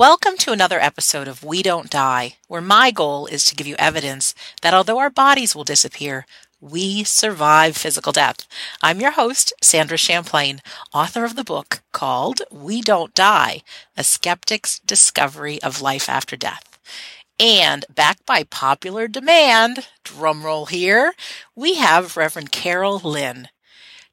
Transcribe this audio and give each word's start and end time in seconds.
Welcome 0.00 0.38
to 0.38 0.52
another 0.52 0.80
episode 0.80 1.28
of 1.28 1.44
We 1.44 1.62
Don't 1.62 1.90
Die, 1.90 2.36
where 2.48 2.62
my 2.62 2.90
goal 2.90 3.26
is 3.26 3.44
to 3.44 3.54
give 3.54 3.66
you 3.66 3.76
evidence 3.78 4.34
that 4.62 4.72
although 4.72 4.96
our 4.96 5.10
bodies 5.10 5.54
will 5.54 5.62
disappear, 5.62 6.24
we 6.58 7.04
survive 7.04 7.76
physical 7.76 8.10
death. 8.10 8.48
I'm 8.82 8.98
your 9.02 9.10
host, 9.10 9.52
Sandra 9.62 9.98
Champlain, 9.98 10.62
author 10.94 11.26
of 11.26 11.36
the 11.36 11.44
book 11.44 11.82
called 11.92 12.40
We 12.50 12.80
Don't 12.80 13.12
Die 13.12 13.62
A 13.94 14.02
Skeptic's 14.02 14.78
Discovery 14.78 15.62
of 15.62 15.82
Life 15.82 16.08
After 16.08 16.34
Death. 16.34 16.78
And 17.38 17.84
backed 17.94 18.24
by 18.24 18.44
popular 18.44 19.06
demand, 19.06 19.86
drumroll 20.02 20.70
here, 20.70 21.12
we 21.54 21.74
have 21.74 22.16
Reverend 22.16 22.52
Carole 22.52 23.00
Lynne. 23.00 23.48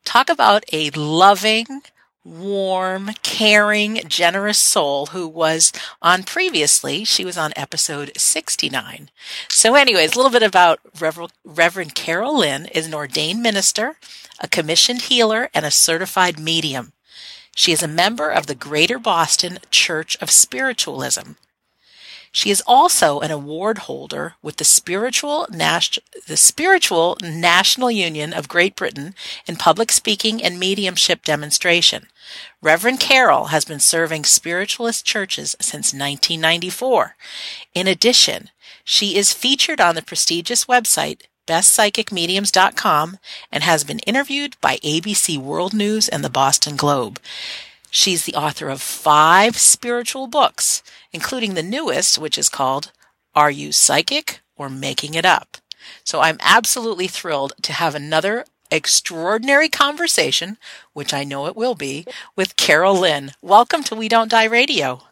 Talk 0.04 0.30
about 0.30 0.66
a 0.74 0.90
loving, 0.90 1.84
warm, 2.28 3.12
caring, 3.24 4.02
generous 4.08 4.58
soul 4.60 5.08
who 5.08 5.28
was 5.28 5.72
on 6.02 6.24
previously. 6.24 7.04
She 7.04 7.24
was 7.24 7.38
on 7.38 7.54
episode 7.56 8.12
69. 8.18 9.10
So, 9.50 9.76
anyways, 9.76 10.14
a 10.14 10.18
little 10.18 10.32
bit 10.32 10.44
about 10.44 10.80
Rever- 11.00 11.28
Reverend 11.46 11.96
Carole 11.96 12.40
Lynne 12.40 12.66
is 12.68 12.86
an 12.86 12.94
ordained 12.94 13.42
minister, 13.42 13.98
a 14.40 14.48
commissioned 14.48 15.04
healer, 15.04 15.50
and 15.54 15.66
a 15.66 15.72
certified 15.72 16.40
medium. 16.40 16.92
She 17.56 17.72
is 17.72 17.82
a 17.82 17.88
member 17.88 18.30
of 18.30 18.46
the 18.46 18.56
Greater 18.56 19.00
Boston 19.00 19.60
Church 19.72 20.18
of 20.22 20.30
Spiritualism. 20.30 21.32
She 22.32 22.50
is 22.50 22.64
also 22.68 23.20
an 23.20 23.32
award 23.32 23.80
holder 23.80 24.36
with 24.42 24.58
the 24.58 24.66
Spiritual, 24.66 25.48
Nas- 25.50 26.00
the 26.28 26.38
Spiritual 26.38 27.18
National 27.22 27.90
Union 27.90 28.34
of 28.34 28.48
Great 28.48 28.76
Britain 28.76 29.16
in 29.46 29.56
Public 29.56 29.92
Speaking 29.92 30.44
and 30.44 30.60
Mediumship 30.60 31.24
Demonstration. 31.24 32.08
Reverend 32.62 33.00
Carole 33.00 33.46
has 33.46 33.66
been 33.66 33.80
serving 33.80 34.26
spiritualist 34.26 35.06
churches 35.06 35.56
since 35.60 35.94
1994. 35.94 37.16
In 37.74 37.88
addition, 37.88 38.50
she 38.84 39.16
is 39.18 39.34
featured 39.34 39.80
on 39.82 39.96
the 39.96 40.02
prestigious 40.02 40.66
website 40.66 41.22
bestpsychicmediums.com 41.48 43.18
and 43.52 43.64
has 43.64 43.84
been 43.84 44.00
interviewed 44.00 44.58
by 44.62 44.78
ABC 44.78 45.38
World 45.38 45.74
News 45.74 46.08
and 46.10 46.24
the 46.24 46.30
Boston 46.30 46.76
Globe. 46.76 47.20
She's 47.90 48.26
the 48.26 48.36
author 48.36 48.70
of 48.70 48.82
five 48.82 49.58
spiritual 49.58 50.28
books, 50.28 50.84
including 51.14 51.54
the 51.54 51.64
newest, 51.64 52.20
which 52.20 52.38
is 52.38 52.50
called 52.50 52.92
Are 53.34 53.52
You 53.52 53.72
Psychic 53.72 54.42
or 54.56 54.70
Making 54.70 55.14
It 55.14 55.26
Up? 55.26 55.58
So 56.04 56.20
I'm 56.20 56.38
absolutely 56.42 57.08
thrilled 57.08 57.54
to 57.62 57.74
have 57.74 57.96
another 57.96 58.46
extraordinary 58.70 59.70
conversation, 59.70 60.58
which 60.94 61.14
I 61.14 61.24
know 61.24 61.48
it 61.48 61.56
will 61.56 61.76
be, 61.76 62.06
with 62.36 62.58
Carole 62.58 63.00
Lynne. 63.00 63.32
Welcome 63.42 63.84
to 63.84 63.96
We 63.96 64.10
Don't 64.10 64.32
Die 64.32 64.46
Radio. 64.46 65.04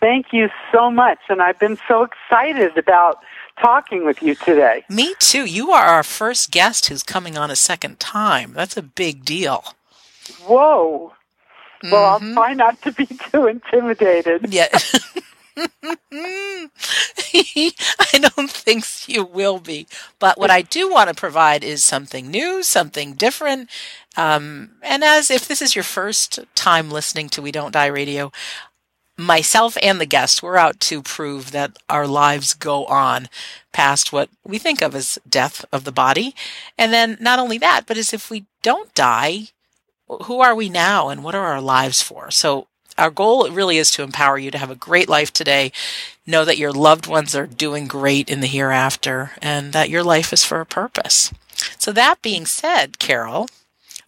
Thank 0.00 0.32
you 0.32 0.48
so 0.72 0.90
much. 0.90 1.18
And 1.28 1.40
I've 1.40 1.60
been 1.60 1.78
so 1.86 2.02
excited 2.02 2.76
about 2.76 3.22
talking 3.60 4.04
with 4.04 4.20
you 4.20 4.34
today. 4.34 4.84
Me 4.88 5.14
too. 5.20 5.44
You 5.44 5.70
are 5.70 5.84
our 5.84 6.02
first 6.02 6.50
guest 6.50 6.86
who's 6.86 7.04
coming 7.04 7.38
on 7.38 7.50
a 7.50 7.56
second 7.56 8.00
time. 8.00 8.52
That's 8.54 8.76
a 8.76 8.82
big 8.82 9.24
deal. 9.24 9.76
Whoa. 10.44 11.12
Well, 11.90 12.20
Mhm. 12.20 12.28
I'll 12.28 12.34
try 12.34 12.54
not 12.54 12.80
to 12.82 12.92
be 12.92 13.06
too 13.30 13.46
intimidated. 13.46 14.52
Yeah. 14.52 14.68
I 17.34 18.18
don't 18.36 18.50
think 18.50 18.84
you 19.08 19.24
will 19.24 19.58
be. 19.58 19.86
But 20.18 20.38
what 20.38 20.50
I 20.50 20.62
do 20.62 20.90
want 20.90 21.08
to 21.08 21.14
provide 21.14 21.62
is 21.64 21.84
something 21.84 22.30
new, 22.30 22.62
something 22.62 23.14
different. 23.14 23.68
Um, 24.16 24.72
and 24.82 25.02
as 25.04 25.30
if 25.30 25.46
this 25.48 25.62
is 25.62 25.74
your 25.74 25.82
first 25.84 26.38
time 26.54 26.90
listening 26.90 27.28
to 27.30 27.42
We 27.42 27.52
Don't 27.52 27.72
Die 27.72 27.86
Radio, 27.86 28.32
myself 29.18 29.76
and 29.82 30.00
the 30.00 30.06
guest, 30.06 30.42
we're 30.42 30.56
out 30.56 30.80
to 30.80 31.02
prove 31.02 31.52
that 31.52 31.76
our 31.88 32.06
lives 32.06 32.54
go 32.54 32.86
on 32.86 33.28
past 33.72 34.12
what 34.12 34.30
we 34.44 34.58
think 34.58 34.82
of 34.82 34.94
as 34.94 35.18
death 35.28 35.64
of 35.72 35.84
the 35.84 35.92
body. 35.92 36.34
And 36.78 36.92
then 36.92 37.16
not 37.20 37.38
only 37.38 37.58
that, 37.58 37.82
but 37.86 37.96
as 37.98 38.12
if 38.12 38.30
we 38.30 38.46
don't 38.62 38.94
die, 38.94 39.48
who 40.24 40.40
are 40.40 40.54
we 40.54 40.68
now 40.68 41.08
and 41.08 41.22
what 41.22 41.34
are 41.34 41.46
our 41.46 41.60
lives 41.60 42.02
for? 42.02 42.30
So 42.30 42.66
our 42.98 43.10
goal 43.10 43.48
really 43.50 43.78
is 43.78 43.90
to 43.92 44.02
empower 44.02 44.38
you 44.38 44.50
to 44.50 44.58
have 44.58 44.70
a 44.70 44.74
great 44.74 45.08
life 45.08 45.32
today. 45.32 45.72
Know 46.26 46.44
that 46.44 46.58
your 46.58 46.72
loved 46.72 47.06
ones 47.06 47.34
are 47.34 47.46
doing 47.46 47.86
great 47.86 48.28
in 48.28 48.40
the 48.40 48.46
hereafter 48.46 49.32
and 49.40 49.72
that 49.72 49.90
your 49.90 50.02
life 50.02 50.32
is 50.32 50.44
for 50.44 50.60
a 50.60 50.66
purpose. 50.66 51.32
So 51.78 51.92
that 51.92 52.22
being 52.22 52.46
said, 52.46 52.98
Carole, 52.98 53.48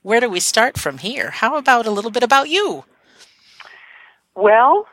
where 0.02 0.20
do 0.20 0.28
we 0.28 0.40
start 0.40 0.78
from 0.78 0.98
here? 0.98 1.30
How 1.30 1.56
about 1.56 1.86
a 1.86 1.90
little 1.90 2.10
bit 2.10 2.22
about 2.22 2.48
you? 2.48 2.84
Well, 4.34 4.86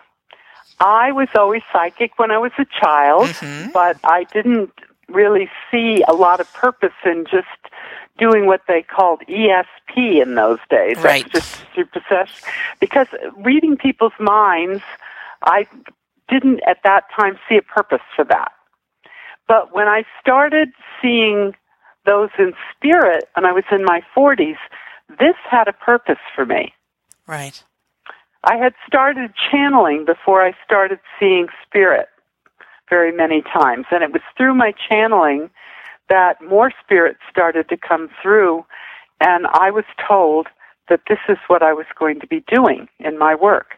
I 0.79 1.11
was 1.11 1.27
always 1.35 1.61
psychic 1.71 2.17
when 2.17 2.31
I 2.31 2.38
was 2.38 2.51
a 2.57 2.66
child, 2.66 3.29
Mhm. 3.29 3.73
but 3.73 3.97
I 4.03 4.23
didn't 4.25 4.73
really 5.09 5.50
see 5.69 6.03
a 6.07 6.13
lot 6.13 6.39
of 6.39 6.51
purpose 6.53 6.94
in 7.05 7.25
just 7.25 7.47
doing 8.21 8.45
what 8.45 8.61
they 8.67 8.83
called 8.83 9.21
ESP 9.27 10.21
in 10.21 10.35
those 10.35 10.59
days. 10.69 10.97
Right. 10.97 11.25
Extrasensory 11.25 11.85
possession. 11.85 12.47
Because 12.79 13.07
reading 13.37 13.75
people's 13.75 14.13
minds, 14.19 14.83
I 15.43 15.67
didn't 16.29 16.61
at 16.67 16.77
that 16.83 17.05
time 17.15 17.37
see 17.49 17.57
a 17.57 17.61
purpose 17.63 18.05
for 18.15 18.23
that. 18.25 18.51
But 19.47 19.73
when 19.73 19.87
I 19.87 20.03
started 20.21 20.69
seeing 21.01 21.55
those 22.05 22.29
in 22.37 22.53
spirit, 22.75 23.25
and 23.35 23.45
I 23.47 23.51
was 23.51 23.63
in 23.71 23.83
my 23.83 24.01
40s, 24.15 24.57
this 25.19 25.35
had 25.49 25.67
a 25.67 25.73
purpose 25.73 26.21
for 26.35 26.45
me. 26.45 26.73
Right. 27.27 27.61
I 28.43 28.57
had 28.57 28.73
started 28.88 29.33
channeling 29.51 30.05
before 30.05 30.43
I 30.43 30.53
started 30.63 30.99
seeing 31.19 31.47
spirit 31.65 32.07
very 32.89 33.11
many 33.11 33.41
times. 33.41 33.85
And 33.91 34.03
it 34.03 34.11
was 34.11 34.21
through 34.38 34.55
my 34.55 34.73
channeling 34.89 35.49
that 36.11 36.41
more 36.41 36.73
spirits 36.83 37.19
started 37.31 37.69
to 37.69 37.77
come 37.77 38.09
through. 38.22 38.66
And 39.22 39.47
I 39.47 39.72
was 39.72 39.85
told 40.05 40.47
that 40.89 40.99
this 41.07 41.19
is 41.29 41.38
what 41.47 41.63
I 41.63 41.72
was 41.72 41.85
going 41.97 42.19
to 42.19 42.27
be 42.27 42.44
doing 42.53 42.89
in 42.99 43.17
my 43.17 43.33
work. 43.33 43.75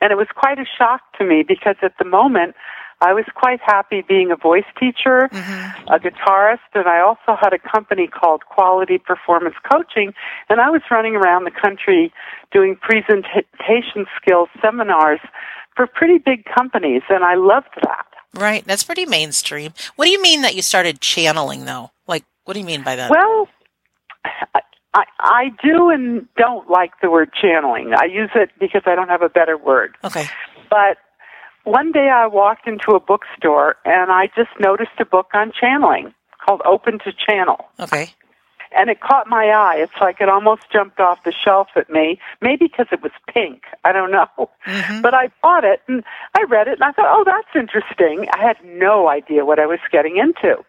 And 0.00 0.10
it 0.12 0.16
was 0.16 0.26
quite 0.34 0.58
a 0.58 0.64
shock 0.66 1.00
to 1.18 1.24
me 1.24 1.44
because 1.46 1.76
at 1.82 1.94
the 1.98 2.04
moment 2.04 2.56
I 3.00 3.12
was 3.12 3.26
quite 3.32 3.60
happy 3.64 4.02
being 4.02 4.32
a 4.32 4.36
voice 4.36 4.66
teacher, 4.78 5.28
mm-hmm. 5.30 5.88
a 5.88 6.00
guitarist, 6.00 6.66
and 6.74 6.88
I 6.88 6.98
also 7.00 7.38
had 7.40 7.52
a 7.52 7.58
company 7.58 8.08
called 8.08 8.44
Quality 8.46 8.98
Performance 8.98 9.54
Coaching, 9.70 10.12
and 10.48 10.60
I 10.60 10.70
was 10.70 10.82
running 10.90 11.14
around 11.14 11.44
the 11.44 11.52
country 11.52 12.12
doing 12.50 12.74
presentation 12.74 14.06
skills 14.20 14.48
seminars 14.60 15.20
for 15.76 15.86
pretty 15.86 16.18
big 16.18 16.44
companies, 16.44 17.02
and 17.08 17.22
I 17.22 17.36
loved 17.36 17.78
that. 17.82 18.07
Right. 18.34 18.64
That's 18.66 18.84
pretty 18.84 19.06
mainstream. 19.06 19.72
What 19.96 20.04
do 20.04 20.10
you 20.10 20.20
mean 20.22 20.42
that 20.42 20.54
you 20.54 20.62
started 20.62 21.00
channeling 21.00 21.64
though? 21.64 21.90
Like, 22.06 22.24
what 22.44 22.54
do 22.54 22.60
you 22.60 22.66
mean 22.66 22.82
by 22.82 22.96
that? 22.96 23.10
Well, 23.10 23.48
I, 24.24 24.60
I, 24.94 25.04
I 25.18 25.44
do 25.62 25.90
and 25.90 26.26
don't 26.36 26.70
like 26.70 26.92
the 27.02 27.10
word 27.10 27.30
channeling. 27.40 27.92
I 27.96 28.04
use 28.04 28.30
it 28.34 28.50
because 28.58 28.82
I 28.86 28.94
don't 28.94 29.08
have 29.08 29.22
a 29.22 29.28
better 29.28 29.56
word. 29.56 29.96
okay. 30.04 30.26
But 30.70 30.98
one 31.64 31.92
day 31.92 32.10
I 32.12 32.26
walked 32.26 32.66
into 32.66 32.92
a 32.92 33.00
bookstore 33.00 33.76
and 33.84 34.10
I 34.10 34.26
just 34.36 34.50
noticed 34.60 34.92
a 35.00 35.04
book 35.04 35.28
on 35.34 35.52
channeling 35.58 36.14
called 36.44 36.62
Open 36.64 36.98
to 37.00 37.12
Channel. 37.12 37.66
Okay. 37.80 38.10
And 38.76 38.90
it 38.90 39.00
caught 39.00 39.26
my 39.28 39.46
eye. 39.46 39.76
It's 39.78 40.00
like 40.00 40.20
it 40.20 40.28
almost 40.28 40.62
jumped 40.72 41.00
off 41.00 41.24
the 41.24 41.32
shelf 41.32 41.68
at 41.76 41.88
me. 41.90 42.18
Maybe 42.40 42.66
because 42.66 42.86
it 42.92 43.02
was 43.02 43.12
pink. 43.32 43.64
I 43.84 43.92
don't 43.92 44.10
know. 44.10 44.50
Mhm. 44.66 45.02
But 45.02 45.14
I 45.14 45.30
bought 45.42 45.64
it 45.64 45.82
and 45.88 46.04
I 46.36 46.42
read 46.44 46.68
it 46.68 46.74
and 46.74 46.84
I 46.84 46.92
thought, 46.92 47.06
oh, 47.08 47.24
that's 47.24 47.48
interesting. 47.54 48.28
I 48.32 48.42
had 48.42 48.56
no 48.64 49.08
idea 49.08 49.44
what 49.44 49.58
I 49.58 49.66
was 49.66 49.80
getting 49.90 50.16
into. 50.16 50.64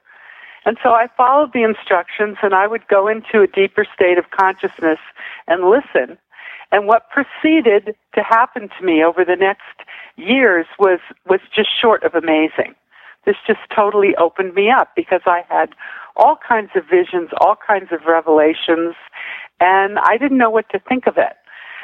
And 0.66 0.78
so 0.84 0.92
I 0.92 1.08
followed 1.18 1.54
the 1.54 1.64
instructions 1.64 2.38
and 2.42 2.54
I 2.54 2.68
would 2.68 2.88
go 2.88 3.08
into 3.08 3.42
a 3.42 3.48
deeper 3.48 3.86
state 3.94 4.18
of 4.18 4.30
consciousness 4.32 5.00
and 5.48 5.70
listen. 5.70 6.18
And 6.72 6.86
what 6.86 7.10
proceeded 7.10 7.96
to 8.14 8.24
happen 8.24 8.70
to 8.78 8.86
me 8.86 9.04
over 9.04 9.26
the 9.26 9.36
next 9.36 9.64
years 10.16 10.68
was, 10.78 11.00
was 11.28 11.40
just 11.56 11.70
short 11.82 12.04
of 12.04 12.14
amazing. 12.14 12.76
This 13.26 13.36
just 13.46 13.60
totally 13.76 14.16
opened 14.18 14.54
me 14.54 14.70
up 14.70 14.90
because 14.96 15.22
I 15.26 15.44
had 15.50 15.70
all 16.16 16.38
kinds 16.38 16.72
of 16.76 16.84
visions, 16.90 17.30
all 17.40 17.56
kinds 17.56 17.92
of 17.92 18.02
revelations, 18.08 18.96
and 19.60 20.00
I 20.00 20.18
didn't 20.18 20.38
know 20.38 20.50
what 20.50 20.70
to 20.72 20.80
think 20.80 21.08
of 21.08 21.18
it. 21.18 21.34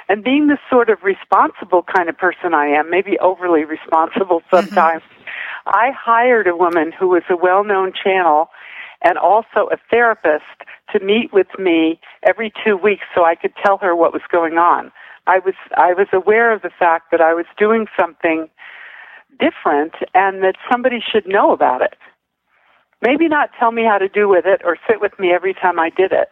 And 0.07 0.23
being 0.23 0.47
the 0.47 0.57
sort 0.69 0.89
of 0.89 0.99
responsible 1.03 1.83
kind 1.83 2.09
of 2.09 2.17
person 2.17 2.53
I 2.53 2.67
am, 2.67 2.89
maybe 2.89 3.17
overly 3.19 3.65
responsible 3.65 4.41
mm-hmm. 4.41 4.55
sometimes, 4.55 5.03
I 5.65 5.91
hired 5.91 6.47
a 6.47 6.55
woman 6.55 6.91
who 6.91 7.07
was 7.07 7.23
a 7.29 7.35
well-known 7.35 7.93
channel 8.01 8.49
and 9.01 9.17
also 9.17 9.69
a 9.71 9.77
therapist 9.89 10.43
to 10.91 10.99
meet 11.03 11.33
with 11.33 11.47
me 11.57 11.99
every 12.27 12.53
two 12.63 12.77
weeks 12.77 13.03
so 13.13 13.25
I 13.25 13.35
could 13.35 13.53
tell 13.63 13.77
her 13.79 13.95
what 13.95 14.13
was 14.13 14.21
going 14.31 14.57
on. 14.57 14.91
I 15.27 15.39
was 15.39 15.55
I 15.75 15.93
was 15.93 16.07
aware 16.13 16.53
of 16.53 16.61
the 16.61 16.69
fact 16.69 17.09
that 17.11 17.19
I 17.19 17.33
was 17.33 17.45
doing 17.57 17.87
something 17.99 18.47
different 19.39 19.93
and 20.13 20.43
that 20.43 20.55
somebody 20.71 20.99
should 20.99 21.27
know 21.27 21.51
about 21.51 21.81
it. 21.81 21.95
Maybe 23.01 23.27
not 23.27 23.49
tell 23.59 23.71
me 23.71 23.83
how 23.83 23.97
to 23.97 24.07
do 24.07 24.27
with 24.27 24.45
it 24.45 24.61
or 24.63 24.77
sit 24.87 25.01
with 25.01 25.17
me 25.19 25.31
every 25.31 25.53
time 25.53 25.79
I 25.79 25.89
did 25.89 26.11
it, 26.11 26.29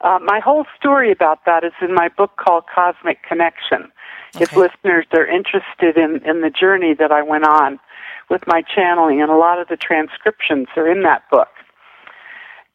Uh, 0.00 0.18
my 0.22 0.38
whole 0.38 0.66
story 0.78 1.10
about 1.10 1.44
that 1.46 1.64
is 1.64 1.72
in 1.80 1.94
my 1.94 2.08
book 2.08 2.36
called 2.36 2.64
Cosmic 2.72 3.22
Connection. 3.22 3.90
Okay. 4.34 4.44
If 4.44 4.56
listeners 4.56 5.06
are 5.14 5.26
interested 5.26 5.96
in, 5.96 6.20
in 6.28 6.42
the 6.42 6.50
journey 6.50 6.94
that 6.94 7.10
I 7.10 7.22
went 7.22 7.44
on 7.44 7.80
with 8.28 8.46
my 8.46 8.62
channeling, 8.62 9.22
and 9.22 9.30
a 9.30 9.36
lot 9.36 9.58
of 9.60 9.68
the 9.68 9.76
transcriptions 9.76 10.68
are 10.76 10.88
in 10.90 11.02
that 11.02 11.22
book. 11.30 11.48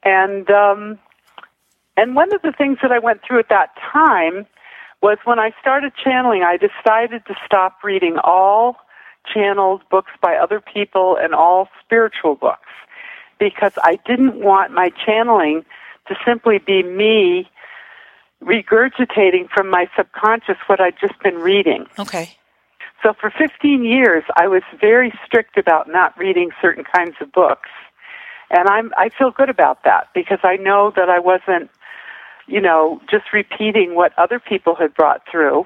And 0.03 0.49
um, 0.49 0.97
and 1.97 2.15
one 2.15 2.33
of 2.33 2.41
the 2.41 2.53
things 2.53 2.77
that 2.81 2.91
I 2.91 2.99
went 2.99 3.21
through 3.23 3.39
at 3.39 3.49
that 3.49 3.71
time 3.93 4.47
was 5.01 5.17
when 5.25 5.39
I 5.39 5.51
started 5.59 5.91
channeling, 6.01 6.43
I 6.43 6.57
decided 6.57 7.25
to 7.27 7.35
stop 7.45 7.83
reading 7.83 8.17
all 8.23 8.77
channeled 9.25 9.81
books 9.89 10.11
by 10.21 10.35
other 10.35 10.59
people 10.61 11.17
and 11.21 11.33
all 11.33 11.69
spiritual 11.83 12.35
books 12.35 12.69
because 13.39 13.73
I 13.83 13.99
didn't 14.05 14.41
want 14.41 14.71
my 14.71 14.91
channeling 15.05 15.65
to 16.07 16.15
simply 16.25 16.57
be 16.59 16.83
me 16.83 17.49
regurgitating 18.43 19.49
from 19.49 19.69
my 19.69 19.87
subconscious 19.95 20.57
what 20.67 20.79
I'd 20.79 20.95
just 20.99 21.19
been 21.21 21.35
reading. 21.35 21.85
Okay. 21.97 22.35
So 23.03 23.13
for 23.13 23.31
15 23.31 23.83
years, 23.83 24.23
I 24.35 24.47
was 24.47 24.63
very 24.79 25.13
strict 25.25 25.57
about 25.57 25.87
not 25.87 26.17
reading 26.17 26.51
certain 26.61 26.83
kinds 26.83 27.15
of 27.21 27.31
books. 27.31 27.69
And 28.51 28.67
I'm, 28.67 28.91
I 28.97 29.09
feel 29.09 29.31
good 29.31 29.49
about 29.49 29.83
that 29.83 30.07
because 30.13 30.39
I 30.43 30.57
know 30.57 30.91
that 30.95 31.09
I 31.09 31.19
wasn't, 31.19 31.69
you 32.47 32.59
know, 32.59 32.99
just 33.09 33.31
repeating 33.31 33.95
what 33.95 34.17
other 34.17 34.39
people 34.39 34.75
had 34.75 34.93
brought 34.93 35.21
through. 35.31 35.65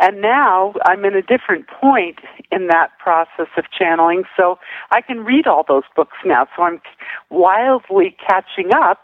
And 0.00 0.20
now 0.20 0.74
I'm 0.84 1.04
in 1.04 1.14
a 1.14 1.22
different 1.22 1.66
point 1.66 2.20
in 2.52 2.68
that 2.68 2.90
process 2.98 3.48
of 3.56 3.64
channeling, 3.76 4.24
so 4.36 4.58
I 4.90 5.00
can 5.00 5.24
read 5.24 5.46
all 5.46 5.64
those 5.66 5.82
books 5.96 6.16
now. 6.24 6.46
So 6.56 6.62
I'm 6.62 6.80
wildly 7.30 8.16
catching 8.26 8.72
up. 8.72 9.00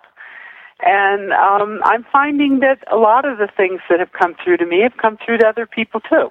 And 0.80 1.32
um, 1.32 1.80
I'm 1.84 2.04
finding 2.12 2.60
that 2.60 2.84
a 2.92 2.96
lot 2.96 3.24
of 3.24 3.38
the 3.38 3.48
things 3.56 3.80
that 3.88 4.00
have 4.00 4.12
come 4.12 4.34
through 4.42 4.58
to 4.58 4.66
me 4.66 4.82
have 4.82 4.96
come 4.96 5.18
through 5.24 5.38
to 5.38 5.46
other 5.46 5.66
people 5.66 6.00
too. 6.00 6.28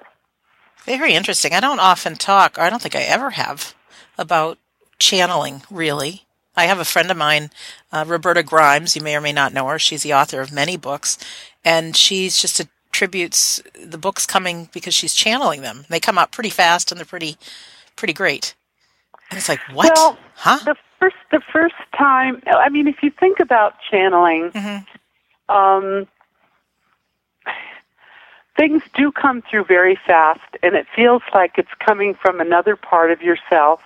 Very 0.84 1.14
interesting. 1.14 1.52
I 1.54 1.60
don't 1.60 1.80
often 1.80 2.14
talk, 2.14 2.58
or 2.58 2.62
I 2.62 2.70
don't 2.70 2.80
think 2.80 2.94
I 2.94 3.02
ever 3.02 3.30
have, 3.30 3.74
about 4.18 4.58
channeling, 4.98 5.62
really. 5.70 6.22
I 6.56 6.66
have 6.66 6.78
a 6.78 6.84
friend 6.84 7.10
of 7.10 7.16
mine, 7.16 7.50
uh, 7.90 8.04
Roberta 8.06 8.42
Grimes. 8.42 8.94
You 8.94 9.02
may 9.02 9.16
or 9.16 9.20
may 9.20 9.32
not 9.32 9.52
know 9.52 9.66
her. 9.68 9.78
She's 9.78 10.02
the 10.02 10.14
author 10.14 10.40
of 10.40 10.52
many 10.52 10.76
books, 10.76 11.18
and 11.64 11.96
she's 11.96 12.40
just 12.40 12.60
attributes 12.94 13.60
the 13.84 13.98
books 13.98 14.24
coming 14.24 14.68
because 14.72 14.94
she's 14.94 15.14
channeling 15.14 15.62
them. 15.62 15.84
They 15.88 15.98
come 15.98 16.16
out 16.16 16.30
pretty 16.30 16.50
fast 16.50 16.92
and 16.92 16.98
they're 16.98 17.04
pretty, 17.04 17.36
pretty 17.96 18.12
great. 18.12 18.54
And 19.30 19.38
it's 19.38 19.48
like, 19.48 19.58
what? 19.72 19.90
Well, 19.96 20.16
huh? 20.36 20.60
The 20.64 20.76
first, 21.00 21.16
the 21.32 21.40
first 21.52 21.74
time. 21.98 22.40
I 22.46 22.68
mean, 22.68 22.86
if 22.86 23.02
you 23.02 23.10
think 23.10 23.40
about 23.40 23.74
channeling, 23.90 24.52
Mm-hmm. 24.52 25.54
um, 25.54 26.06
things 28.56 28.82
do 28.94 29.10
come 29.10 29.42
through 29.50 29.64
very 29.64 29.98
fast, 30.06 30.56
and 30.62 30.76
it 30.76 30.86
feels 30.94 31.22
like 31.34 31.54
it's 31.58 31.74
coming 31.84 32.14
from 32.14 32.40
another 32.40 32.76
part 32.76 33.10
of 33.10 33.20
yourself 33.22 33.80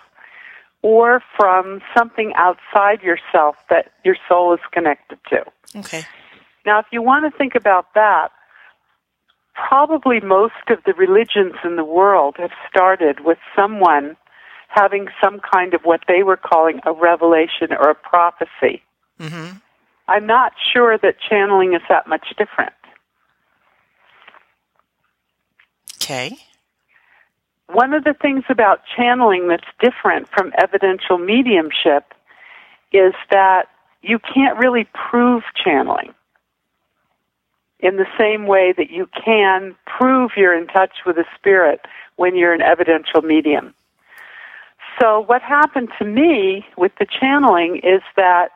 or 0.83 1.23
from 1.35 1.81
something 1.97 2.35
outside 2.37 3.03
yourself 3.03 3.57
that 3.71 3.91
your 4.05 4.17
soul 4.29 4.53
is 4.53 4.61
connected 4.71 5.19
to. 5.31 5.45
Okay. 5.77 6.05
Now, 6.67 6.79
if 6.79 6.87
you 6.93 7.01
want 7.01 7.25
to 7.25 7.37
think 7.39 7.55
about 7.55 7.95
that, 7.95 8.33
probably 9.67 10.21
most 10.21 10.55
of 10.69 10.79
the 10.85 10.95
religions 10.95 11.55
in 11.65 11.77
the 11.77 11.85
world 11.85 12.37
have 12.39 12.53
started 12.69 13.21
with 13.25 13.39
someone 13.57 14.17
having 14.69 15.09
some 15.23 15.41
kind 15.41 15.75
of 15.75 15.83
what 15.83 16.01
they 16.07 16.23
were 16.23 16.37
calling 16.37 16.81
a 16.85 16.93
revelation 16.93 17.73
or 17.73 17.91
a 17.91 17.95
prophecy. 17.95 18.83
Mm-hmm. 19.19 19.57
I'm 20.07 20.27
not 20.27 20.53
sure 20.73 20.97
that 20.99 21.17
channeling 21.29 21.75
is 21.75 21.83
that 21.89 22.07
much 22.07 22.27
different. 22.39 22.73
Okay. 25.97 26.37
One 27.71 27.93
of 27.93 28.05
the 28.05 28.15
things 28.15 28.45
about 28.49 28.81
channeling 28.97 29.49
that's 29.49 29.65
different 29.81 30.29
from 30.29 30.53
evidential 30.59 31.19
mediumship 31.19 32.15
is 32.93 33.13
that 33.31 33.65
you 34.03 34.19
can't 34.19 34.59
really 34.59 34.89
prove 34.95 35.43
channeling 35.63 36.15
in 37.81 37.97
the 37.97 38.07
same 38.19 38.47
way 38.47 38.73
that 38.77 38.91
you 38.91 39.09
can 39.25 39.75
prove 39.87 40.33
you're 40.37 40.57
in 40.57 40.67
touch 40.67 41.05
with 41.07 41.17
a 41.17 41.25
spirit 41.37 41.81
when 42.17 42.37
you're 42.37 42.53
an 42.53 42.63
evidential 42.63 43.23
medium. 43.23 43.75
So 45.01 45.21
what 45.21 45.43
happened 45.43 45.91
to 45.99 46.05
me 46.05 46.67
with 46.77 46.93
the 46.99 47.07
channeling 47.07 47.77
is 47.85 48.03
that 48.17 48.51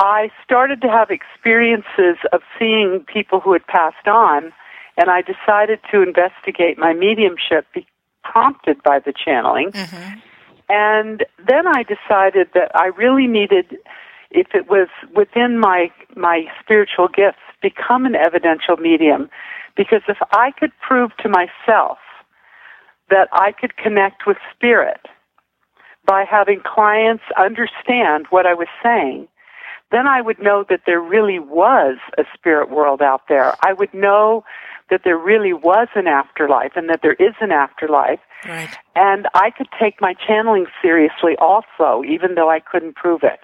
I 0.00 0.30
started 0.44 0.82
to 0.82 0.88
have 0.88 1.10
experiences 1.10 2.18
of 2.32 2.42
seeing 2.58 3.04
people 3.06 3.40
who 3.40 3.52
had 3.52 3.66
passed 3.66 4.06
on 4.06 4.52
and 4.96 5.10
I 5.10 5.22
decided 5.22 5.80
to 5.90 6.02
investigate 6.02 6.78
my 6.78 6.92
mediumship 6.92 7.66
be- 7.74 7.86
prompted 8.24 8.82
by 8.82 8.98
the 8.98 9.12
channeling. 9.12 9.70
Mm-hmm. 9.70 10.18
And 10.68 11.24
then 11.46 11.66
I 11.66 11.84
decided 11.84 12.48
that 12.54 12.72
I 12.74 12.86
really 12.86 13.26
needed, 13.26 13.76
if 14.30 14.48
it 14.54 14.68
was 14.68 14.88
within 15.14 15.58
my 15.58 15.90
my 16.14 16.44
spiritual 16.62 17.08
gifts, 17.08 17.38
become 17.62 18.06
an 18.06 18.14
evidential 18.14 18.76
medium, 18.76 19.28
because 19.76 20.02
if 20.08 20.18
I 20.32 20.52
could 20.58 20.72
prove 20.86 21.16
to 21.18 21.28
myself 21.28 21.98
that 23.10 23.28
I 23.32 23.52
could 23.52 23.76
connect 23.76 24.26
with 24.26 24.36
spirit 24.54 25.06
by 26.04 26.24
having 26.28 26.60
clients 26.60 27.24
understand 27.36 28.26
what 28.30 28.46
I 28.46 28.54
was 28.54 28.68
saying, 28.82 29.28
then 29.90 30.06
I 30.06 30.20
would 30.20 30.40
know 30.40 30.64
that 30.68 30.82
there 30.86 31.00
really 31.00 31.38
was 31.38 31.98
a 32.18 32.24
spirit 32.34 32.70
world 32.70 33.02
out 33.02 33.22
there. 33.28 33.54
I 33.62 33.72
would 33.72 33.92
know 33.94 34.44
that 34.90 35.02
there 35.04 35.18
really 35.18 35.52
was 35.52 35.88
an 35.94 36.06
afterlife 36.06 36.72
and 36.76 36.88
that 36.88 37.02
there 37.02 37.14
is 37.14 37.34
an 37.40 37.50
afterlife. 37.52 38.20
Right. 38.46 38.68
And 38.94 39.26
I 39.34 39.50
could 39.50 39.68
take 39.78 40.00
my 40.00 40.14
channeling 40.14 40.66
seriously 40.80 41.36
also, 41.38 42.02
even 42.08 42.34
though 42.34 42.50
I 42.50 42.60
couldn't 42.60 42.94
prove 42.94 43.22
it. 43.22 43.40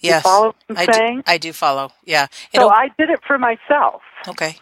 Yes. 0.00 0.22
follow 0.22 0.46
what 0.48 0.56
I'm 0.68 0.76
I, 0.78 0.86
do. 0.86 1.22
I 1.26 1.38
do 1.38 1.52
follow. 1.52 1.90
Yeah. 2.04 2.26
So 2.54 2.60
It'll- 2.60 2.70
I 2.70 2.88
did 2.98 3.10
it 3.10 3.20
for 3.26 3.38
myself. 3.38 4.02
okay. 4.28 4.56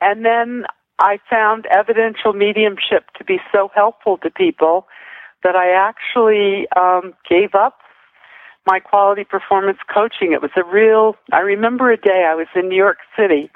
And 0.00 0.24
then 0.24 0.64
I 0.98 1.18
found 1.30 1.66
evidential 1.66 2.32
mediumship 2.34 3.10
to 3.16 3.24
be 3.24 3.38
so 3.52 3.70
helpful 3.74 4.18
to 4.18 4.30
people 4.30 4.86
that 5.42 5.56
I 5.56 5.70
actually 5.70 6.66
um, 6.76 7.14
gave 7.28 7.54
up 7.54 7.78
my 8.66 8.80
quality 8.80 9.24
performance 9.24 9.78
coaching. 9.92 10.32
It 10.32 10.40
was 10.42 10.50
a 10.56 10.64
real, 10.64 11.16
I 11.32 11.40
remember 11.40 11.90
a 11.90 11.96
day 11.96 12.26
I 12.30 12.34
was 12.34 12.46
in 12.54 12.68
New 12.68 12.76
York 12.76 12.98
City 13.16 13.50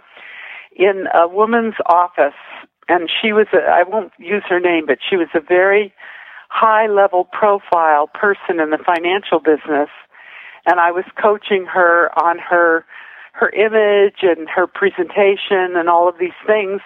in 0.76 1.07
a 1.14 1.26
woman's 1.26 1.75
office, 1.87 2.38
and 2.88 3.11
she 3.11 3.33
was, 3.33 3.47
a, 3.52 3.59
I 3.59 3.83
won't 3.87 4.12
use 4.19 4.45
her 4.49 4.61
name, 4.61 4.85
but 4.87 4.99
she 5.09 5.16
was 5.16 5.28
a 5.35 5.40
very 5.40 5.92
high 6.50 6.87
level 6.87 7.25
profile 7.25 8.07
person 8.09 8.61
in 8.61 8.71
the 8.71 8.78
financial 8.85 9.38
business. 9.38 9.88
And 10.68 10.78
I 10.78 10.90
was 10.92 11.04
coaching 11.20 11.64
her 11.66 12.10
on 12.18 12.38
her 12.38 12.84
her 13.32 13.50
image 13.50 14.18
and 14.22 14.48
her 14.48 14.66
presentation 14.66 15.76
and 15.76 15.88
all 15.88 16.08
of 16.08 16.16
these 16.18 16.38
things. 16.44 16.80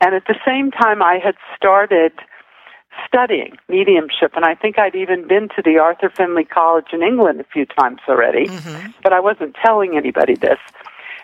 And 0.00 0.14
at 0.14 0.24
the 0.26 0.34
same 0.44 0.70
time, 0.70 1.02
I 1.02 1.18
had 1.22 1.34
started 1.54 2.12
studying 3.06 3.56
mediumship, 3.68 4.32
and 4.34 4.44
I 4.46 4.54
think 4.54 4.78
I'd 4.78 4.94
even 4.94 5.28
been 5.28 5.48
to 5.56 5.62
the 5.62 5.78
Arthur 5.78 6.10
Findlay 6.16 6.44
College 6.44 6.86
in 6.92 7.02
England 7.02 7.40
a 7.40 7.44
few 7.44 7.66
times 7.66 8.00
already, 8.08 8.46
Mm-hmm. 8.46 8.92
but 9.02 9.12
I 9.12 9.20
wasn't 9.20 9.56
telling 9.64 9.96
anybody 9.96 10.34
this. 10.36 10.58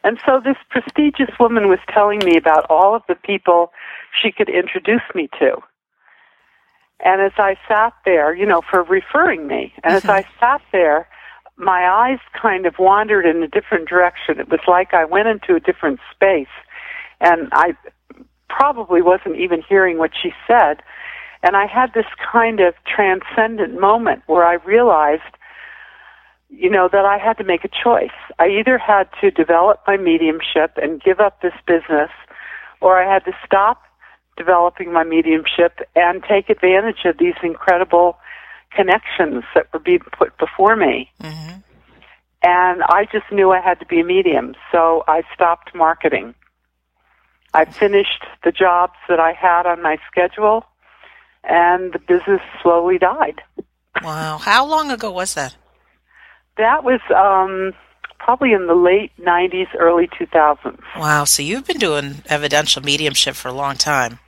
And 0.04 0.18
so 0.26 0.40
this 0.44 0.56
prestigious 0.68 1.30
woman 1.38 1.68
was 1.68 1.78
telling 1.92 2.18
me 2.20 2.37
about 2.37 2.66
all 2.70 2.94
of 2.94 3.02
the 3.09 3.14
people 3.14 3.73
she 4.20 4.30
could 4.32 4.49
introduce 4.49 5.02
me 5.14 5.28
to. 5.38 5.56
And 7.04 7.23
as 7.23 7.32
I 7.38 7.56
sat 7.68 7.94
there, 8.04 8.35
you 8.35 8.47
know, 8.47 8.61
for 8.70 8.82
referring 8.82 9.47
me, 9.47 9.73
and 9.85 9.94
as 9.94 10.04
I 10.06 10.26
sat 10.38 10.61
there, 10.73 11.09
my 11.61 11.87
eyes 11.87 12.19
kind 12.40 12.64
of 12.64 12.75
wandered 12.79 13.26
in 13.26 13.43
a 13.43 13.49
different 13.49 13.88
direction. 13.88 14.40
It 14.40 14.49
was 14.49 14.61
like 14.67 14.95
I 14.95 15.05
went 15.05 15.29
into 15.29 15.55
a 15.55 15.61
different 15.61 16.00
space, 16.12 16.52
and 17.21 17.49
I 17.52 17.76
probably 18.49 19.02
wasn't 19.02 19.37
even 19.37 19.62
hearing 19.69 19.99
what 19.99 20.11
she 20.21 20.33
said. 20.49 20.83
And 21.43 21.57
I 21.57 21.67
had 21.67 21.93
this 21.95 22.07
kind 22.33 22.61
of 22.61 22.75
transcendent 22.85 23.79
moment 23.81 24.23
where 24.26 24.45
I 24.45 24.55
realized, 24.55 25.23
you 26.49 26.71
know, 26.71 26.88
that 26.90 27.05
I 27.05 27.19
had 27.19 27.38
to 27.38 27.45
make 27.45 27.64
a 27.64 27.69
choice. 27.69 28.17
I 28.38 28.49
either 28.49 28.79
had 28.79 29.09
to 29.21 29.31
develop 29.31 29.81
my 29.87 29.97
mediumship 29.97 30.73
and 30.76 31.02
give 31.02 31.21
up 31.21 31.43
this 31.43 31.55
business, 31.67 32.11
or 32.81 33.02
I 33.02 33.12
had 33.12 33.25
to 33.26 33.33
stop 33.45 33.83
developing 34.37 34.93
my 34.93 35.05
mediumship 35.05 35.81
and 35.95 36.23
take 36.25 36.49
advantage 36.49 37.05
of 37.05 37.19
these 37.19 37.35
incredible 37.43 38.17
connections 38.73 39.45
that 39.55 39.73
were 39.73 39.79
being 39.79 40.03
put 40.17 40.37
before 40.39 40.77
me. 40.77 41.11
Mm-hmm. 41.23 41.59
And 42.43 42.83
I 42.83 43.07
just 43.12 43.31
knew 43.31 43.50
I 43.50 43.61
had 43.61 43.79
to 43.81 43.87
be 43.87 44.00
a 44.00 44.05
medium, 44.05 44.55
so 44.73 45.05
I 45.07 45.23
stopped 45.35 45.75
marketing. 45.75 46.35
I 47.53 47.65
finished 47.65 48.25
the 48.45 48.53
jobs 48.53 48.95
that 49.09 49.21
I 49.21 49.33
had 49.33 49.67
on 49.67 49.83
my 49.83 49.99
schedule, 50.11 50.65
and 51.45 51.93
the 51.93 51.99
business 51.99 52.41
slowly 52.62 52.97
died. 52.97 53.43
Wow. 54.03 54.39
How 54.39 54.65
long 54.65 54.91
ago 54.91 55.11
was 55.11 55.35
that? 55.35 55.57
That 56.57 56.85
was 56.85 57.00
um, 57.15 57.73
probably 58.19 58.53
in 58.53 58.67
the 58.67 58.75
late 58.75 59.12
90s, 59.19 59.67
early 59.79 60.07
2000s. 60.07 60.79
Wow, 60.97 61.25
so 61.25 61.43
you've 61.43 61.67
been 61.67 61.79
doing 61.79 62.23
evidential 62.27 62.83
mediumship 62.83 63.35
for 63.35 63.49
a 63.49 63.53
long 63.53 63.77
time. 63.77 64.19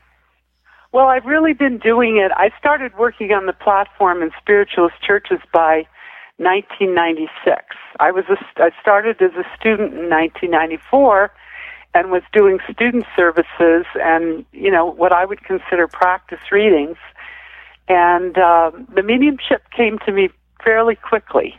Well, 0.92 1.06
I've 1.06 1.24
really 1.24 1.54
been 1.54 1.78
doing 1.78 2.18
it. 2.18 2.30
I 2.36 2.50
started 2.58 2.92
working 2.98 3.32
on 3.32 3.46
the 3.46 3.54
platform 3.54 4.22
in 4.22 4.30
spiritualist 4.38 4.96
churches 5.02 5.38
by 5.50 5.86
1996. 6.36 7.64
I 7.98 8.10
was 8.10 8.24
a, 8.28 8.36
I 8.62 8.70
started 8.80 9.22
as 9.22 9.32
a 9.32 9.44
student 9.58 9.94
in 9.94 10.10
1994 10.10 11.32
and 11.94 12.10
was 12.10 12.22
doing 12.34 12.58
student 12.70 13.06
services 13.16 13.86
and 13.94 14.44
you 14.52 14.70
know 14.70 14.84
what 14.84 15.12
I 15.12 15.24
would 15.24 15.42
consider 15.44 15.88
practice 15.88 16.40
readings. 16.50 16.98
And 17.88 18.36
uh, 18.36 18.70
the 18.94 19.02
mediumship 19.02 19.70
came 19.74 19.98
to 20.04 20.12
me 20.12 20.28
fairly 20.62 20.96
quickly. 20.96 21.54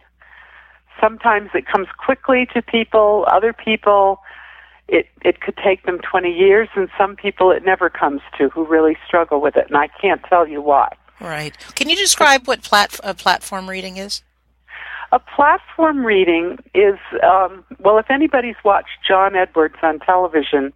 Sometimes 1.02 1.50
it 1.56 1.66
comes 1.66 1.88
quickly 1.98 2.48
to 2.54 2.62
people. 2.62 3.26
Other 3.28 3.52
people, 3.52 4.20
it 4.88 5.08
it 5.24 5.42
could 5.42 5.58
take 5.58 5.86
them 5.86 6.00
20 6.00 6.32
years, 6.32 6.70
and 6.76 6.90
some 6.98 7.16
people 7.16 7.52
it 7.52 7.64
never 7.64 7.90
comes 7.90 8.22
to 8.38 8.50
who 8.50 8.66
really 8.66 8.98
struggle 9.08 9.42
with 9.42 9.56
it. 9.56 9.68
And 9.68 9.78
I 9.78 9.88
can't 10.02 10.22
tell 10.24 10.48
you 10.48 10.62
why. 10.62 10.90
Right. 11.20 11.58
Can 11.76 11.90
you 11.90 11.96
describe 11.96 12.48
what 12.48 12.64
plat- 12.64 13.00
a 13.04 13.14
platform 13.14 13.70
reading 13.70 13.98
is? 13.98 14.24
A 15.12 15.20
platform 15.20 16.06
reading 16.06 16.58
is, 16.74 16.98
um, 17.22 17.64
well, 17.80 17.98
if 18.00 18.10
anybody's 18.10 18.56
watched 18.66 18.98
John 19.08 19.36
Edwards 19.36 19.76
on 19.84 20.00
television, 20.00 20.74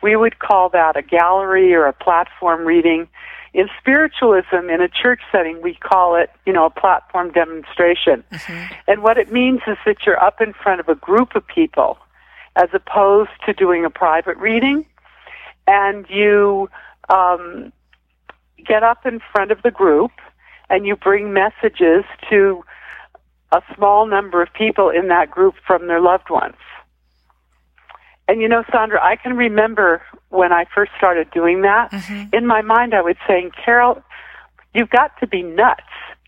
we 0.00 0.16
would 0.16 0.38
call 0.38 0.68
that 0.70 0.96
a 0.96 1.02
gallery 1.02 1.74
or 1.74 1.86
a 1.86 1.92
platform 1.92 2.64
reading. 2.64 3.08
In 3.52 3.68
spiritualism, 3.80 4.70
in 4.70 4.80
a 4.80 4.88
church 4.88 5.20
setting, 5.30 5.60
we 5.60 5.74
call 5.74 6.16
it, 6.16 6.30
you 6.46 6.52
know, 6.52 6.66
a 6.66 6.70
platform 6.70 7.32
demonstration. 7.32 8.24
Mm-hmm. 8.32 8.74
And 8.88 9.02
what 9.02 9.18
it 9.18 9.32
means 9.32 9.60
is 9.66 9.76
that 9.86 10.06
you're 10.06 10.22
up 10.22 10.40
in 10.40 10.52
front 10.52 10.80
of 10.80 10.88
a 10.88 10.94
group 10.94 11.34
of 11.34 11.46
people 11.46 11.98
as 12.56 12.68
opposed 12.72 13.30
to 13.46 13.52
doing 13.52 13.84
a 13.84 13.90
private 13.90 14.36
reading. 14.36 14.86
And 15.66 16.06
you 16.08 16.68
um, 17.08 17.72
get 18.64 18.82
up 18.82 19.06
in 19.06 19.20
front 19.32 19.50
of 19.50 19.62
the 19.62 19.70
group 19.70 20.12
and 20.70 20.86
you 20.86 20.96
bring 20.96 21.32
messages 21.32 22.04
to 22.30 22.64
a 23.52 23.62
small 23.74 24.06
number 24.06 24.42
of 24.42 24.52
people 24.52 24.90
in 24.90 25.08
that 25.08 25.30
group 25.30 25.54
from 25.66 25.86
their 25.86 26.00
loved 26.00 26.30
ones. 26.30 26.56
And 28.26 28.40
you 28.40 28.48
know, 28.48 28.64
Sandra, 28.72 29.02
I 29.02 29.16
can 29.16 29.36
remember 29.36 30.02
when 30.30 30.52
I 30.52 30.64
first 30.74 30.92
started 30.96 31.30
doing 31.30 31.62
that. 31.62 31.90
Mm-hmm. 31.92 32.34
In 32.34 32.46
my 32.46 32.62
mind, 32.62 32.94
I 32.94 33.02
was 33.02 33.16
saying, 33.28 33.50
Carole, 33.64 34.02
you've 34.72 34.90
got 34.90 35.18
to 35.20 35.26
be 35.26 35.42
nuts. 35.42 35.82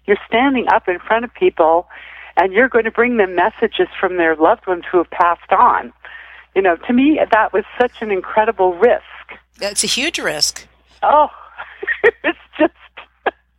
You're 0.04 0.18
standing 0.28 0.68
up 0.68 0.88
in 0.88 0.98
front 0.98 1.24
of 1.24 1.32
people 1.34 1.88
and 2.36 2.52
you're 2.52 2.68
going 2.68 2.84
to 2.84 2.90
bring 2.90 3.16
them 3.16 3.34
messages 3.34 3.88
from 3.98 4.18
their 4.18 4.36
loved 4.36 4.66
ones 4.66 4.84
who 4.90 4.98
have 4.98 5.10
passed 5.10 5.50
on. 5.50 5.92
You 6.56 6.62
know, 6.62 6.74
to 6.74 6.92
me, 6.92 7.20
that 7.30 7.52
was 7.52 7.64
such 7.78 8.00
an 8.00 8.10
incredible 8.10 8.74
risk. 8.74 9.04
It's 9.60 9.84
a 9.84 9.86
huge 9.86 10.18
risk. 10.18 10.66
Oh, 11.02 11.28
it's 12.24 12.38
just 12.58 12.72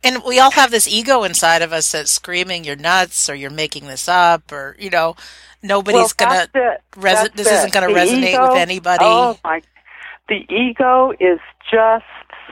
and 0.02 0.22
we 0.24 0.38
all 0.38 0.50
have 0.50 0.70
this 0.70 0.86
ego 0.86 1.22
inside 1.24 1.62
of 1.62 1.72
us 1.72 1.92
that's 1.92 2.10
screaming, 2.10 2.64
"You're 2.64 2.76
nuts," 2.76 3.30
or 3.30 3.34
"You're 3.34 3.50
making 3.50 3.86
this 3.86 4.08
up," 4.08 4.52
or 4.52 4.76
you 4.78 4.90
know, 4.90 5.16
nobody's 5.62 6.14
well, 6.18 6.46
gonna. 6.52 6.78
Resi- 6.92 7.32
this 7.34 7.46
is 7.46 7.58
isn't 7.58 7.72
going 7.72 7.88
to 7.88 7.94
resonate 7.94 8.32
ego, 8.32 8.48
with 8.48 8.58
anybody. 8.58 9.04
Oh 9.04 9.38
my! 9.44 9.62
The 10.28 10.44
ego 10.48 11.12
is 11.20 11.40
just 11.70 12.04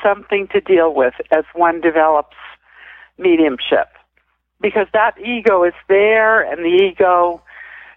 something 0.02 0.48
to 0.48 0.60
deal 0.60 0.94
with 0.94 1.14
as 1.30 1.44
one 1.54 1.80
develops 1.80 2.36
mediumship, 3.18 3.88
because 4.60 4.86
that 4.92 5.18
ego 5.20 5.64
is 5.64 5.74
there, 5.88 6.42
and 6.42 6.64
the 6.64 6.84
ego 6.84 7.42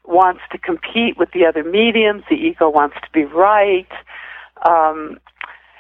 wants 0.10 0.42
to 0.52 0.58
compete 0.58 1.18
with 1.18 1.32
the 1.32 1.46
other 1.46 1.64
mediums. 1.64 2.24
The 2.30 2.36
ego 2.36 2.70
wants 2.70 2.96
to 3.02 3.08
be 3.14 3.26
right. 3.26 3.92
Um, 4.68 5.20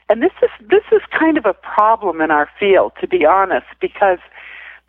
and 0.07 0.21
this 0.21 0.31
is 0.41 0.49
this 0.69 0.83
is 0.91 1.01
kind 1.17 1.37
of 1.37 1.45
a 1.45 1.53
problem 1.53 2.21
in 2.21 2.31
our 2.31 2.49
field, 2.59 2.93
to 3.01 3.07
be 3.07 3.25
honest, 3.25 3.67
because 3.79 4.19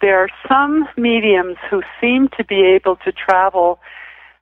there 0.01 0.19
are 0.19 0.29
some 0.49 0.89
mediums 0.97 1.57
who 1.69 1.83
seem 2.01 2.29
to 2.37 2.45
be 2.45 2.63
able 2.63 2.97
to 2.97 3.13
travel 3.13 3.81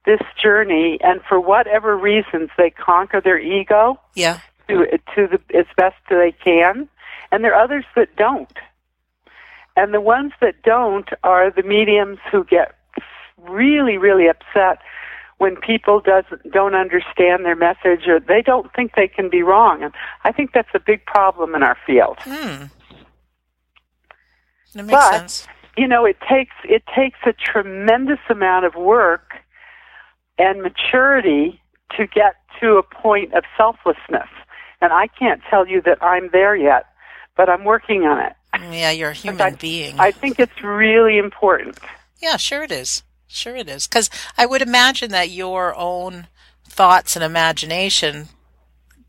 this 0.07 0.21
journey, 0.41 0.99
and 1.03 1.21
for 1.29 1.41
whatever 1.41 1.97
reasons, 1.97 2.51
they 2.57 2.71
conquer 2.71 3.21
their 3.21 3.39
ego. 3.39 4.01
Yeah. 4.15 4.39
To 4.69 4.87
to 5.15 5.27
the 5.27 5.59
as 5.59 5.67
best 5.77 5.97
they 6.09 6.35
can, 6.45 6.89
and 7.33 7.43
there 7.43 7.55
are 7.55 7.65
others 7.65 7.85
that 7.97 8.15
don't. 8.17 8.53
And 9.77 9.95
the 9.95 10.01
ones 10.01 10.33
that 10.41 10.63
don't 10.63 11.09
are 11.23 11.51
the 11.51 11.63
mediums 11.63 12.19
who 12.31 12.45
get 12.45 12.78
really, 13.47 13.97
really 13.97 14.29
upset 14.29 14.79
when 15.39 15.57
people 15.57 16.01
does 16.01 16.25
don't 16.53 16.75
understand 16.75 17.45
their 17.45 17.57
message 17.57 18.07
or 18.09 18.21
they 18.21 18.43
don't 18.43 18.73
think 18.75 18.95
they 18.97 19.09
can 19.09 19.31
be 19.31 19.43
wrong. 19.43 19.83
And 19.83 19.95
I 20.25 20.33
think 20.33 20.53
that's 20.53 20.69
a 20.75 20.81
big 20.81 21.05
problem 21.07 21.55
in 21.55 21.63
our 21.63 21.77
field. 21.87 22.19
Hmm. 22.21 22.65
That 24.75 24.85
makes 24.85 24.91
but, 24.91 25.13
sense. 25.13 25.49
You 25.77 25.87
know, 25.87 26.05
it 26.05 26.17
takes 26.29 26.55
it 26.65 26.83
takes 26.95 27.19
a 27.25 27.33
tremendous 27.33 28.19
amount 28.29 28.67
of 28.67 28.75
work 28.75 29.35
and 30.39 30.63
maturity 30.63 31.61
to 31.97 32.07
get 32.07 32.35
to 32.61 32.77
a 32.77 32.83
point 32.83 33.33
of 33.35 33.45
selflessness. 33.57 34.29
And 34.81 34.93
I 34.93 35.07
can't 35.07 35.41
tell 35.49 35.67
you 35.67 35.81
that 35.83 36.03
I'm 36.03 36.31
there 36.33 36.55
yet, 36.55 36.87
but 37.37 37.49
I'm 37.49 37.65
working 37.65 38.03
on 38.05 38.19
it. 38.25 38.33
Yeah, 38.73 38.91
you're 38.91 39.11
a 39.11 39.15
human 39.15 39.41
I, 39.41 39.51
being. 39.51 39.99
I 39.99 40.11
think 40.11 40.41
it's 40.41 40.63
really 40.63 41.19
important. 41.19 41.79
Yeah, 42.21 42.37
sure 42.37 42.63
it 42.63 42.73
is. 42.73 43.03
Sure 43.29 43.55
it 43.55 43.69
is. 43.69 43.87
Because 43.87 44.11
I 44.37 44.47
would 44.47 44.63
imagine 44.63 45.11
that 45.11 45.31
your 45.31 45.75
own 45.77 46.27
thoughts 46.65 47.15
and 47.15 47.25
imagination 47.25 48.29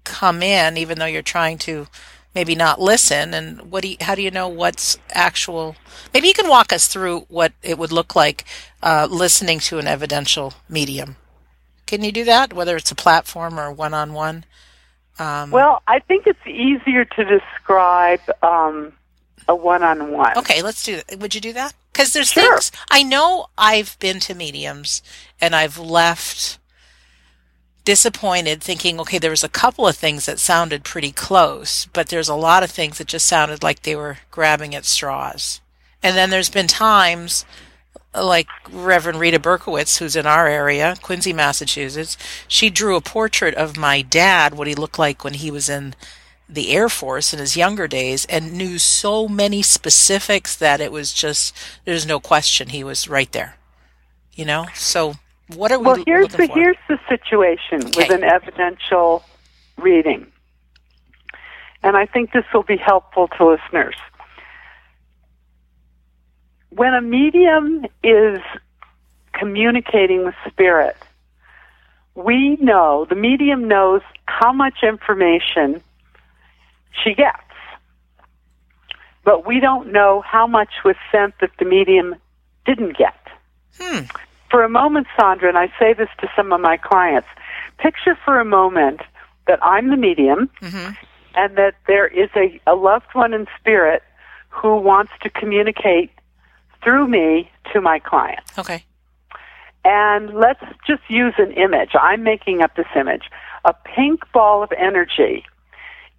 come 0.04 0.44
in, 0.44 0.78
even 0.78 1.00
though 1.00 1.06
you're 1.06 1.22
trying 1.22 1.58
to 1.60 1.88
maybe 2.36 2.54
not 2.54 2.80
listen. 2.82 3.34
And 3.34 3.72
what 3.72 3.84
do 3.84 3.90
you, 3.90 3.98
how 4.02 4.16
do 4.16 4.22
you 4.22 4.30
know 4.30 4.48
what's 4.48 4.98
actual? 5.12 5.76
Maybe 6.14 6.28
you 6.28 6.34
can 6.34 6.50
walk 6.50 6.72
us 6.74 6.88
through 6.88 7.22
what 7.30 7.54
it 7.64 7.80
would 7.80 7.92
look 7.92 8.16
like 8.16 8.46
uh, 8.84 9.08
listening 9.10 9.60
to 9.62 9.80
an 9.80 9.88
evidential 9.88 10.54
medium. 10.68 11.16
Can 11.88 12.04
you 12.04 12.12
do 12.12 12.24
that, 12.26 12.54
whether 12.54 12.76
it's 12.76 12.92
a 12.92 12.96
platform 12.96 13.60
or 13.60 13.72
one 13.72 13.94
on 13.94 14.14
one? 14.14 14.46
Well, 15.52 15.82
I 15.88 16.00
think 16.00 16.28
it's 16.28 16.46
easier 16.46 17.04
to 17.04 17.26
describe 17.26 18.22
um, 18.44 18.94
a 19.48 19.56
one 19.56 19.84
on 19.84 20.12
one. 20.12 20.38
Okay, 20.38 20.62
let's 20.62 20.84
do 20.84 20.98
that. 20.98 21.20
Would 21.20 21.36
you 21.36 21.42
do 21.42 21.54
that? 21.54 21.74
Because 21.92 22.14
there's 22.14 22.32
Sure. 22.32 22.54
things 22.58 22.72
I 22.90 23.04
know 23.04 23.48
I've 23.58 23.98
been 24.00 24.20
to 24.22 24.36
mediums 24.36 25.02
and 25.42 25.56
I've 25.56 25.78
left 25.78 26.58
disappointed 27.86 28.62
thinking, 28.62 29.00
okay, 29.00 29.18
there 29.18 29.32
was 29.32 29.44
a 29.44 29.50
couple 29.50 29.88
of 29.88 29.96
things 29.98 30.26
that 30.26 30.40
sounded 30.40 30.84
pretty 30.84 31.12
close, 31.12 31.86
but 31.94 32.10
there's 32.10 32.30
a 32.30 32.36
lot 32.36 32.62
of 32.64 32.70
things 32.70 32.98
that 32.98 33.08
just 33.08 33.26
sounded 33.26 33.64
like 33.64 33.82
they 33.82 33.96
were 33.96 34.20
grabbing 34.32 34.76
at 34.76 34.86
straws. 34.86 35.60
And 36.04 36.16
then 36.16 36.30
there's 36.30 36.50
been 36.50 36.68
times 36.68 37.46
like 38.14 38.48
Reverend 38.72 39.20
Rita 39.20 39.40
Berkowitz, 39.40 39.98
who's 39.98 40.16
in 40.16 40.26
our 40.26 40.48
area, 40.48 40.96
Quincy, 41.02 41.34
Massachusetts, 41.34 42.18
she 42.48 42.70
drew 42.70 42.96
a 42.96 43.02
portrait 43.02 43.56
of 43.56 43.78
my 43.78 44.02
dad, 44.02 44.54
what 44.56 44.68
he 44.68 44.76
looked 44.76 45.00
like 45.00 45.24
when 45.24 45.36
he 45.36 45.52
was 45.52 45.70
in 45.70 45.96
the 46.50 46.72
Air 46.72 46.90
Force 46.90 47.32
in 47.34 47.40
his 47.40 47.56
younger 47.56 47.88
days, 47.88 48.26
and 48.26 48.54
knew 48.54 48.80
so 48.80 49.28
many 49.28 49.62
specifics 49.62 50.56
that 50.56 50.82
it 50.82 50.92
was 50.92 51.14
just, 51.14 51.56
there's 51.86 52.08
no 52.08 52.20
question 52.20 52.70
he 52.70 52.84
was 52.84 53.08
right 53.08 53.32
there. 53.32 53.56
You 54.34 54.46
know? 54.46 54.66
So, 54.74 55.14
what 55.56 55.72
are 55.72 55.80
we 55.80 55.86
Well, 55.86 56.04
here's 56.06 56.30
the 56.30 56.48
for? 56.48 56.54
here's 56.60 56.78
the 56.88 57.00
situation 57.08 57.92
with 57.96 58.10
an 58.10 58.24
evidential 58.24 59.24
reading, 59.78 60.28
and 61.84 61.96
I 61.96 62.06
think 62.06 62.32
this 62.32 62.46
will 62.54 62.64
be 62.64 62.78
helpful 62.78 63.28
to 63.38 63.46
listeners. 63.46 63.96
When 66.70 66.94
a 66.94 67.02
medium 67.02 67.86
is 68.04 68.40
communicating 69.34 70.26
with 70.26 70.36
spirit, 70.48 70.96
we 72.16 72.58
know 72.58 73.06
the 73.10 73.16
medium 73.16 73.68
knows 73.68 74.02
how 74.26 74.54
much 74.54 74.84
information 74.84 75.82
she 77.04 77.14
gets, 77.14 77.38
but 79.24 79.46
we 79.46 79.60
don't 79.60 79.92
know 79.92 80.22
how 80.26 80.48
much 80.48 80.70
was 80.86 80.96
sent 81.12 81.34
that 81.42 81.52
the 81.60 81.66
medium 81.66 82.16
didn't 82.66 82.98
get 82.98 83.16
Hmm. 83.80 84.02
for 84.52 84.64
a 84.64 84.70
moment, 84.70 85.08
Sandra, 85.18 85.48
and 85.50 85.58
I 85.58 85.72
say 85.80 85.94
this 85.94 86.10
to 86.20 86.30
some 86.36 86.52
of 86.52 86.60
my 86.60 86.76
clients, 86.78 87.28
picture 87.78 88.18
for 88.26 88.40
a 88.40 88.46
moment 88.46 89.02
that 89.48 89.60
I'm 89.64 89.90
the 89.90 89.98
medium 89.98 90.50
Mhm. 90.62 90.98
and 91.36 91.56
that 91.58 91.76
there 91.88 92.08
is 92.08 92.30
a, 92.36 92.60
a 92.68 92.76
loved 92.76 93.14
one 93.14 93.34
in 93.34 93.48
spirit 93.60 94.04
who 94.50 94.76
wants 94.78 95.12
to 95.22 95.30
communicate 95.30 96.12
through 96.84 97.08
me 97.08 97.50
to 97.72 97.80
my 97.82 98.00
client. 98.00 98.42
Okay. 98.58 98.84
And 99.86 100.34
let's 100.34 100.64
just 100.86 101.04
use 101.10 101.36
an 101.38 101.52
image. 101.54 101.92
I'm 102.00 102.24
making 102.24 102.62
up 102.62 102.76
this 102.76 102.88
image. 102.96 103.30
A 103.66 103.74
pink 103.74 104.22
ball 104.34 104.62
of 104.64 104.72
energy 104.74 105.46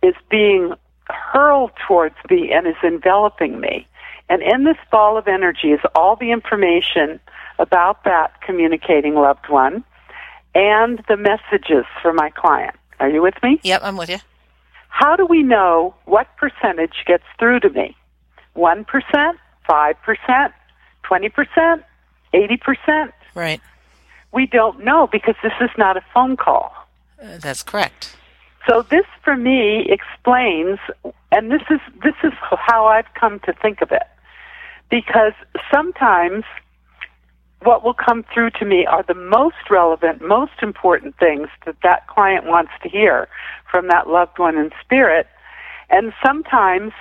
is 0.02 0.14
being 0.30 0.74
hurled 1.08 1.72
towards 1.86 2.14
me 2.30 2.52
and 2.52 2.66
is 2.66 2.74
enveloping 2.82 3.60
me. 3.60 3.86
And 4.28 4.42
in 4.42 4.64
this 4.64 4.76
ball 4.92 5.18
of 5.18 5.26
energy 5.26 5.72
is 5.72 5.80
all 5.94 6.16
the 6.16 6.30
information 6.30 7.18
about 7.58 8.04
that 8.04 8.40
communicating 8.42 9.14
loved 9.14 9.48
one. 9.48 9.84
and 10.54 11.02
the 11.08 11.16
messages 11.16 11.84
for 12.02 12.12
my 12.12 12.30
client. 12.30 12.74
Are 12.98 13.08
you 13.08 13.22
with 13.22 13.34
me? 13.42 13.60
Yep, 13.62 13.82
I'm 13.84 13.96
with 13.96 14.10
you. 14.10 14.18
How 14.88 15.14
do 15.16 15.24
we 15.24 15.42
know 15.42 15.94
what 16.06 16.26
percentage 16.36 17.04
gets 17.06 17.22
through 17.38 17.60
to 17.60 17.70
me? 17.70 17.96
1%, 18.56 18.84
5%, 19.68 20.52
20%, 21.04 21.84
80%? 22.34 23.12
Right. 23.34 23.60
We 24.32 24.46
don't 24.46 24.84
know 24.84 25.06
because 25.10 25.36
this 25.42 25.52
is 25.60 25.70
not 25.78 25.96
a 25.96 26.02
phone 26.12 26.36
call. 26.36 26.72
Uh, 27.22 27.38
that's 27.38 27.62
correct. 27.62 28.16
So 28.68 28.82
this 28.82 29.06
for 29.24 29.36
me 29.36 29.86
explains 29.88 30.78
and 31.32 31.50
this 31.50 31.62
is 31.70 31.80
this 32.02 32.14
is 32.22 32.32
how 32.40 32.86
I've 32.86 33.12
come 33.18 33.40
to 33.40 33.52
think 33.52 33.80
of 33.82 33.92
it. 33.92 34.02
Because 34.90 35.32
sometimes 35.72 36.44
what 37.62 37.84
will 37.84 37.94
come 37.94 38.24
through 38.32 38.50
to 38.50 38.64
me 38.64 38.86
are 38.86 39.02
the 39.02 39.14
most 39.14 39.70
relevant, 39.70 40.26
most 40.26 40.62
important 40.62 41.16
things 41.18 41.48
that 41.66 41.76
that 41.82 42.06
client 42.08 42.46
wants 42.46 42.72
to 42.82 42.88
hear 42.88 43.28
from 43.70 43.88
that 43.88 44.08
loved 44.08 44.38
one 44.38 44.56
in 44.56 44.70
spirit. 44.82 45.26
And 45.90 46.12
sometimes 46.24 46.92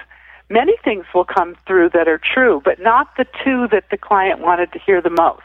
many 0.50 0.74
things 0.84 1.06
will 1.14 1.26
come 1.26 1.56
through 1.66 1.90
that 1.94 2.08
are 2.08 2.20
true, 2.20 2.62
but 2.64 2.80
not 2.80 3.16
the 3.18 3.26
two 3.44 3.68
that 3.72 3.86
the 3.90 3.98
client 3.98 4.40
wanted 4.40 4.72
to 4.74 4.80
hear 4.80 5.02
the 5.02 5.10
most. 5.10 5.44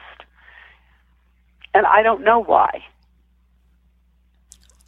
And 1.73 1.87
I 1.87 2.02
don't 2.02 2.23
know 2.23 2.42
why. 2.42 2.85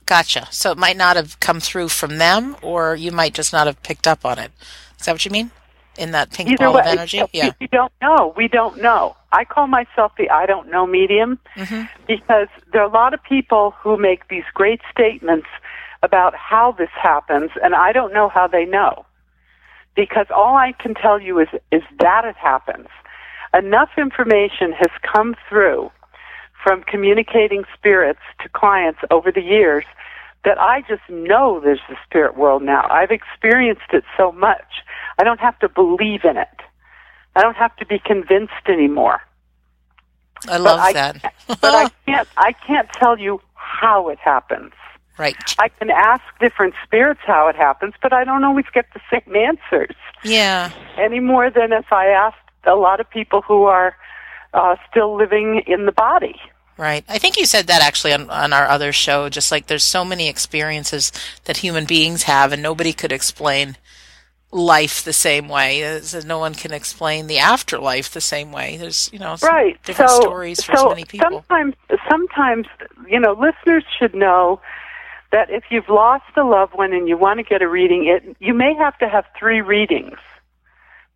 Gotcha. 0.07 0.47
So 0.53 0.71
it 0.71 0.79
might 0.79 0.97
not 0.97 1.17
have 1.17 1.39
come 1.41 1.61
through 1.61 1.89
from 1.89 2.19
them, 2.19 2.57
or 2.63 2.95
you 2.95 3.11
might 3.11 3.35
just 3.35 3.53
not 3.53 3.67
have 3.67 3.83
picked 3.83 4.07
up 4.07 4.25
on 4.25 4.39
it. 4.39 4.53
Is 4.99 5.07
that 5.07 5.13
what 5.13 5.25
you 5.25 5.33
mean? 5.33 5.51
In 5.99 6.13
that 6.13 6.31
pink 6.31 6.51
Either 6.51 6.67
ball 6.67 6.75
way, 6.75 6.83
of 6.83 6.87
energy? 6.87 7.23
Yeah. 7.33 7.53
We 7.61 7.67
don't 7.67 7.93
know. 8.01 8.33
We 8.37 8.49
don't 8.49 8.81
know. 8.81 9.17
I 9.33 9.45
call 9.45 9.67
myself 9.67 10.13
the 10.17 10.31
I 10.31 10.47
don't 10.47 10.71
know 10.71 10.87
medium 10.87 11.39
hmm 11.55 11.83
because 12.07 12.47
there 12.73 12.83
are 12.83 12.89
a 12.89 12.93
lot 12.93 13.15
of 13.15 13.23
people 13.25 13.75
who 13.83 13.97
make 13.97 14.29
these 14.29 14.45
great 14.55 14.81
statements 14.93 15.49
about 16.05 16.37
how 16.37 16.71
this 16.71 16.91
happens, 17.03 17.51
and 17.65 17.75
I 17.75 17.91
don't 17.91 18.13
know 18.13 18.29
how 18.29 18.47
they 18.47 18.65
know. 18.65 19.05
Because 19.97 20.27
all 20.31 20.57
I 20.57 20.73
can 20.79 20.95
tell 20.95 21.21
you 21.21 21.41
is, 21.41 21.49
is 21.73 21.83
that 21.99 22.25
it 22.25 22.37
happens. 22.37 22.87
Enough 23.55 23.89
information 23.99 24.71
has 24.73 24.91
come 25.03 25.35
through 25.49 25.91
from 26.67 26.83
communicating 26.83 27.63
spirits 27.79 28.19
to 28.43 28.49
clients 28.49 28.99
over 29.13 29.31
the 29.31 29.41
years 29.41 29.85
that 30.45 30.59
I 30.61 30.81
just 30.89 31.09
know 31.09 31.61
there's 31.61 31.79
the 31.89 31.95
spirit 32.05 32.37
world 32.37 32.61
now. 32.65 32.89
I've 32.91 33.13
experienced 33.13 33.93
it 33.93 34.03
so 34.17 34.33
much. 34.33 34.83
I 35.17 35.23
don't 35.23 35.39
have 35.39 35.57
to 35.61 35.69
believe 35.69 36.25
in 36.25 36.37
it. 36.37 36.49
I 37.37 37.43
don't 37.43 37.55
have 37.57 37.77
to 37.77 37.87
be 37.87 38.01
convinced 38.05 38.67
anymore. 38.67 39.21
I 40.49 40.57
love 40.57 40.81
I 40.81 40.93
that. 40.93 41.35
but 41.61 41.73
I 41.73 41.89
can't 42.07 42.29
I 42.37 42.51
can't 42.67 42.89
tell 42.99 43.17
you 43.17 43.41
how 43.55 44.09
it 44.09 44.19
happens. 44.19 44.73
right. 45.19 45.37
I 45.61 45.69
can 45.69 45.91
ask 45.91 46.23
different 46.41 46.75
spirits 46.85 47.21
how 47.25 47.47
it 47.47 47.55
happens, 47.55 47.95
but 48.03 48.13
I 48.13 48.25
don't 48.25 48.43
always 48.43 48.67
get 48.75 48.87
the 48.93 49.01
same 49.13 49.37
answers 49.37 49.95
Yeah. 50.25 50.73
any 50.99 51.21
more 51.21 51.49
than 51.49 51.73
if 51.73 51.93
I 51.93 52.09
asked 52.09 52.39
a 52.65 52.75
lot 52.75 52.99
of 52.99 53.09
people 53.09 53.43
who 53.43 53.65
are 53.67 53.95
uh, 54.53 54.75
still 54.91 55.15
living 55.17 55.63
in 55.69 55.87
the 55.87 55.93
body. 55.93 56.41
Right. 56.79 57.05
I 57.09 57.19
think 57.19 57.39
you 57.39 57.47
said 57.47 57.69
that 57.69 57.83
actually 57.83 58.13
on, 58.13 58.29
on 58.29 58.53
our 58.53 58.69
other 58.69 58.93
show, 58.93 59.29
just 59.31 59.51
like 59.51 59.67
there's 59.67 59.85
so 59.85 60.05
many 60.05 60.29
experiences 60.29 61.11
that 61.45 61.59
human 61.59 61.87
beings 61.87 62.25
have 62.25 62.53
and 62.53 62.63
nobody 62.63 62.93
could 62.93 63.13
explain 63.13 63.77
life 64.53 65.03
the 65.03 65.13
same 65.13 65.49
way. 65.49 66.01
No 66.25 66.39
one 66.39 66.55
can 66.55 66.73
explain 66.73 67.27
the 67.29 67.39
afterlife 67.39 68.13
the 68.13 68.21
same 68.21 68.53
way. 68.53 68.77
There's, 68.77 69.11
you 69.13 69.19
know, 69.19 69.37
right. 69.43 69.83
different 69.85 70.11
so, 70.11 70.21
stories 70.21 70.63
for 70.63 70.77
so 70.77 70.83
so 70.83 70.89
many 70.91 71.05
people. 71.05 71.45
Sometimes, 71.49 71.75
sometimes, 72.11 72.67
you 73.09 73.21
know, 73.21 73.33
listeners 73.33 73.85
should 73.99 74.15
know 74.15 74.61
that 75.33 75.51
if 75.51 75.65
you've 75.71 75.89
lost 75.89 76.25
a 76.37 76.45
loved 76.45 76.75
one 76.75 76.93
and 76.93 77.09
you 77.09 77.17
want 77.17 77.39
to 77.39 77.43
get 77.43 77.63
a 77.63 77.69
reading, 77.69 78.07
it 78.07 78.37
you 78.39 78.55
may 78.55 78.75
have 78.75 78.97
to 78.99 79.09
have 79.09 79.25
three 79.39 79.61
readings 79.61 80.19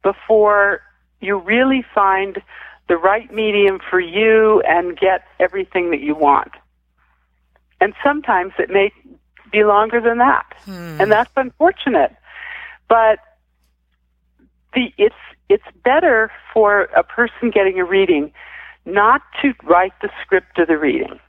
before 0.03 0.81
you 1.21 1.39
really 1.39 1.85
find 1.95 2.43
the 2.91 2.97
right 2.97 3.33
medium 3.33 3.79
for 3.89 4.01
you 4.01 4.61
and 4.67 4.99
get 4.99 5.23
everything 5.39 5.91
that 5.93 6.01
you 6.01 6.17
want. 6.17 6.51
And 7.81 7.95
sometimes 8.05 8.53
it 8.59 8.69
may 8.69 8.91
be 9.53 9.63
longer 9.63 10.01
than 10.01 10.19
that. 10.19 10.45
Hmm. 10.65 11.01
And 11.01 11.11
that's 11.11 11.31
unfortunate. 11.37 12.15
But 12.89 13.21
the 14.75 14.93
it's 14.99 15.15
it's 15.49 15.65
better 15.85 16.33
for 16.53 16.83
a 16.97 17.05
person 17.05 17.51
getting 17.55 17.79
a 17.79 17.85
reading 17.85 18.33
not 18.85 19.23
to 19.41 19.55
write 19.63 19.93
the 20.03 20.11
script 20.21 20.59
of 20.59 20.67
the 20.67 20.77
reading 20.77 21.21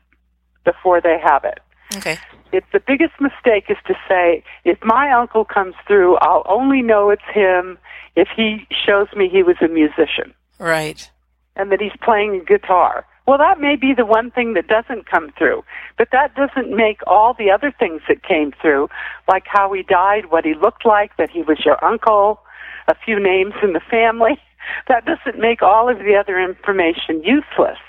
before 0.66 1.00
they 1.00 1.18
have 1.24 1.44
it. 1.44 1.60
Okay. 1.96 2.18
It's 2.52 2.68
the 2.74 2.82
biggest 2.86 3.14
mistake 3.22 3.66
is 3.70 3.78
to 3.86 3.94
say, 4.10 4.44
if 4.66 4.80
my 4.84 5.12
uncle 5.12 5.46
comes 5.46 5.76
through, 5.88 6.18
I'll 6.18 6.44
only 6.50 6.82
know 6.82 7.12
it's 7.12 7.22
him 7.32 7.78
if 8.16 8.30
he 8.36 8.68
shows 8.86 9.08
me 9.16 9.30
he 9.30 9.44
was 9.44 9.58
a 9.62 9.68
musician 9.68 10.34
Right. 10.62 11.10
And 11.56 11.72
that 11.72 11.82
he's 11.82 11.96
playing 12.04 12.36
a 12.36 12.44
guitar. 12.44 13.06
Well, 13.28 13.38
that 13.38 13.60
may 13.60 13.76
be 13.76 13.94
the 13.96 14.06
one 14.06 14.32
thing 14.32 14.56
that 14.56 14.68
doesn't 14.68 15.10
come 15.10 15.32
through, 15.38 15.64
but 15.98 16.10
that 16.12 16.34
doesn't 16.36 16.76
make 16.76 17.00
all 17.06 17.34
the 17.34 17.52
other 17.52 17.72
things 17.72 18.02
that 18.08 18.24
came 18.24 18.52
through, 18.60 18.90
like 19.28 19.44
how 19.46 19.72
he 19.74 19.84
died, 19.84 20.32
what 20.32 20.44
he 20.44 20.54
looked 20.54 20.86
like, 20.86 21.16
that 21.18 21.30
he 21.30 21.44
was 21.44 21.60
your 21.64 21.84
uncle, 21.84 22.40
a 22.88 22.96
few 23.06 23.20
names 23.20 23.54
in 23.64 23.74
the 23.74 23.82
family. 23.90 24.38
That 24.88 25.06
doesn't 25.06 25.42
make 25.42 25.64
all 25.64 25.90
of 25.90 25.98
the 25.98 26.16
other 26.16 26.40
information 26.40 27.24
useless. 27.24 27.80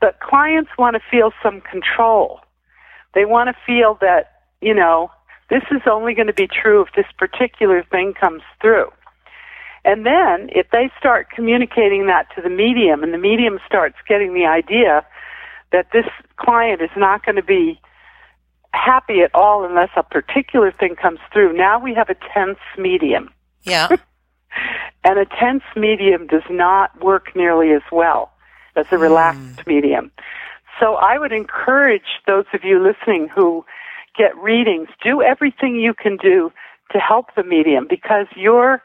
But 0.00 0.18
clients 0.20 0.70
want 0.78 0.96
to 0.96 1.02
feel 1.10 1.30
some 1.42 1.60
control. 1.60 2.40
They 3.14 3.26
want 3.26 3.48
to 3.48 3.54
feel 3.66 3.98
that, 4.00 4.40
you 4.62 4.72
know, 4.72 5.10
this 5.50 5.62
is 5.70 5.82
only 5.86 6.14
going 6.14 6.26
to 6.26 6.32
be 6.32 6.48
true 6.48 6.80
if 6.82 6.88
this 6.96 7.06
particular 7.18 7.84
thing 7.90 8.14
comes 8.18 8.40
through. 8.62 8.88
And 9.84 10.06
then 10.06 10.48
if 10.52 10.66
they 10.70 10.90
start 10.98 11.28
communicating 11.30 12.06
that 12.06 12.26
to 12.34 12.42
the 12.42 12.48
medium 12.48 13.02
and 13.02 13.12
the 13.12 13.18
medium 13.18 13.58
starts 13.66 13.96
getting 14.08 14.32
the 14.34 14.46
idea 14.46 15.04
that 15.72 15.88
this 15.92 16.06
client 16.36 16.80
is 16.80 16.90
not 16.96 17.24
going 17.24 17.36
to 17.36 17.42
be 17.42 17.80
happy 18.72 19.20
at 19.20 19.34
all 19.34 19.64
unless 19.64 19.90
a 19.96 20.02
particular 20.02 20.72
thing 20.72 20.96
comes 20.96 21.18
through, 21.32 21.52
now 21.52 21.78
we 21.78 21.94
have 21.94 22.08
a 22.08 22.16
tense 22.32 22.58
medium. 22.78 23.30
Yeah. 23.62 23.88
And 25.06 25.18
a 25.18 25.26
tense 25.26 25.64
medium 25.76 26.26
does 26.26 26.48
not 26.48 27.04
work 27.04 27.36
nearly 27.36 27.72
as 27.72 27.82
well 27.92 28.32
as 28.74 28.86
a 28.90 28.96
relaxed 28.96 29.60
hmm. 29.60 29.70
medium. 29.70 30.10
So 30.80 30.94
I 30.94 31.18
would 31.18 31.32
encourage 31.32 32.22
those 32.26 32.46
of 32.54 32.64
you 32.64 32.82
listening 32.82 33.28
who 33.28 33.64
get 34.16 34.36
readings, 34.38 34.88
do 35.02 35.22
everything 35.22 35.76
you 35.76 35.92
can 35.94 36.16
do 36.16 36.50
to 36.92 36.98
help 36.98 37.34
the 37.36 37.44
medium 37.44 37.86
because 37.88 38.26
you're 38.34 38.82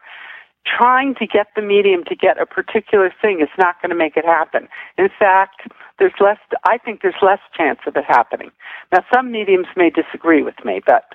trying 0.65 1.15
to 1.15 1.25
get 1.25 1.47
the 1.55 1.61
medium 1.61 2.03
to 2.05 2.15
get 2.15 2.39
a 2.41 2.45
particular 2.45 3.13
thing 3.21 3.41
is 3.41 3.49
not 3.57 3.81
going 3.81 3.89
to 3.89 3.95
make 3.95 4.17
it 4.17 4.25
happen. 4.25 4.67
In 4.97 5.09
fact, 5.17 5.67
there's 5.97 6.13
less, 6.19 6.37
I 6.65 6.77
think 6.77 7.01
there's 7.01 7.21
less 7.21 7.39
chance 7.55 7.79
of 7.87 7.95
it 7.95 8.05
happening. 8.07 8.51
Now 8.91 9.03
some 9.13 9.31
mediums 9.31 9.67
may 9.75 9.89
disagree 9.89 10.43
with 10.43 10.55
me, 10.63 10.81
but 10.85 11.05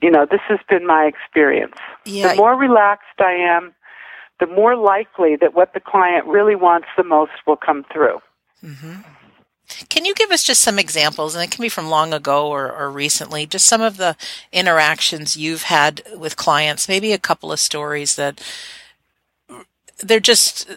you 0.00 0.10
know, 0.10 0.26
this 0.30 0.40
has 0.48 0.60
been 0.68 0.86
my 0.86 1.04
experience. 1.04 1.74
Yeah. 2.04 2.28
The 2.28 2.36
more 2.36 2.56
relaxed 2.56 3.20
I 3.20 3.32
am, 3.32 3.74
the 4.40 4.46
more 4.46 4.76
likely 4.76 5.36
that 5.40 5.54
what 5.54 5.74
the 5.74 5.80
client 5.80 6.26
really 6.26 6.54
wants 6.54 6.88
the 6.96 7.04
most 7.04 7.32
will 7.46 7.56
come 7.56 7.84
through. 7.92 8.18
Mm-hmm. 8.62 9.00
Can 9.88 10.04
you 10.04 10.14
give 10.14 10.30
us 10.30 10.44
just 10.44 10.60
some 10.60 10.78
examples, 10.78 11.34
and 11.34 11.42
it 11.42 11.50
can 11.50 11.62
be 11.62 11.68
from 11.68 11.88
long 11.88 12.12
ago 12.12 12.48
or, 12.48 12.70
or 12.70 12.90
recently, 12.90 13.46
just 13.46 13.66
some 13.66 13.80
of 13.80 13.96
the 13.96 14.16
interactions 14.52 15.36
you've 15.36 15.64
had 15.64 16.02
with 16.16 16.36
clients, 16.36 16.88
maybe 16.88 17.12
a 17.12 17.18
couple 17.18 17.50
of 17.50 17.58
stories 17.58 18.16
that 18.16 18.42
they're 19.98 20.20
just, 20.20 20.68
I 20.68 20.74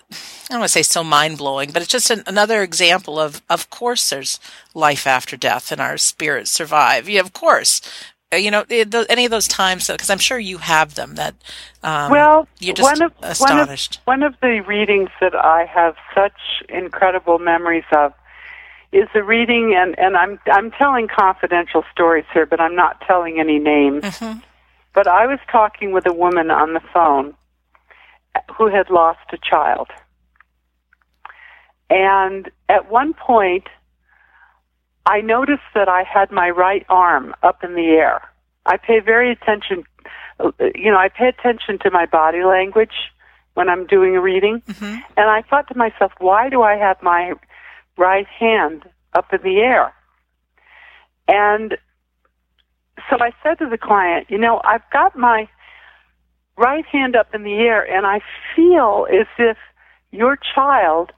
don't 0.50 0.60
want 0.60 0.70
to 0.70 0.74
say 0.74 0.84
so 0.84 1.04
mind 1.04 1.38
blowing, 1.38 1.72
but 1.72 1.82
it's 1.82 1.92
just 1.92 2.10
an, 2.12 2.24
another 2.28 2.62
example 2.62 3.20
of, 3.20 3.42
of 3.50 3.70
course, 3.70 4.10
there's 4.10 4.40
life 4.74 5.08
after 5.08 5.36
death 5.36 5.72
and 5.72 5.82
our 5.82 5.98
spirits 5.98 6.52
survive. 6.52 7.10
Yeah, 7.10 7.22
of 7.22 7.34
course. 7.34 7.82
Uh, 8.32 8.38
You 8.38 8.52
know, 8.52 8.64
any 8.70 9.26
of 9.26 9.32
those 9.32 9.48
times, 9.48 9.88
because 9.88 10.10
I'm 10.10 10.20
sure 10.20 10.38
you 10.38 10.60
have 10.60 10.96
them 10.96 11.16
that 11.16 11.34
um, 11.84 12.12
well, 12.12 12.48
you're 12.60 12.76
just 12.76 13.00
one 13.00 13.02
of 13.02 13.14
astonished. 13.22 14.02
One 14.06 14.22
of, 14.22 14.34
one 14.34 14.34
of 14.34 14.40
the 14.42 14.68
readings 14.68 15.10
that 15.20 15.34
I 15.36 15.66
have 15.66 15.96
such 16.14 16.64
incredible 16.70 17.40
memories 17.40 17.86
of 17.92 18.14
is 18.92 19.08
a 19.16 19.24
reading, 19.24 19.76
and, 19.76 19.98
and 20.00 20.16
I'm 20.16 20.40
I'm 20.48 20.72
telling 20.72 21.08
confidential 21.08 21.84
stories 21.92 22.26
here, 22.34 22.46
but 22.46 22.60
I'm 22.60 22.76
not 22.76 23.02
telling 23.06 23.40
any 23.40 23.60
names. 23.60 24.04
Mhm. 24.04 24.42
But 24.94 25.08
I 25.08 25.28
was 25.28 25.40
talking 25.52 25.92
with 25.92 26.08
a 26.08 26.14
woman 26.14 26.50
on 26.50 26.74
the 26.74 26.82
phone 26.94 27.36
who 28.58 28.68
had 28.68 28.90
lost 28.90 29.20
a 29.32 29.38
child, 29.38 29.90
and 31.90 32.50
at 32.70 32.90
one 32.90 33.14
point, 33.14 33.68
I 35.06 35.22
noticed 35.22 35.64
that 35.74 35.88
I 35.88 36.04
had 36.04 36.32
my 36.32 36.50
right 36.50 36.86
arm 36.90 37.36
up 37.44 37.64
in 37.64 37.76
the 37.76 37.88
air. 37.90 38.22
I 38.66 38.78
pay 38.78 39.00
very 39.00 39.32
attention, 39.32 39.84
you 40.76 40.92
know, 40.92 40.98
I 40.98 41.10
pay 41.10 41.28
attention 41.28 41.80
to 41.80 41.92
my 41.92 42.06
body 42.06 42.44
language 42.44 43.12
when 43.54 43.70
I'm 43.70 43.88
doing 43.88 44.16
a 44.16 44.22
reading. 44.22 44.62
Mhm. 44.68 45.02
And 45.16 45.30
I 45.30 45.42
thought 45.42 45.68
to 45.70 45.78
myself, 45.78 46.12
why 46.20 46.50
do 46.50 46.62
I 46.62 46.76
have 46.76 47.02
my 47.02 47.34
right 47.98 48.28
hand 48.28 48.84
up 49.14 49.34
in 49.34 49.42
the 49.44 49.60
air. 49.60 49.94
And 51.28 51.78
so 53.10 53.18
I 53.20 53.32
said 53.44 53.60
to 53.60 53.70
the 53.70 53.78
client, 53.78 54.28
you 54.30 54.38
know, 54.38 54.62
I've 54.64 54.90
got 54.92 55.16
my 55.18 55.48
right 56.58 56.86
hand 56.86 57.16
up 57.16 57.34
in 57.34 57.44
the 57.44 57.56
air 57.56 57.82
and 57.84 58.06
I 58.06 58.22
feel 58.56 59.08
as 59.12 59.28
if 59.38 59.58
your 60.12 60.38
child 60.56 61.12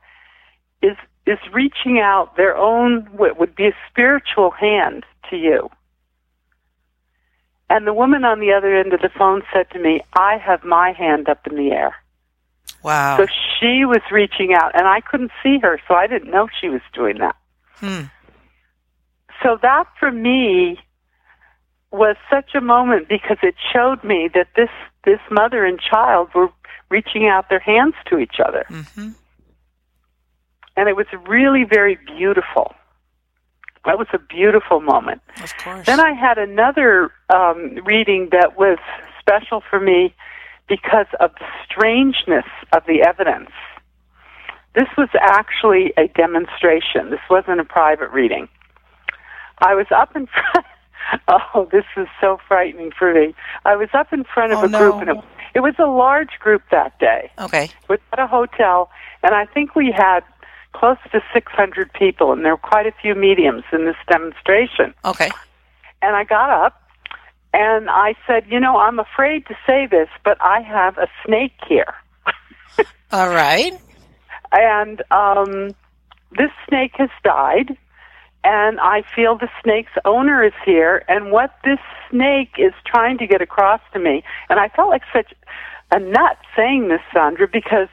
is 0.82 0.98
is 1.26 1.38
reaching 1.54 2.00
out 2.00 2.36
their 2.38 2.58
own 2.58 3.08
what 3.12 3.40
would 3.40 3.56
be 3.56 3.68
a 3.68 3.76
spiritual 3.90 4.50
hand 4.50 5.06
to 5.30 5.36
you. 5.36 5.70
And 7.70 7.86
the 7.86 7.94
woman 7.94 8.24
on 8.24 8.40
the 8.40 8.52
other 8.52 8.76
end 8.76 8.94
of 8.94 9.02
the 9.02 9.12
phone 9.16 9.44
said 9.54 9.70
to 9.72 9.80
me, 9.80 10.02
I 10.14 10.38
have 10.38 10.64
my 10.64 10.92
hand 10.92 11.30
up 11.30 11.46
in 11.46 11.56
the 11.56 11.72
air. 11.72 11.94
Wow. 12.84 13.18
So 13.18 13.28
she 13.60 13.86
was 13.86 14.02
reaching 14.12 14.54
out, 14.54 14.78
and 14.78 14.88
I 14.88 15.02
couldn't 15.02 15.32
see 15.44 15.60
her, 15.62 15.80
so 15.88 15.96
I 15.96 16.08
didn't 16.08 16.32
know 16.32 16.48
she 16.62 16.70
was 16.70 16.82
doing 16.94 17.18
that. 17.20 17.36
Hmm. 17.76 18.04
So 19.44 19.58
that 19.62 19.86
for 20.00 20.12
me 20.12 20.80
was 21.92 22.16
such 22.30 22.54
a 22.56 22.62
moment 22.62 23.10
because 23.10 23.38
it 23.42 23.56
showed 23.74 24.04
me 24.04 24.30
that 24.34 24.48
this 24.56 24.70
this 25.06 25.20
mother 25.32 25.66
and 25.66 25.80
child 25.80 26.30
were 26.36 26.50
reaching 26.90 27.28
out 27.28 27.50
their 27.50 27.60
hands 27.60 27.96
to 28.08 28.18
each 28.18 28.36
other. 28.46 28.66
Mm-hmm. 28.70 29.10
And 30.76 30.90
it 30.90 30.96
was 30.96 31.08
really 31.28 31.64
very 31.64 31.98
beautiful. 32.18 32.74
That 33.86 33.98
was 33.98 34.08
a 34.14 34.20
beautiful 34.20 34.82
moment. 34.82 35.22
Of 35.42 35.56
course. 35.58 35.86
Then 35.86 36.00
I 36.00 36.14
had 36.14 36.38
another 36.38 37.12
um, 37.30 37.80
reading 37.86 38.30
that 38.32 38.58
was 38.58 38.78
special 39.20 39.64
for 39.70 39.80
me 39.80 40.14
because 40.70 41.08
of 41.20 41.32
the 41.40 41.46
strangeness 41.66 42.46
of 42.74 42.84
the 42.88 43.02
evidence. 43.02 43.50
This 44.76 44.88
was 44.98 45.10
actually 45.20 45.94
a 45.98 46.08
demonstration. 46.08 47.10
This 47.10 47.20
wasn't 47.30 47.60
a 47.60 47.66
private 47.66 48.12
reading. 48.12 48.48
I 49.58 49.74
was 49.74 49.88
up 49.94 50.16
in 50.16 50.28
front. 50.54 50.66
Oh, 51.28 51.68
this 51.72 51.86
is 51.98 52.08
so 52.22 52.38
frightening 52.48 52.92
for 52.98 53.14
me. 53.14 53.34
I 53.66 53.76
was 53.76 53.90
up 53.94 54.14
in 54.14 54.24
front 54.24 54.54
of 54.54 54.60
Oh, 54.60 54.66
a 54.66 54.70
group, 54.70 54.96
and 55.02 55.10
it, 55.10 55.18
it 55.56 55.60
was 55.62 55.74
a 55.80 55.88
large 55.88 56.38
group 56.40 56.62
that 56.72 56.98
day. 57.00 57.32
okay. 57.40 57.64
It 57.66 57.90
was 57.90 58.00
at 58.14 58.20
a 58.20 58.28
hotel, 58.28 58.92
and 59.24 59.34
I 59.34 59.46
think 59.46 59.76
we 59.76 59.92
had 59.96 60.20
close 60.74 60.98
to 61.12 61.20
600 61.34 61.92
people, 61.94 62.32
and 62.32 62.46
there 62.46 62.52
were 62.54 62.58
quite 62.58 62.86
a 62.86 62.92
few 63.02 63.16
mediums 63.16 63.64
in 63.74 63.86
this 63.86 63.96
demonstration. 64.08 64.94
Okay. 65.04 65.32
And 66.04 66.16
I 66.16 66.24
got 66.26 66.52
up 66.52 66.80
and 67.54 67.90
I 67.90 68.16
said, 68.28 68.46
You 68.50 68.60
know, 68.60 68.78
I'm 68.78 69.00
afraid 69.00 69.46
to 69.48 69.56
say 69.66 69.88
this, 69.88 70.10
but 70.24 70.38
I 70.42 70.62
have 70.62 70.98
a 70.98 71.08
snake 71.26 71.54
here. 71.68 71.94
All 73.12 73.30
right. 73.30 73.74
And 74.52 75.02
um, 75.12 75.76
this 76.38 76.52
snake 76.68 76.94
has 76.96 77.10
died, 77.24 77.78
and 78.44 78.80
I 78.80 79.04
feel 79.16 79.38
the 79.38 79.50
snake's 79.64 79.92
owner 80.06 80.44
is 80.44 80.54
here, 80.66 81.04
and 81.08 81.32
what 81.32 81.52
this 81.64 81.80
snake 82.10 82.54
is 82.58 82.74
trying 82.86 83.18
to 83.20 83.28
get 83.28 83.42
across 83.42 83.82
to 83.94 84.00
me. 84.00 84.24
And 84.50 84.60
I 84.60 84.70
felt 84.70 84.90
like 84.90 85.04
such 85.14 85.34
a 85.92 86.00
nut 86.00 86.38
saying 86.56 86.88
this, 86.90 87.02
Sandra, 87.14 87.48
because 87.48 87.90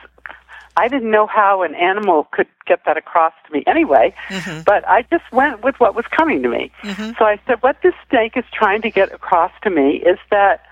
I 0.77 0.89
didn't 0.89 1.11
know 1.11 1.27
how 1.27 1.63
an 1.63 1.75
animal 1.75 2.29
could 2.33 2.49
get 2.67 2.81
that 2.85 2.97
across 2.97 3.33
to 3.47 3.53
me 3.53 3.65
anyway. 3.67 4.15
Mm-hmm. 4.29 4.63
But 4.67 4.87
I 4.87 5.03
just 5.11 5.25
went 5.33 5.65
with 5.65 5.75
what 5.79 5.95
was 5.95 6.05
coming 6.17 6.43
to 6.43 6.49
me. 6.49 6.71
Mm-hmm. 6.83 7.13
So 7.19 7.25
I 7.25 7.41
said, 7.47 7.63
What 7.63 7.79
this 7.83 7.95
snake 8.11 8.33
is 8.37 8.45
trying 8.53 8.83
to 8.83 8.91
get 8.91 9.13
across 9.13 9.53
to 9.63 9.71
me 9.71 10.03
is 10.05 10.19
that 10.31 10.63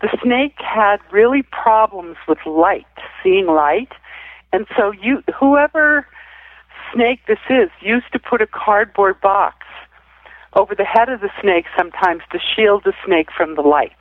the 0.00 0.08
snake 0.22 0.56
had 0.58 0.98
really 1.10 1.42
problems 1.42 2.16
with 2.26 2.38
light, 2.46 2.86
seeing 3.22 3.46
light. 3.46 3.92
And 4.52 4.66
so 4.76 4.92
you 4.92 5.22
whoever 5.38 6.06
snake 6.92 7.20
this 7.28 7.38
is 7.50 7.70
used 7.80 8.10
to 8.12 8.18
put 8.18 8.40
a 8.40 8.46
cardboard 8.46 9.20
box 9.20 9.66
over 10.54 10.74
the 10.74 10.84
head 10.84 11.08
of 11.08 11.20
the 11.20 11.30
snake 11.40 11.66
sometimes 11.76 12.22
to 12.32 12.38
shield 12.38 12.82
the 12.84 12.94
snake 13.04 13.28
from 13.36 13.54
the 13.54 13.62
light. 13.62 13.92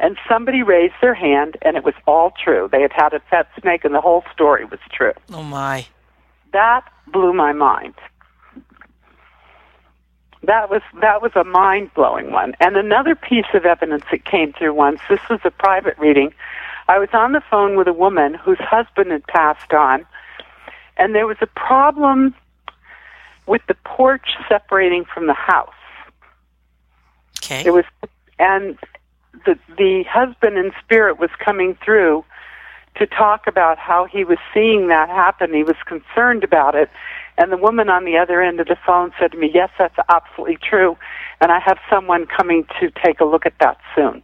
And 0.00 0.16
somebody 0.26 0.62
raised 0.62 0.94
their 1.02 1.14
hand 1.14 1.58
and 1.62 1.76
it 1.76 1.84
was 1.84 1.94
all 2.06 2.32
true. 2.42 2.68
They 2.72 2.80
had 2.80 2.92
had 2.92 3.12
a 3.12 3.20
pet 3.20 3.48
snake 3.60 3.84
and 3.84 3.94
the 3.94 4.00
whole 4.00 4.24
story 4.32 4.64
was 4.64 4.80
true. 4.90 5.12
Oh 5.32 5.42
my. 5.42 5.86
That 6.52 6.90
blew 7.06 7.34
my 7.34 7.52
mind. 7.52 7.94
That 10.42 10.70
was 10.70 10.80
that 11.02 11.20
was 11.20 11.32
a 11.36 11.44
mind 11.44 11.92
blowing 11.94 12.32
one. 12.32 12.54
And 12.60 12.76
another 12.76 13.14
piece 13.14 13.52
of 13.52 13.66
evidence 13.66 14.04
that 14.10 14.24
came 14.24 14.54
through 14.54 14.72
once, 14.72 15.00
this 15.08 15.20
was 15.28 15.40
a 15.44 15.50
private 15.50 15.98
reading. 15.98 16.32
I 16.88 16.98
was 16.98 17.10
on 17.12 17.32
the 17.32 17.42
phone 17.50 17.76
with 17.76 17.86
a 17.86 17.92
woman 17.92 18.34
whose 18.34 18.58
husband 18.58 19.10
had 19.10 19.26
passed 19.26 19.72
on, 19.74 20.06
and 20.96 21.14
there 21.14 21.26
was 21.26 21.36
a 21.42 21.46
problem 21.46 22.34
with 23.46 23.60
the 23.68 23.76
porch 23.84 24.28
separating 24.48 25.04
from 25.04 25.26
the 25.26 25.34
house. 25.34 25.68
Okay. 27.44 27.64
It 27.66 27.72
was, 27.72 27.84
and 28.38 28.78
the 29.46 29.58
the 29.76 30.04
husband 30.08 30.58
in 30.58 30.72
spirit 30.82 31.18
was 31.18 31.30
coming 31.44 31.76
through 31.84 32.24
to 32.96 33.06
talk 33.06 33.46
about 33.46 33.78
how 33.78 34.04
he 34.04 34.24
was 34.24 34.38
seeing 34.52 34.88
that 34.88 35.08
happen. 35.08 35.54
He 35.54 35.62
was 35.62 35.76
concerned 35.86 36.44
about 36.44 36.74
it, 36.74 36.90
and 37.38 37.52
the 37.52 37.56
woman 37.56 37.88
on 37.88 38.04
the 38.04 38.16
other 38.16 38.42
end 38.42 38.60
of 38.60 38.66
the 38.66 38.76
phone 38.86 39.12
said 39.18 39.32
to 39.32 39.38
me, 39.38 39.50
"Yes, 39.52 39.70
that's 39.78 39.96
absolutely 40.08 40.58
true, 40.62 40.96
and 41.40 41.52
I 41.52 41.60
have 41.60 41.78
someone 41.88 42.26
coming 42.26 42.66
to 42.80 42.90
take 42.90 43.20
a 43.20 43.24
look 43.24 43.46
at 43.46 43.58
that 43.60 43.78
soon." 43.94 44.22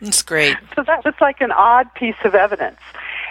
That's 0.00 0.22
great. 0.22 0.56
So 0.76 0.84
that 0.84 1.04
was 1.04 1.14
like 1.20 1.40
an 1.40 1.50
odd 1.50 1.92
piece 1.94 2.20
of 2.24 2.34
evidence. 2.36 2.78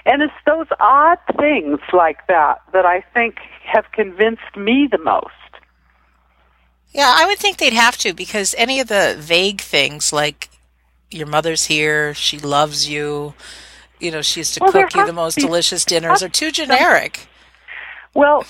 And 0.06 0.22
it's 0.22 0.34
those 0.46 0.68
odd 0.80 1.18
things 1.38 1.80
like 1.94 2.28
that 2.28 2.62
that 2.74 2.86
I 2.86 3.02
think 3.14 3.38
have 3.64 3.86
convinced 3.94 4.56
me 4.58 4.88
the 4.92 4.98
most. 4.98 5.32
Yeah, 6.94 7.14
I 7.16 7.26
would 7.26 7.38
think 7.38 7.58
they'd 7.58 7.74
have 7.74 7.98
to 8.00 8.14
because 8.14 8.56
any 8.58 8.80
of 8.80 8.88
the 8.88 9.16
vague 9.20 9.62
things 9.62 10.12
like 10.12 10.50
your 11.12 11.28
mother's 11.28 11.66
here, 11.66 12.14
she 12.14 12.40
loves 12.40 12.90
you, 12.90 13.34
you 14.00 14.12
know, 14.12 14.22
she 14.22 14.40
used 14.42 14.54
to 14.56 14.60
Well, 14.62 14.72
cook 14.72 14.96
you 14.96 15.06
the 15.06 15.14
most 15.14 15.38
delicious 15.38 15.86
dinners 15.86 16.24
are 16.24 16.30
too 16.30 16.52
generic. 16.52 17.28
Well, 18.14 18.46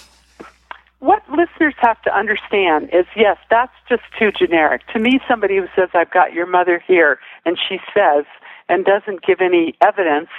what 1.00 1.23
listeners 1.30 1.76
have 1.78 2.02
to 2.04 2.15
understand 2.15 2.89
is 2.91 3.06
yes, 3.15 3.38
that's 3.50 3.73
just 3.88 4.04
too 4.17 4.32
generic. 4.32 4.82
To 4.93 5.00
me, 5.00 5.19
somebody 5.28 5.58
who 5.58 5.67
says, 5.76 5.89
I've 5.93 6.12
got 6.12 6.34
your 6.34 6.47
mother 6.47 6.82
here, 6.86 7.19
and 7.45 7.58
she 7.58 7.80
says, 7.93 8.26
and 8.69 8.84
doesn't 8.84 9.26
give 9.26 9.39
any 9.41 9.76
evidence, 9.82 10.30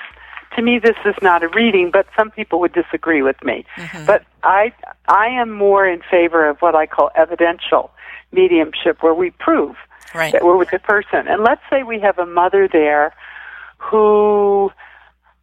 to 0.59 0.63
me, 0.63 0.79
this 0.79 0.97
is 1.05 1.15
not 1.23 1.43
a 1.43 1.49
reading, 1.49 1.91
but 1.93 2.07
some 2.17 2.31
people 2.31 2.59
would 2.61 2.73
disagree 2.73 3.23
with 3.23 3.37
me. 3.45 3.65
Mm-hmm. 3.77 4.07
But 4.07 4.25
I, 4.43 4.73
I 5.07 5.27
am 5.27 5.53
more 5.53 5.87
in 5.87 6.03
favor 6.11 6.49
of 6.49 6.59
what 6.59 6.75
I 6.75 6.87
call 6.87 7.11
evidential 7.15 7.91
mediumship, 8.33 9.03
where 9.03 9.15
we 9.15 9.31
prove 9.31 9.77
Right. 10.15 10.33
that 10.33 10.43
we're 10.43 10.57
with 10.57 10.71
the 10.71 10.79
person. 10.79 11.29
And 11.29 11.45
let's 11.45 11.61
say 11.69 11.83
we 11.83 12.01
have 12.01 12.19
a 12.19 12.25
mother 12.25 12.67
there 12.71 13.15
who 13.77 14.71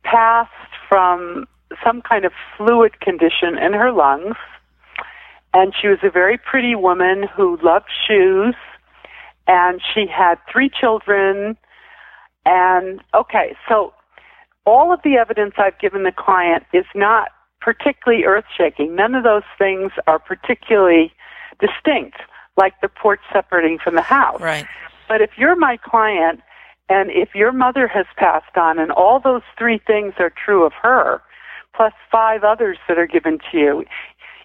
passed 0.04 0.51
from 0.89 1.47
some 1.84 2.01
kind 2.01 2.25
of 2.25 2.32
fluid 2.58 2.99
condition 2.99 3.58
in 3.58 3.73
her 3.73 3.91
lungs, 3.91 4.36
and 5.54 5.73
she 5.80 5.88
was 5.88 5.99
a 6.04 6.10
very 6.10 6.38
pretty 6.38 6.75
woman 6.75 7.28
who 7.36 7.58
loved 7.62 7.89
shoes, 8.08 8.56
and 9.47 9.82
she 9.93 10.08
had 10.08 10.39
three 10.51 10.69
children. 10.69 11.58
And 12.45 13.01
okay, 13.13 13.56
so 13.69 13.93
all 14.65 14.93
of 14.93 14.99
the 15.04 15.15
evidence 15.15 15.54
I've 15.58 15.78
given 15.80 16.04
the 16.04 16.12
client 16.12 16.63
is 16.73 16.86
not 16.95 17.30
particularly 17.62 18.25
earth 18.25 18.45
shaking. 18.56 18.95
None 18.95 19.15
of 19.15 19.23
those 19.23 19.43
things 19.58 19.91
are 20.08 20.19
particularly 20.19 21.12
distinct, 21.60 22.17
like 22.58 22.80
the 22.82 22.89
porch 22.89 23.21
separating 23.32 23.80
from 23.84 23.95
the 23.95 24.01
house. 24.01 24.41
Right. 24.41 24.65
But 25.08 25.21
if 25.21 25.32
you're 25.38 25.56
my 25.56 25.78
client 25.78 26.41
and 26.89 27.10
if 27.12 27.34
your 27.34 27.51
mother 27.51 27.88
has 27.88 28.06
passed 28.17 28.56
on 28.56 28.80
and 28.80 28.91
all 28.91 29.19
those 29.19 29.41
three 29.58 29.80
things 29.80 30.13
are 30.19 30.32
true 30.32 30.65
of 30.65 30.73
her, 30.82 31.21
plus 31.75 31.93
five 32.12 32.43
others 32.43 32.78
that 32.88 32.97
are 32.97 33.08
given 33.08 33.39
to 33.51 33.58
you, 33.58 33.86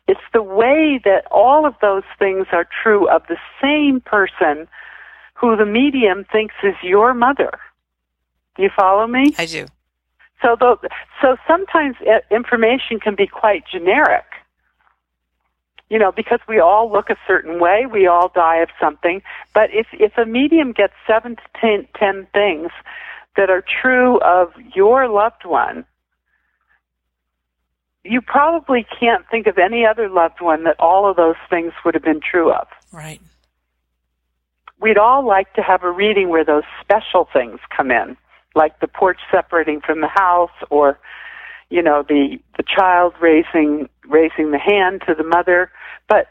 it's 0.09 0.21
the 0.33 0.43
way 0.43 1.01
that 1.05 1.27
all 1.31 1.67
of 1.67 1.75
those 1.81 2.03
things 2.19 2.47
are 2.53 2.67
true 2.83 3.09
of 3.09 3.23
the 3.29 3.37
same 3.63 4.01
person 4.01 4.67
who 5.35 5.57
the 5.57 5.67
medium 5.67 6.25
thinks 6.31 6.55
is 6.63 6.75
your 6.83 7.15
mother. 7.15 7.53
Do 8.57 8.63
you 8.63 8.71
follow 8.77 9.07
me? 9.07 9.35
I 9.39 9.47
do. 9.47 9.67
So, 10.43 10.57
the, 10.59 10.89
so 11.21 11.37
sometimes 11.47 11.97
information 12.31 12.99
can 13.01 13.15
be 13.15 13.27
quite 13.27 13.65
generic. 13.71 14.25
You 15.89 15.99
know, 15.99 16.13
because 16.13 16.39
we 16.49 16.61
all 16.61 16.91
look 16.91 17.11
a 17.11 17.17
certain 17.27 17.61
way, 17.61 17.85
we 17.91 18.07
all 18.07 18.31
die 18.33 18.59
of 18.59 18.69
something. 18.81 19.23
But 19.53 19.71
if 19.73 19.89
if 19.93 20.17
a 20.17 20.25
medium 20.25 20.73
gets 20.73 20.93
seven 21.05 21.35
to 21.35 21.43
ten, 21.61 21.89
ten 21.99 22.29
things 22.33 22.71
that 23.37 23.51
are 23.51 23.65
true 23.83 24.21
of 24.21 24.53
your 24.75 25.09
loved 25.09 25.45
one, 25.45 25.85
you 28.05 28.21
probably 28.21 28.87
can't 28.99 29.25
think 29.31 29.47
of 29.47 29.59
any 29.59 29.85
other 29.85 30.09
loved 30.09 30.41
one 30.41 30.65
that 30.65 30.77
all 30.79 31.11
of 31.11 31.17
those 31.17 31.35
things 31.49 31.73
would 31.85 31.95
have 31.95 32.05
been 32.05 32.21
true 32.21 32.53
of. 32.53 32.69
Right. 32.93 33.21
We'd 34.81 34.97
all 34.97 35.27
like 35.27 35.53
to 35.55 35.63
have 35.63 35.83
a 35.83 35.91
reading 35.91 36.29
where 36.29 36.45
those 36.45 36.63
special 36.81 37.29
things 37.33 37.59
come 37.77 37.91
in, 37.91 38.17
like 38.55 38.81
the 38.81 38.89
porch 38.89 39.19
separating 39.31 39.81
from 39.81 40.01
the 40.01 40.09
house, 40.09 40.51
or 40.71 40.99
you 41.69 41.83
know, 41.83 42.05
the 42.09 42.39
the 42.57 42.65
child 42.65 43.15
raising 43.21 43.89
raising 44.09 44.51
the 44.51 44.59
hand 44.59 45.03
to 45.07 45.15
the 45.15 45.25
mother. 45.25 45.71
But 46.09 46.29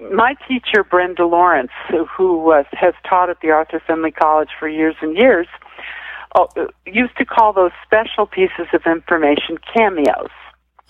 my 0.00 0.34
teacher, 0.46 0.84
Brenda 0.84 1.26
Lawrence, 1.26 1.70
who 2.16 2.38
was, 2.38 2.64
has 2.72 2.94
taught 3.08 3.30
at 3.30 3.40
the 3.40 3.50
Arthur 3.50 3.80
Findlay 3.86 4.10
College 4.10 4.48
for 4.58 4.68
years 4.68 4.96
and 5.00 5.16
years, 5.16 5.46
oh, 6.34 6.48
used 6.86 7.16
to 7.18 7.24
call 7.24 7.52
those 7.52 7.70
special 7.84 8.26
pieces 8.26 8.66
of 8.72 8.82
information 8.86 9.58
cameos. 9.74 10.30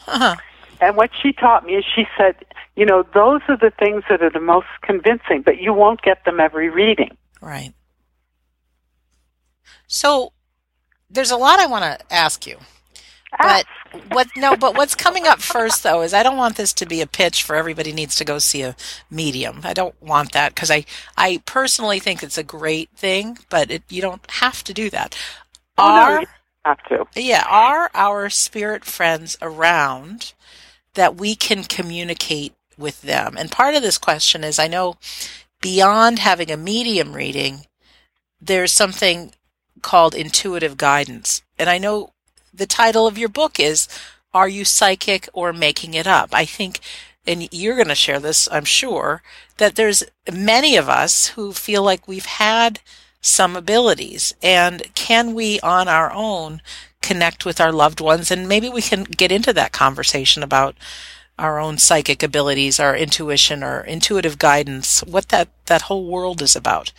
Uh-huh. 0.06 0.36
And 0.80 0.96
what 0.96 1.10
she 1.20 1.32
taught 1.32 1.66
me 1.66 1.74
is 1.74 1.84
she 1.94 2.04
said, 2.16 2.36
you 2.76 2.86
know, 2.86 3.04
those 3.12 3.40
are 3.48 3.56
the 3.56 3.72
things 3.78 4.04
that 4.08 4.22
are 4.22 4.30
the 4.30 4.40
most 4.40 4.68
convincing, 4.82 5.42
but 5.44 5.58
you 5.60 5.74
won't 5.74 6.00
get 6.02 6.24
them 6.24 6.40
every 6.40 6.70
reading. 6.70 7.16
Right. 7.42 7.74
So 9.86 10.32
there's 11.10 11.30
a 11.30 11.36
lot 11.36 11.60
I 11.60 11.66
want 11.66 11.84
to 11.84 12.14
ask 12.14 12.46
you. 12.46 12.58
Ah. 13.32 13.62
But 13.64 13.66
what 14.12 14.28
no, 14.36 14.56
but 14.56 14.76
what's 14.76 14.94
coming 14.94 15.26
up 15.26 15.40
first 15.40 15.82
though 15.82 16.02
is 16.02 16.14
I 16.14 16.22
don't 16.22 16.36
want 16.36 16.56
this 16.56 16.72
to 16.74 16.86
be 16.86 17.00
a 17.00 17.06
pitch 17.06 17.42
for 17.42 17.56
everybody 17.56 17.92
needs 17.92 18.16
to 18.16 18.24
go 18.24 18.38
see 18.38 18.62
a 18.62 18.76
medium. 19.10 19.60
I 19.64 19.74
don't 19.74 20.00
want 20.02 20.32
that 20.32 20.54
because 20.54 20.70
I 20.70 20.84
I 21.16 21.42
personally 21.46 22.00
think 22.00 22.22
it's 22.22 22.38
a 22.38 22.42
great 22.42 22.90
thing, 22.90 23.38
but 23.50 23.70
it, 23.70 23.82
you 23.88 24.02
don't 24.02 24.28
have 24.30 24.62
to 24.64 24.74
do 24.74 24.90
that. 24.90 25.16
Oh, 25.76 25.84
are, 25.84 26.20
no, 26.20 26.26
have 26.64 26.82
to. 26.84 27.06
Yeah, 27.16 27.44
are 27.48 27.90
our 27.94 28.30
spirit 28.30 28.84
friends 28.84 29.36
around 29.40 30.32
that 30.94 31.16
we 31.16 31.34
can 31.34 31.64
communicate 31.64 32.54
with 32.76 33.02
them? 33.02 33.36
And 33.38 33.50
part 33.50 33.74
of 33.74 33.82
this 33.82 33.98
question 33.98 34.44
is 34.44 34.58
I 34.58 34.68
know 34.68 34.96
beyond 35.60 36.18
having 36.18 36.50
a 36.50 36.56
medium 36.56 37.14
reading, 37.14 37.66
there's 38.40 38.72
something 38.72 39.32
called 39.82 40.14
intuitive 40.14 40.76
guidance. 40.76 41.42
And 41.58 41.68
I 41.68 41.78
know 41.78 42.12
the 42.52 42.66
title 42.66 43.06
of 43.06 43.18
your 43.18 43.28
book 43.28 43.60
is 43.60 43.88
Are 44.32 44.48
You 44.48 44.64
Psychic 44.64 45.28
or 45.32 45.52
Making 45.52 45.94
It 45.94 46.06
Up? 46.06 46.30
I 46.32 46.44
think, 46.44 46.80
and 47.26 47.48
you're 47.52 47.76
going 47.76 47.88
to 47.88 47.94
share 47.94 48.20
this, 48.20 48.48
I'm 48.50 48.64
sure, 48.64 49.22
that 49.58 49.76
there's 49.76 50.02
many 50.32 50.76
of 50.76 50.88
us 50.88 51.28
who 51.28 51.52
feel 51.52 51.82
like 51.82 52.08
we've 52.08 52.26
had 52.26 52.80
some 53.20 53.56
abilities. 53.56 54.34
And 54.42 54.94
can 54.94 55.34
we 55.34 55.60
on 55.60 55.88
our 55.88 56.12
own 56.12 56.62
connect 57.02 57.44
with 57.44 57.60
our 57.60 57.72
loved 57.72 58.00
ones? 58.00 58.30
And 58.30 58.48
maybe 58.48 58.68
we 58.68 58.82
can 58.82 59.04
get 59.04 59.32
into 59.32 59.52
that 59.52 59.72
conversation 59.72 60.42
about 60.42 60.76
our 61.38 61.60
own 61.60 61.78
psychic 61.78 62.22
abilities, 62.22 62.80
our 62.80 62.96
intuition, 62.96 63.62
or 63.62 63.80
intuitive 63.80 64.38
guidance, 64.38 65.04
what 65.04 65.28
that, 65.28 65.48
that 65.66 65.82
whole 65.82 66.06
world 66.06 66.42
is 66.42 66.56
about. 66.56 66.92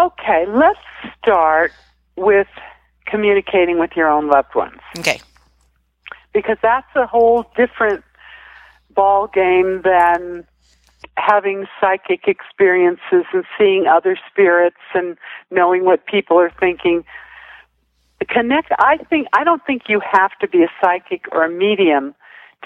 Okay, 0.00 0.46
let's 0.48 0.78
start 1.18 1.72
with 2.16 2.46
communicating 3.06 3.78
with 3.78 3.90
your 3.96 4.08
own 4.08 4.28
loved 4.28 4.54
ones. 4.54 4.80
Okay. 4.98 5.20
Because 6.32 6.56
that's 6.62 6.86
a 6.94 7.06
whole 7.06 7.44
different 7.56 8.02
ball 8.94 9.26
game 9.26 9.82
than 9.82 10.46
having 11.16 11.66
psychic 11.80 12.26
experiences 12.26 13.24
and 13.32 13.44
seeing 13.58 13.86
other 13.86 14.16
spirits 14.30 14.76
and 14.94 15.18
knowing 15.50 15.84
what 15.84 16.06
people 16.06 16.38
are 16.38 16.52
thinking. 16.58 17.04
Connect 18.28 18.70
I 18.78 18.98
think 19.08 19.26
I 19.32 19.44
don't 19.44 19.64
think 19.66 19.82
you 19.88 20.00
have 20.12 20.30
to 20.40 20.48
be 20.48 20.62
a 20.62 20.70
psychic 20.80 21.24
or 21.32 21.44
a 21.44 21.50
medium 21.50 22.14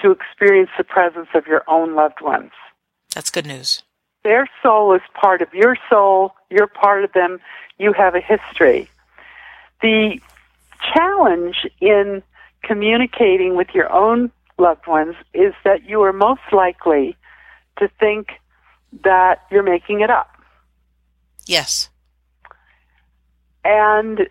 to 0.01 0.11
experience 0.11 0.69
the 0.77 0.83
presence 0.83 1.29
of 1.33 1.47
your 1.47 1.63
own 1.67 1.95
loved 1.95 2.21
ones. 2.21 2.51
That's 3.13 3.29
good 3.29 3.45
news. 3.45 3.84
Their 4.25 4.49
soul 4.63 4.91
is 4.95 5.03
part 5.13 5.43
of 5.43 5.53
your 5.53 5.77
soul, 5.87 6.33
you're 6.49 6.65
part 6.65 7.03
of 7.03 7.13
them, 7.13 7.39
you 7.77 7.93
have 7.93 8.15
a 8.15 8.19
history. 8.19 8.89
The 9.83 10.19
challenge 10.95 11.67
in 11.79 12.23
communicating 12.63 13.55
with 13.55 13.67
your 13.75 13.93
own 13.93 14.31
loved 14.57 14.87
ones 14.87 15.13
is 15.35 15.53
that 15.63 15.87
you 15.87 16.01
are 16.01 16.11
most 16.11 16.41
likely 16.51 17.15
to 17.77 17.87
think 17.99 18.29
that 19.03 19.43
you're 19.51 19.61
making 19.61 20.01
it 20.01 20.09
up. 20.09 20.31
Yes. 21.45 21.89
And 23.63 24.27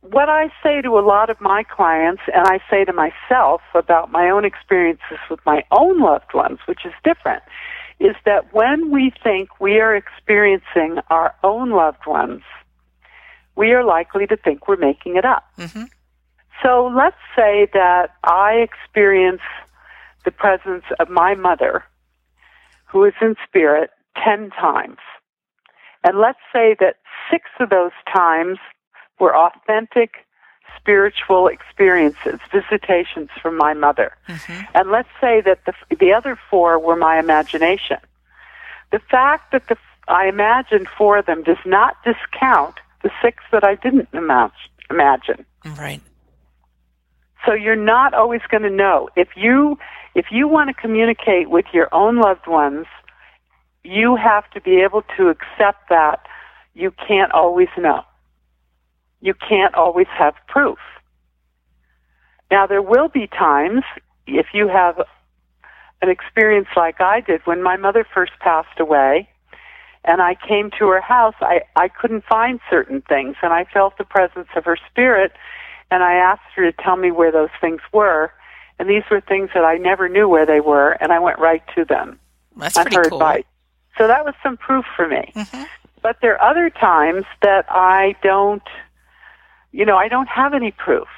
what 0.00 0.28
I 0.28 0.50
say 0.60 0.82
to 0.82 0.98
a 0.98 1.04
lot 1.06 1.30
of 1.30 1.40
my 1.40 1.62
clients, 1.62 2.22
and 2.34 2.48
I 2.48 2.58
say 2.68 2.84
to 2.84 2.92
myself 2.92 3.60
about 3.74 4.10
my 4.10 4.28
own 4.28 4.44
experiences 4.44 5.18
with 5.30 5.38
my 5.46 5.62
own 5.70 6.00
loved 6.00 6.34
ones, 6.34 6.58
which 6.66 6.84
is 6.84 6.92
different, 7.04 7.44
is 8.00 8.14
that 8.24 8.54
when 8.54 8.90
we 8.90 9.12
think 9.22 9.60
we 9.60 9.80
are 9.80 9.94
experiencing 9.94 10.98
our 11.10 11.34
own 11.42 11.70
loved 11.70 12.06
ones, 12.06 12.42
we 13.56 13.72
are 13.72 13.84
likely 13.84 14.26
to 14.26 14.36
think 14.36 14.68
we're 14.68 14.76
making 14.76 15.16
it 15.16 15.24
up. 15.24 15.44
Mm-hmm. 15.58 15.84
So 16.62 16.92
let's 16.94 17.16
say 17.36 17.68
that 17.72 18.10
I 18.24 18.54
experience 18.54 19.42
the 20.24 20.30
presence 20.30 20.84
of 21.00 21.08
my 21.08 21.34
mother, 21.34 21.84
who 22.86 23.04
is 23.04 23.14
in 23.20 23.34
spirit, 23.46 23.90
10 24.24 24.50
times. 24.50 24.98
And 26.04 26.18
let's 26.18 26.38
say 26.52 26.76
that 26.80 26.96
six 27.30 27.44
of 27.60 27.70
those 27.70 27.92
times 28.12 28.58
were 29.18 29.36
authentic 29.36 30.26
spiritual 30.76 31.48
experiences, 31.48 32.40
visitations 32.52 33.30
from 33.40 33.56
my 33.56 33.74
mother. 33.74 34.12
Mm-hmm. 34.28 34.64
And 34.74 34.90
let's 34.90 35.08
say 35.20 35.40
that 35.42 35.60
the, 35.66 35.72
the 35.96 36.12
other 36.12 36.38
four 36.50 36.78
were 36.78 36.96
my 36.96 37.18
imagination. 37.18 37.98
The 38.90 39.00
fact 39.10 39.52
that 39.52 39.68
the, 39.68 39.76
I 40.08 40.28
imagined 40.28 40.88
four 40.96 41.18
of 41.18 41.26
them 41.26 41.42
does 41.42 41.58
not 41.66 41.96
discount 42.04 42.76
the 43.02 43.10
six 43.22 43.42
that 43.52 43.64
I 43.64 43.74
didn't 43.74 44.08
imagine. 44.12 45.44
Right. 45.64 46.00
So 47.46 47.52
you're 47.52 47.76
not 47.76 48.14
always 48.14 48.40
going 48.50 48.64
to 48.64 48.70
know. 48.70 49.08
If 49.16 49.28
you 49.36 49.78
if 50.14 50.26
you 50.30 50.48
want 50.48 50.68
to 50.68 50.74
communicate 50.74 51.48
with 51.48 51.66
your 51.72 51.88
own 51.92 52.16
loved 52.16 52.46
ones, 52.46 52.86
you 53.84 54.16
have 54.16 54.50
to 54.50 54.60
be 54.60 54.80
able 54.80 55.02
to 55.16 55.28
accept 55.28 55.88
that 55.90 56.26
you 56.74 56.92
can't 57.06 57.30
always 57.32 57.68
know. 57.76 58.02
You 59.20 59.34
can't 59.34 59.74
always 59.74 60.06
have 60.16 60.34
proof. 60.46 60.78
Now 62.50 62.66
there 62.66 62.82
will 62.82 63.08
be 63.08 63.26
times 63.26 63.82
if 64.26 64.46
you 64.54 64.68
have 64.68 65.00
an 66.00 66.08
experience 66.08 66.68
like 66.76 67.00
I 67.00 67.20
did 67.20 67.40
when 67.44 67.62
my 67.62 67.76
mother 67.76 68.06
first 68.14 68.32
passed 68.40 68.78
away, 68.78 69.28
and 70.04 70.22
I 70.22 70.36
came 70.36 70.70
to 70.78 70.86
her 70.88 71.00
house, 71.00 71.34
I, 71.40 71.62
I 71.76 71.88
couldn't 71.88 72.24
find 72.24 72.60
certain 72.70 73.02
things, 73.02 73.36
and 73.42 73.52
I 73.52 73.64
felt 73.64 73.98
the 73.98 74.04
presence 74.04 74.48
of 74.56 74.64
her 74.64 74.78
spirit, 74.88 75.32
and 75.90 76.02
I 76.02 76.14
asked 76.14 76.54
her 76.54 76.70
to 76.70 76.82
tell 76.82 76.96
me 76.96 77.10
where 77.10 77.32
those 77.32 77.50
things 77.60 77.80
were, 77.92 78.32
and 78.78 78.88
these 78.88 79.02
were 79.10 79.20
things 79.20 79.50
that 79.54 79.64
I 79.64 79.76
never 79.76 80.08
knew 80.08 80.28
where 80.28 80.46
they 80.46 80.60
were, 80.60 80.92
and 80.92 81.12
I 81.12 81.18
went 81.18 81.38
right 81.40 81.62
to 81.74 81.84
them 81.84 82.20
That's 82.56 82.76
on 82.76 82.86
her 82.92 83.04
cool. 83.04 83.18
advice. 83.18 83.44
So 83.98 84.06
that 84.06 84.24
was 84.24 84.34
some 84.42 84.56
proof 84.56 84.84
for 84.94 85.08
me. 85.08 85.32
Mm-hmm. 85.34 85.64
But 86.00 86.18
there 86.22 86.40
are 86.40 86.50
other 86.50 86.70
times 86.70 87.24
that 87.42 87.66
I 87.68 88.14
don't, 88.22 88.62
you 89.72 89.84
know, 89.84 89.96
I 89.96 90.08
don't 90.08 90.28
have 90.28 90.54
any 90.54 90.70
proof. 90.72 91.08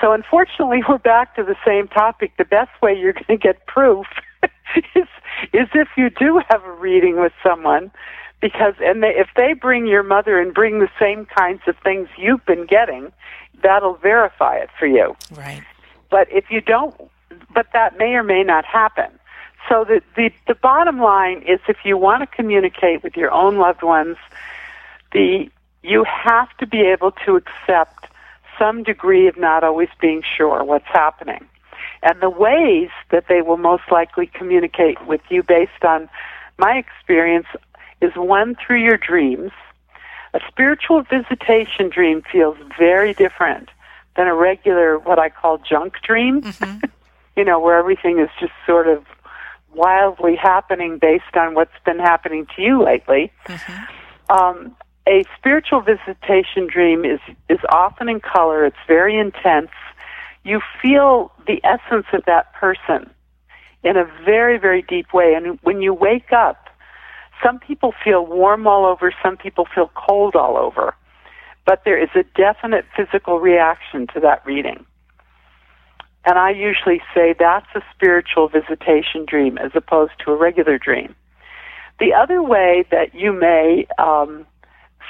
So 0.00 0.12
unfortunately, 0.12 0.82
we're 0.88 0.98
back 0.98 1.36
to 1.36 1.42
the 1.42 1.56
same 1.66 1.88
topic. 1.88 2.32
The 2.36 2.44
best 2.44 2.70
way 2.82 2.94
you're 2.94 3.12
going 3.12 3.24
to 3.28 3.36
get 3.36 3.66
proof 3.66 4.06
is 4.94 5.08
is 5.52 5.68
if 5.74 5.88
you 5.96 6.10
do 6.10 6.40
have 6.50 6.62
a 6.64 6.72
reading 6.72 7.20
with 7.20 7.32
someone 7.42 7.90
because 8.40 8.74
and 8.80 9.02
they, 9.02 9.14
if 9.16 9.28
they 9.36 9.54
bring 9.54 9.86
your 9.86 10.02
mother 10.02 10.38
and 10.38 10.52
bring 10.52 10.78
the 10.78 10.90
same 11.00 11.26
kinds 11.26 11.62
of 11.66 11.76
things 11.82 12.08
you've 12.18 12.44
been 12.44 12.66
getting 12.66 13.12
that'll 13.62 13.94
verify 13.94 14.56
it 14.56 14.68
for 14.78 14.86
you 14.86 15.16
right 15.34 15.62
but 16.10 16.28
if 16.30 16.50
you 16.50 16.60
don't 16.60 16.94
but 17.54 17.66
that 17.72 17.96
may 17.98 18.14
or 18.14 18.22
may 18.22 18.42
not 18.42 18.64
happen 18.64 19.10
so 19.68 19.84
the 19.84 20.02
the, 20.16 20.30
the 20.46 20.54
bottom 20.54 20.98
line 20.98 21.42
is 21.42 21.60
if 21.68 21.78
you 21.84 21.96
want 21.96 22.20
to 22.20 22.26
communicate 22.36 23.02
with 23.02 23.16
your 23.16 23.32
own 23.32 23.56
loved 23.56 23.82
ones 23.82 24.16
the 25.12 25.48
you 25.82 26.04
have 26.04 26.48
to 26.58 26.66
be 26.66 26.80
able 26.80 27.12
to 27.26 27.36
accept 27.36 28.06
some 28.58 28.82
degree 28.82 29.26
of 29.28 29.36
not 29.36 29.64
always 29.64 29.88
being 30.00 30.22
sure 30.36 30.62
what's 30.62 30.86
happening 30.86 31.48
and 32.02 32.20
the 32.20 32.30
ways 32.30 32.90
that 33.10 33.26
they 33.28 33.42
will 33.42 33.56
most 33.56 33.84
likely 33.90 34.26
communicate 34.26 35.06
with 35.06 35.20
you 35.28 35.42
based 35.42 35.84
on 35.84 36.08
my 36.58 36.72
experience 36.72 37.46
is 38.00 38.12
one 38.16 38.56
through 38.56 38.82
your 38.82 38.96
dreams. 38.96 39.52
A 40.34 40.40
spiritual 40.48 41.02
visitation 41.02 41.90
dream 41.90 42.22
feels 42.30 42.56
very 42.78 43.14
different 43.14 43.68
than 44.16 44.26
a 44.26 44.34
regular, 44.34 44.98
what 44.98 45.18
I 45.18 45.28
call 45.28 45.58
junk 45.58 45.94
dream. 46.02 46.42
Mm-hmm. 46.42 46.86
you 47.36 47.44
know, 47.44 47.60
where 47.60 47.78
everything 47.78 48.18
is 48.18 48.28
just 48.40 48.52
sort 48.66 48.88
of 48.88 49.04
wildly 49.72 50.36
happening 50.36 50.98
based 50.98 51.34
on 51.34 51.54
what's 51.54 51.70
been 51.84 51.98
happening 51.98 52.46
to 52.56 52.62
you 52.62 52.82
lately. 52.82 53.32
Mm-hmm. 53.46 54.32
Um, 54.32 54.76
a 55.08 55.24
spiritual 55.36 55.80
visitation 55.80 56.66
dream 56.66 57.04
is 57.04 57.20
is 57.48 57.58
often 57.70 58.08
in 58.08 58.20
color. 58.20 58.64
It's 58.64 58.76
very 58.86 59.18
intense 59.18 59.70
you 60.44 60.60
feel 60.80 61.30
the 61.46 61.60
essence 61.64 62.06
of 62.12 62.24
that 62.26 62.52
person 62.54 63.08
in 63.84 63.96
a 63.96 64.04
very, 64.24 64.58
very 64.58 64.82
deep 64.82 65.12
way. 65.12 65.34
And 65.34 65.58
when 65.62 65.82
you 65.82 65.94
wake 65.94 66.32
up, 66.32 66.68
some 67.44 67.58
people 67.58 67.94
feel 68.04 68.26
warm 68.26 68.66
all 68.66 68.84
over, 68.84 69.12
some 69.22 69.36
people 69.36 69.66
feel 69.72 69.90
cold 69.94 70.34
all 70.34 70.56
over. 70.56 70.94
but 71.64 71.82
there 71.84 72.00
is 72.00 72.08
a 72.14 72.24
definite 72.36 72.84
physical 72.96 73.38
reaction 73.38 74.06
to 74.08 74.20
that 74.20 74.44
reading. 74.44 74.84
And 76.24 76.38
I 76.38 76.50
usually 76.50 77.00
say 77.14 77.34
that's 77.38 77.66
a 77.74 77.82
spiritual 77.94 78.48
visitation 78.48 79.24
dream 79.26 79.58
as 79.58 79.72
opposed 79.74 80.12
to 80.24 80.32
a 80.32 80.36
regular 80.36 80.78
dream. 80.78 81.14
The 81.98 82.14
other 82.14 82.42
way 82.42 82.84
that 82.90 83.14
you 83.14 83.32
may 83.32 83.86
um, 83.98 84.46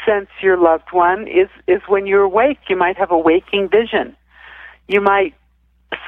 sense 0.07 0.29
your 0.43 0.57
loved 0.57 0.93
one 0.93 1.27
is 1.27 1.49
is 1.67 1.81
when 1.89 2.07
you're 2.07 2.23
awake. 2.23 2.59
You 2.69 2.77
might 2.77 2.97
have 2.97 3.11
a 3.11 3.19
waking 3.19 3.69
vision. 3.69 4.17
You 4.89 5.01
might 5.01 5.35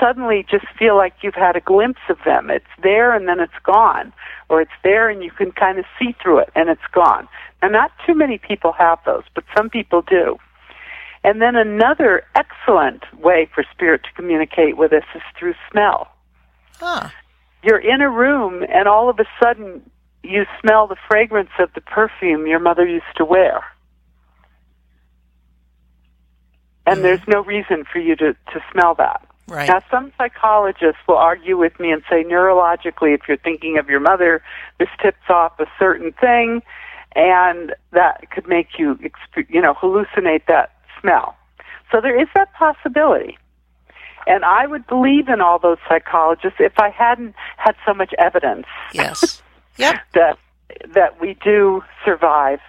suddenly 0.01 0.47
just 0.51 0.67
feel 0.79 0.97
like 0.97 1.15
you've 1.23 1.35
had 1.35 1.57
a 1.57 1.61
glimpse 1.61 2.01
of 2.09 2.19
them. 2.25 2.51
It's 2.51 2.65
there 2.83 3.15
and 3.15 3.29
then 3.29 3.41
it's 3.41 3.53
gone, 3.63 4.13
or 4.49 4.61
it's 4.61 4.73
there 4.83 5.09
and 5.09 5.23
you 5.23 5.31
can 5.31 5.53
kind 5.53 5.79
of 5.79 5.85
see 5.99 6.15
through 6.23 6.39
it 6.39 6.51
and 6.55 6.69
it's 6.69 6.87
gone. 6.93 7.29
Now, 7.63 7.69
not 7.69 7.93
too 8.07 8.15
many 8.15 8.39
people 8.39 8.73
have 8.73 8.99
those, 9.07 9.25
but 9.35 9.45
some 9.57 9.71
people 9.71 10.03
do. 10.03 10.39
And 11.23 11.41
then 11.41 11.57
another 11.57 12.25
excellent 12.35 13.03
way 13.19 13.49
for 13.55 13.65
spirit 13.73 14.03
to 14.05 14.13
communicate 14.15 14.77
with 14.77 14.93
us 14.93 15.05
is 15.15 15.23
through 15.39 15.55
smell. 15.71 16.09
Huh. 16.79 17.09
You're 17.63 17.79
in 17.79 18.03
a 18.03 18.11
room 18.11 18.65
and 18.69 18.87
all 18.87 19.09
of 19.09 19.19
a 19.19 19.25
sudden 19.43 19.83
you 20.23 20.45
smell 20.61 20.87
the 20.87 20.97
fragrance 21.09 21.51
of 21.59 21.71
the 21.75 21.81
perfume 21.81 22.47
your 22.47 22.61
mother 22.61 22.87
used 22.87 23.05
to 23.17 23.25
wear. 23.25 23.65
And 26.87 26.99
Mm. 26.99 27.03
there's 27.03 27.27
no 27.29 27.41
reason 27.43 27.85
for 27.91 27.99
you 27.99 28.15
to, 28.17 28.33
to 28.35 28.65
smell 28.73 28.95
that. 28.97 29.23
Right. 29.49 29.69
Now, 29.69 29.81
some 29.91 30.13
psychologists 30.17 31.01
will 31.07 31.17
argue 31.19 31.57
with 31.59 31.79
me 31.79 31.91
and 31.93 32.03
say 32.09 32.25
neurologically, 32.25 33.15
if 33.15 33.23
you're 33.29 33.37
thinking 33.37 33.79
of 33.79 33.89
your 33.91 34.01
mother, 34.01 34.43
this 34.79 34.89
tips 35.03 35.29
off 35.29 35.59
a 35.61 35.67
certain 35.79 36.13
thing, 36.13 36.63
and 37.15 37.75
that 37.93 38.31
could 38.31 38.49
make 38.49 38.79
you, 38.79 38.99
you 39.49 39.61
know, 39.61 39.75
hallucinate 39.75 40.47
that 40.47 40.73
smell. 41.01 41.37
So 41.93 42.01
there 42.01 42.19
is 42.21 42.29
that 42.35 42.53
possibility. 42.55 43.37
And 44.27 44.45
I 44.45 44.67
would 44.67 44.87
believe 44.87 45.29
in 45.29 45.43
all 45.43 45.59
those 45.59 45.77
psychologists 45.87 46.59
if 46.59 46.79
I 46.79 46.89
hadn't 46.89 47.35
had 47.59 47.77
so 47.87 47.93
much 47.93 48.15
evidence 48.19 48.67
Yes. 48.93 49.43
Yep. 49.77 49.97
that 50.15 50.39
that 50.95 51.21
we 51.21 51.35
do 51.45 51.83
survive 52.05 52.61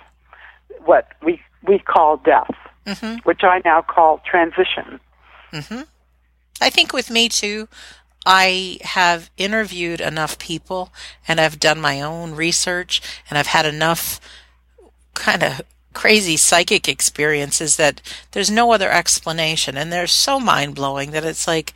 what 0.85 1.07
we 1.23 1.39
we 1.67 1.77
call 1.79 2.17
death, 2.17 2.49
hmm 2.87 3.15
which 3.23 3.43
I 3.43 3.61
now 3.65 3.81
call 3.81 4.21
transition. 4.29 4.99
hmm 5.51 5.81
I 6.61 6.69
think 6.69 6.93
with 6.93 7.09
me 7.09 7.27
too, 7.27 7.67
I 8.25 8.79
have 8.81 9.29
interviewed 9.37 10.01
enough 10.01 10.39
people 10.39 10.91
and 11.27 11.39
I've 11.39 11.59
done 11.59 11.79
my 11.81 12.01
own 12.01 12.33
research 12.33 13.01
and 13.29 13.37
I've 13.37 13.47
had 13.47 13.65
enough 13.65 14.19
kind 15.13 15.43
of 15.43 15.61
crazy 15.93 16.37
psychic 16.37 16.87
experiences 16.87 17.77
that 17.77 18.01
there's 18.31 18.51
no 18.51 18.71
other 18.71 18.91
explanation. 18.91 19.77
And 19.77 19.91
they're 19.91 20.07
so 20.07 20.39
mind 20.39 20.75
blowing 20.75 21.11
that 21.11 21.23
it's 21.23 21.47
like, 21.47 21.73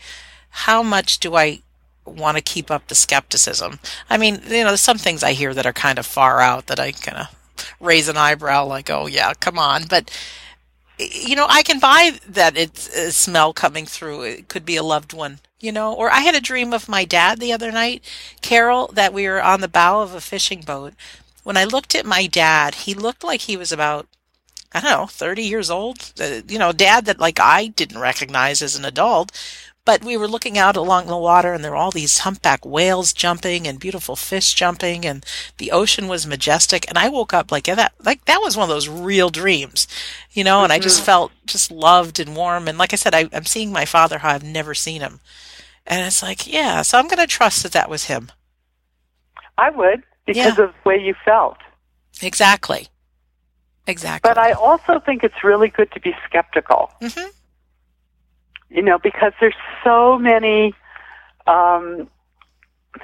how 0.50 0.84
much 0.84 1.20
do 1.20 1.36
I 1.36 1.62
want 2.06 2.38
to 2.38 2.44
keep 2.44 2.70
up 2.70 2.88
the 2.88 2.96
skepticism? 2.96 3.80
I 4.10 4.18
mean, 4.18 4.42
you 4.48 4.64
know, 4.64 4.68
there's 4.68 4.82
some 4.82 4.98
things 4.98 5.24
I 5.24 5.34
hear 5.34 5.54
that 5.54 5.66
are 5.66 5.74
kind 5.74 5.98
of 5.98 6.06
far 6.06 6.42
out 6.42 6.68
that 6.68 6.80
I 6.80 6.92
kind 6.92 7.18
of 7.18 7.74
raise 7.80 8.08
an 8.08 8.18
eyebrow 8.18 8.66
like, 8.66 8.90
oh 8.90 9.08
yeah, 9.08 9.34
come 9.34 9.58
on. 9.58 9.84
But 9.90 10.12
you 11.00 11.36
know, 11.36 11.46
I 11.50 11.64
can 11.64 11.80
buy 11.80 12.20
that 12.28 12.58
it's 12.58 12.94
a 12.96 13.12
smell 13.12 13.54
coming 13.54 13.86
through. 13.86 14.24
It 14.24 14.48
could 14.50 14.66
be 14.66 14.76
a 14.76 14.84
loved 14.84 15.14
one, 15.14 15.40
you 15.60 15.72
know, 15.72 15.94
or 15.94 16.12
I 16.12 16.20
had 16.20 16.36
a 16.36 16.42
dream 16.42 16.74
of 16.74 16.90
my 16.90 17.06
dad 17.06 17.40
the 17.40 17.54
other 17.54 17.72
night, 17.72 18.04
Carole, 18.42 18.88
that 18.94 19.14
we 19.14 19.28
were 19.28 19.42
on 19.42 19.62
the 19.62 19.68
bow 19.68 20.02
of 20.02 20.14
a 20.14 20.22
fishing 20.22 20.62
boat. 20.62 20.94
When 21.44 21.58
I 21.58 21.64
looked 21.64 21.96
at 21.96 22.06
my 22.06 22.28
dad, 22.28 22.76
he 22.76 22.94
looked 22.94 23.24
like 23.24 23.42
he 23.42 23.56
was 23.58 23.72
about, 23.72 24.08
I 24.74 24.82
don't 24.82 24.92
know, 24.92 25.06
30 25.08 25.42
years 25.44 25.70
old. 25.72 26.12
Uh, 26.20 26.42
you 26.48 26.60
know, 26.60 26.72
dad 26.74 27.06
that 27.06 27.20
like 27.20 27.40
I 27.40 27.68
didn't 27.68 28.00
recognize 28.00 28.62
as 28.62 28.76
an 28.76 28.86
adult. 28.86 29.32
But 29.86 30.04
we 30.04 30.18
were 30.18 30.28
looking 30.28 30.58
out 30.58 30.76
along 30.76 31.08
the 31.08 31.18
water 31.18 31.54
and 31.54 31.64
there 31.64 31.72
were 31.72 31.78
all 31.78 31.90
these 31.90 32.20
humpback 32.20 32.64
whales 32.64 33.12
jumping 33.12 33.68
and 33.68 33.80
beautiful 33.80 34.16
fish 34.16 34.54
jumping 34.54 35.04
and 35.06 35.26
the 35.58 35.72
ocean 35.72 36.08
was 36.08 36.28
majestic. 36.28 36.88
And 36.88 36.98
I 36.98 37.10
woke 37.10 37.34
up 37.34 37.52
like 37.52 37.64
that, 37.64 37.94
like 38.04 38.26
that 38.26 38.40
was 38.42 38.56
one 38.56 38.66
of 38.66 38.70
those 38.70 38.88
real 38.88 39.30
dreams, 39.30 39.88
you 40.32 40.44
know, 40.44 40.64
and 40.64 40.72
I 40.72 40.78
just 40.78 41.02
felt 41.02 41.32
just 41.46 41.72
loved 41.72 42.20
and 42.20 42.36
warm. 42.36 42.68
And 42.68 42.78
like 42.78 42.94
I 42.94 42.98
said, 42.98 43.16
I, 43.16 43.30
I'm 43.34 43.46
seeing 43.46 43.72
my 43.72 43.86
father 43.86 44.20
how 44.20 44.30
I've 44.30 44.44
never 44.44 44.76
seen 44.76 45.02
him. 45.02 45.22
And 45.88 46.06
it's 46.06 46.22
like, 46.22 46.46
yeah, 46.52 46.84
so 46.84 47.00
I'm 47.00 47.08
going 47.08 47.18
to 47.18 47.26
trust 47.26 47.64
that 47.64 47.72
that 47.72 47.90
was 47.90 48.06
him. 48.06 48.32
I 49.58 49.72
would 49.72 50.04
because 50.28 50.44
Yeah. 50.44 50.50
of 50.50 50.56
the 50.58 50.74
way 50.86 51.00
you 51.00 51.16
felt. 51.26 51.58
Exactly. 52.22 52.90
Exactly. 53.88 54.30
But 54.30 54.38
I 54.38 54.52
also 54.52 55.00
think 55.00 55.24
it's 55.24 55.44
really 55.44 55.70
good 55.70 55.92
to 55.94 56.00
be 56.00 56.14
skeptical. 56.28 56.92
hmm 57.02 57.30
You 58.70 58.82
know, 58.84 59.00
because 59.00 59.34
there's 59.40 59.56
so 59.84 60.18
many. 60.20 60.74
Um, 61.48 62.10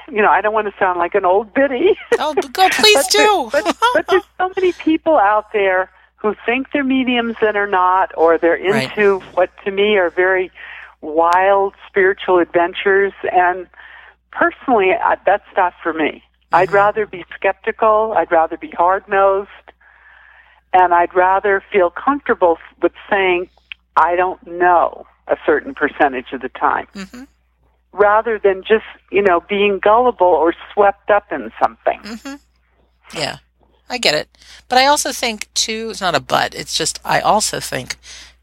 you 0.10 0.22
know, 0.22 0.30
I 0.30 0.42
don't 0.42 0.54
want 0.54 0.68
to 0.68 0.74
sound 0.80 1.00
like 1.00 1.16
an 1.16 1.26
old 1.26 1.54
biddy. 1.54 1.98
Oh, 2.20 2.34
go, 2.34 2.70
please 2.70 2.96
but 2.96 3.06
there- 3.14 3.26
do. 3.28 3.50
but, 3.52 3.78
but 3.94 4.08
there's 4.10 4.24
so 4.38 4.52
many 4.56 4.72
people 4.74 5.18
out 5.18 5.52
there 5.54 5.90
who 6.18 6.36
think 6.46 6.68
they're 6.74 6.84
mediums 6.84 7.36
and 7.42 7.56
are 7.56 7.68
not, 7.68 8.12
or 8.18 8.38
they're 8.38 8.60
Right. 8.72 8.90
into 8.90 9.20
what 9.36 9.52
to 9.64 9.72
me 9.72 9.98
are 9.98 10.10
very 10.10 10.52
wild 11.02 11.74
spiritual 11.88 12.40
adventures. 12.40 13.14
And 13.32 13.68
personally, 14.32 14.92
I, 14.94 15.18
that's 15.26 15.46
not 15.56 15.74
for 15.84 15.94
me. 15.94 16.24
I'd 16.52 16.68
Mm-hmm. 16.70 16.76
rather 16.76 17.06
be 17.06 17.26
skeptical. 17.36 18.14
I'd 18.18 18.32
rather 18.32 18.58
be 18.58 18.72
hard 18.72 19.08
nosed. 19.08 19.50
And 20.74 20.94
I'd 20.94 21.14
rather 21.16 21.64
feel 21.72 21.90
comfortable 21.90 22.58
with 22.82 22.92
saying, 23.10 23.50
I 23.96 24.16
don't 24.16 24.46
know 24.48 25.06
a 25.28 25.38
certain 25.46 25.74
percentage 25.74 26.32
of 26.34 26.42
the 26.42 26.50
time 26.50 26.88
hmm 26.94 27.24
rather 27.98 28.38
than 28.38 28.62
just, 28.62 28.84
you 29.10 29.22
know, 29.22 29.40
being 29.48 29.80
gullible 29.80 30.28
or 30.28 30.54
swept 30.74 31.10
up 31.10 31.32
in 31.32 31.50
something. 31.62 32.00
hmm 32.04 32.36
Yeah, 33.18 33.38
I 33.90 33.98
get 33.98 34.14
it. 34.16 34.28
But 34.68 34.80
I 34.80 34.86
also 34.86 35.14
think, 35.14 35.48
too, 35.54 35.90
it's 35.92 36.02
not 36.02 36.14
a 36.14 36.20
but, 36.20 36.54
it's 36.54 36.78
just, 36.78 37.00
I 37.06 37.22
also 37.22 37.62
think, 37.62 37.96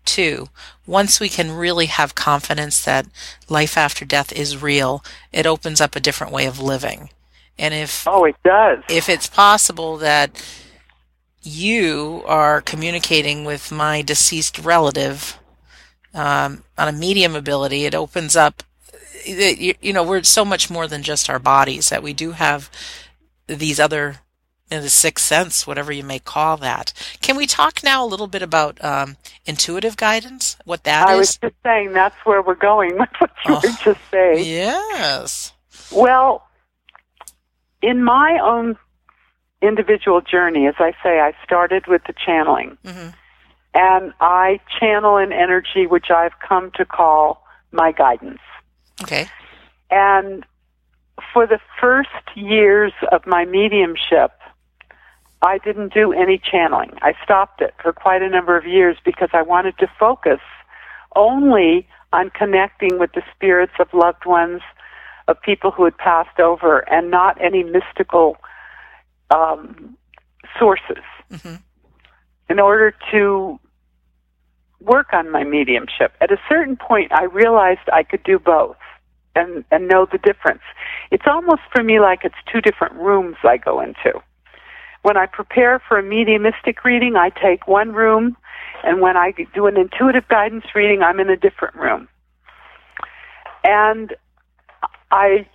too, 0.06 0.48
once 0.86 1.20
we 1.20 1.28
can 1.28 1.52
really 1.52 1.86
have 1.86 2.14
confidence 2.14 2.82
that 2.84 3.06
life 3.48 3.76
after 3.76 4.04
death 4.06 4.32
is 4.32 4.62
real, 4.62 5.04
it 5.32 5.46
opens 5.46 5.80
up 5.82 5.94
a 5.94 6.00
different 6.00 6.32
way 6.32 6.46
of 6.46 6.58
living. 6.58 7.10
And 7.58 7.74
if 7.74 8.08
Oh, 8.08 8.24
it 8.24 8.36
does. 8.44 8.78
if 8.88 9.08
it's 9.10 9.26
possible 9.26 9.98
that 9.98 10.30
you 11.42 12.22
are 12.26 12.62
communicating 12.62 13.44
with 13.44 13.70
my 13.70 14.00
deceased 14.00 14.58
relative 14.58 15.38
um, 16.14 16.64
on 16.78 16.88
a 16.88 16.92
medium 16.92 17.34
ability, 17.34 17.84
it 17.84 17.94
opens 17.94 18.36
up. 18.36 18.62
You, 19.24 19.74
you 19.80 19.92
know, 19.92 20.02
we're 20.02 20.22
so 20.24 20.44
much 20.44 20.68
more 20.70 20.86
than 20.88 21.02
just 21.02 21.30
our 21.30 21.38
bodies. 21.38 21.88
That 21.90 22.02
we 22.02 22.12
do 22.12 22.32
have 22.32 22.70
these 23.46 23.78
other, 23.78 24.16
know, 24.70 24.80
the 24.80 24.90
sixth 24.90 25.24
sense, 25.24 25.66
whatever 25.66 25.92
you 25.92 26.02
may 26.02 26.18
call 26.18 26.56
that. 26.58 26.92
Can 27.20 27.36
we 27.36 27.46
talk 27.46 27.82
now 27.84 28.04
a 28.04 28.06
little 28.08 28.26
bit 28.26 28.42
about 28.42 28.82
um, 28.84 29.16
intuitive 29.46 29.96
guidance? 29.96 30.56
What 30.64 30.84
that 30.84 31.08
I 31.08 31.12
is? 31.14 31.18
was 31.18 31.36
just 31.38 31.54
saying 31.62 31.92
that's 31.92 32.16
where 32.24 32.42
we're 32.42 32.54
going 32.56 32.98
with 32.98 33.08
what 33.18 33.30
you 33.46 33.54
Oh. 33.54 33.60
were 33.62 33.68
just 33.84 34.00
saying. 34.10 34.44
Yes. 34.44 35.52
Well, 35.92 36.46
in 37.80 38.02
my 38.02 38.38
own 38.42 38.76
individual 39.60 40.20
journey, 40.20 40.66
as 40.66 40.74
I 40.78 40.92
say, 41.02 41.20
I 41.20 41.32
started 41.44 41.86
with 41.86 42.02
the 42.06 42.12
channeling. 42.14 42.76
hmm 42.84 43.08
And 43.74 44.12
I 44.20 44.60
channel 44.78 45.16
an 45.16 45.32
energy 45.32 45.86
which 45.86 46.10
I've 46.10 46.38
come 46.46 46.70
to 46.76 46.84
call 46.84 47.44
my 47.70 47.92
guidance. 47.92 48.40
Okay. 49.02 49.28
And 49.90 50.44
for 51.32 51.46
the 51.46 51.58
first 51.80 52.10
years 52.34 52.92
of 53.10 53.26
my 53.26 53.44
mediumship, 53.44 54.32
I 55.40 55.58
didn't 55.58 55.92
do 55.92 56.12
any 56.12 56.38
channeling. 56.38 56.92
I 57.02 57.14
stopped 57.24 57.62
it 57.62 57.74
for 57.82 57.92
quite 57.92 58.22
a 58.22 58.28
number 58.28 58.56
of 58.56 58.66
years 58.66 58.96
because 59.04 59.30
I 59.32 59.42
wanted 59.42 59.76
to 59.78 59.90
focus 59.98 60.40
only 61.16 61.88
on 62.12 62.30
connecting 62.30 62.98
with 62.98 63.12
the 63.12 63.22
spirits 63.34 63.72
of 63.80 63.88
loved 63.92 64.26
ones, 64.26 64.60
of 65.28 65.40
people 65.40 65.70
who 65.70 65.84
had 65.84 65.96
passed 65.96 66.38
over, 66.38 66.80
and 66.90 67.10
not 67.10 67.40
any 67.40 67.62
mystical 67.64 68.36
um, 69.30 69.96
sources 70.58 71.02
hmm 71.40 71.54
in 72.48 72.58
order 72.58 72.94
to 73.12 73.58
work 74.80 75.08
on 75.12 75.30
my 75.30 75.44
mediumship. 75.44 76.12
At 76.20 76.32
a 76.32 76.38
certain 76.48 76.76
point, 76.76 77.12
I 77.12 77.24
realized 77.24 77.80
I 77.92 78.02
could 78.02 78.22
do 78.24 78.38
both 78.38 78.76
and, 79.34 79.64
and 79.70 79.88
know 79.88 80.06
the 80.10 80.18
difference. 80.18 80.62
It's 81.10 81.24
almost 81.26 81.62
for 81.74 81.82
me 81.82 82.00
like 82.00 82.20
it's 82.24 82.34
two 82.52 82.60
different 82.60 82.94
rooms 82.94 83.36
I 83.44 83.56
go 83.56 83.80
into. 83.80 84.20
When 85.02 85.16
I 85.16 85.26
prepare 85.26 85.80
for 85.88 85.98
a 85.98 86.02
mediumistic 86.02 86.84
reading, 86.84 87.16
I 87.16 87.30
take 87.30 87.66
one 87.66 87.92
room, 87.92 88.36
and 88.84 89.00
when 89.00 89.16
I 89.16 89.32
do 89.54 89.66
an 89.66 89.76
intuitive 89.76 90.28
guidance 90.28 90.64
reading, 90.74 91.02
I'm 91.02 91.18
in 91.18 91.28
a 91.28 91.36
different 91.36 91.74
room. 91.76 92.08
And 93.64 94.14
I 95.10 95.46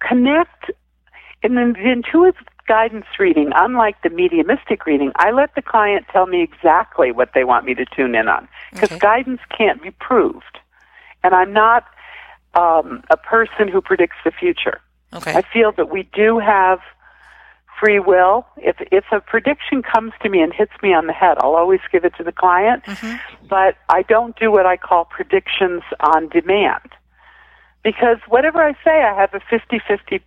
connect 0.00 0.70
in 1.42 1.54
the, 1.54 1.74
intuitive 1.84 2.40
guidance 2.66 3.06
reading, 3.18 3.50
unlike 3.54 3.96
the 4.02 4.10
mediumistic 4.10 4.86
reading, 4.86 5.12
I 5.16 5.30
let 5.30 5.54
the 5.54 5.62
client 5.62 6.06
tell 6.12 6.26
me 6.26 6.42
exactly 6.42 7.12
what 7.12 7.30
they 7.34 7.44
want 7.44 7.66
me 7.66 7.74
to 7.74 7.84
tune 7.84 8.14
in 8.14 8.28
on 8.28 8.48
because 8.72 8.90
Okay. 8.90 8.98
guidance 8.98 9.40
can't 9.56 9.82
be 9.82 9.90
proved. 9.92 10.58
And 11.22 11.34
I'm 11.34 11.52
not 11.52 11.84
um, 12.54 13.02
a 13.10 13.16
person 13.16 13.68
who 13.68 13.80
predicts 13.80 14.16
the 14.24 14.30
future. 14.30 14.80
Okay. 15.14 15.32
I 15.34 15.42
feel 15.42 15.72
that 15.72 15.90
we 15.90 16.04
do 16.14 16.38
have 16.38 16.80
free 17.80 17.98
will. 17.98 18.46
If 18.58 18.76
if 18.92 19.04
a 19.12 19.20
prediction 19.20 19.82
comes 19.82 20.12
to 20.22 20.28
me 20.28 20.40
and 20.40 20.52
hits 20.52 20.72
me 20.82 20.94
on 20.94 21.06
the 21.06 21.12
head, 21.12 21.38
I'll 21.40 21.54
always 21.56 21.80
give 21.90 22.04
it 22.04 22.14
to 22.16 22.24
the 22.24 22.32
client. 22.32 22.84
Mhm. 22.84 23.18
But 23.48 23.76
I 23.88 24.02
don't 24.02 24.36
do 24.36 24.50
what 24.50 24.66
I 24.66 24.76
call 24.76 25.04
predictions 25.04 25.82
on 26.00 26.28
demand. 26.28 26.88
Because 27.82 28.18
whatever 28.28 28.62
I 28.62 28.72
say, 28.84 29.02
I 29.02 29.14
have 29.14 29.34
a 29.34 29.40
50-50, 29.40 30.22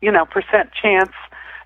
you 0.00 0.10
know, 0.10 0.24
percent 0.24 0.72
chance 0.72 1.12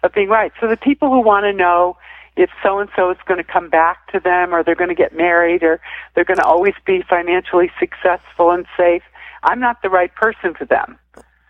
of 0.04 0.12
being 0.12 0.28
right. 0.28 0.52
So 0.60 0.68
the 0.68 0.76
people 0.76 1.08
who 1.10 1.20
want 1.20 1.44
to 1.44 1.52
know 1.52 1.96
if 2.36 2.50
so 2.62 2.78
and 2.80 2.90
so 2.96 3.10
is 3.10 3.16
going 3.26 3.38
to 3.38 3.44
come 3.52 3.70
back 3.70 4.10
to 4.12 4.20
them 4.20 4.54
or 4.54 4.62
they're 4.62 4.74
going 4.74 4.88
to 4.88 4.94
get 4.94 5.16
married 5.16 5.62
or 5.62 5.80
they're 6.14 6.24
going 6.24 6.38
to 6.38 6.44
always 6.44 6.74
be 6.84 7.02
financially 7.08 7.70
successful 7.78 8.50
and 8.50 8.66
safe, 8.76 9.02
I'm 9.44 9.60
not 9.60 9.82
the 9.82 9.90
right 9.90 10.14
person 10.14 10.54
for 10.54 10.64
them 10.64 10.98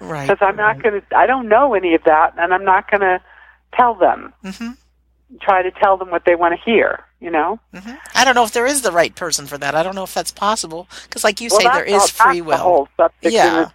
Right. 0.01 0.29
because 0.29 0.39
I'm 0.47 0.57
not 0.57 0.83
going 0.83 1.01
to. 1.01 1.17
I 1.17 1.27
don't 1.27 1.49
know 1.49 1.73
any 1.75 1.95
of 1.95 2.05
that, 2.05 2.35
and 2.39 2.53
I'm 2.53 2.65
not 2.65 2.91
going 2.91 3.01
to 3.01 3.21
tell 3.75 3.95
them. 3.95 4.33
hmm 4.43 4.71
Try 5.41 5.63
to 5.63 5.71
tell 5.71 5.97
them 5.97 6.11
what 6.11 6.25
they 6.27 6.35
want 6.37 6.55
to 6.55 6.61
hear. 6.63 7.01
You 7.21 7.31
know. 7.31 7.59
hmm 7.75 7.95
I 8.15 8.25
don't 8.25 8.35
know 8.35 8.45
if 8.45 8.53
there 8.53 8.67
is 8.67 8.83
the 8.83 8.93
right 8.93 9.15
person 9.15 9.47
for 9.47 9.57
that. 9.59 9.75
I 9.75 9.83
don't 9.83 9.95
know 9.95 10.03
if 10.05 10.13
that's 10.13 10.31
possible 10.33 10.87
because, 11.09 11.25
like 11.25 11.41
you 11.41 11.49
say, 11.49 11.65
well, 11.65 11.73
there 11.73 11.87
that's 11.91 12.05
is 12.07 12.11
free 12.11 12.43
will. 12.43 12.51
The 12.51 12.63
whole 12.63 12.89
subject 12.97 13.33
Yeah. 13.35 13.71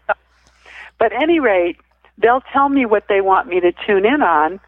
But 0.99 1.13
at 1.13 1.21
any 1.21 1.39
rate, 1.39 1.77
they'll 2.17 2.43
tell 2.53 2.69
me 2.69 2.85
what 2.85 3.05
they 3.07 3.21
want 3.21 3.47
me 3.47 3.59
to 3.61 3.71
tune 3.87 4.05
in 4.05 4.21
on, 4.21 4.59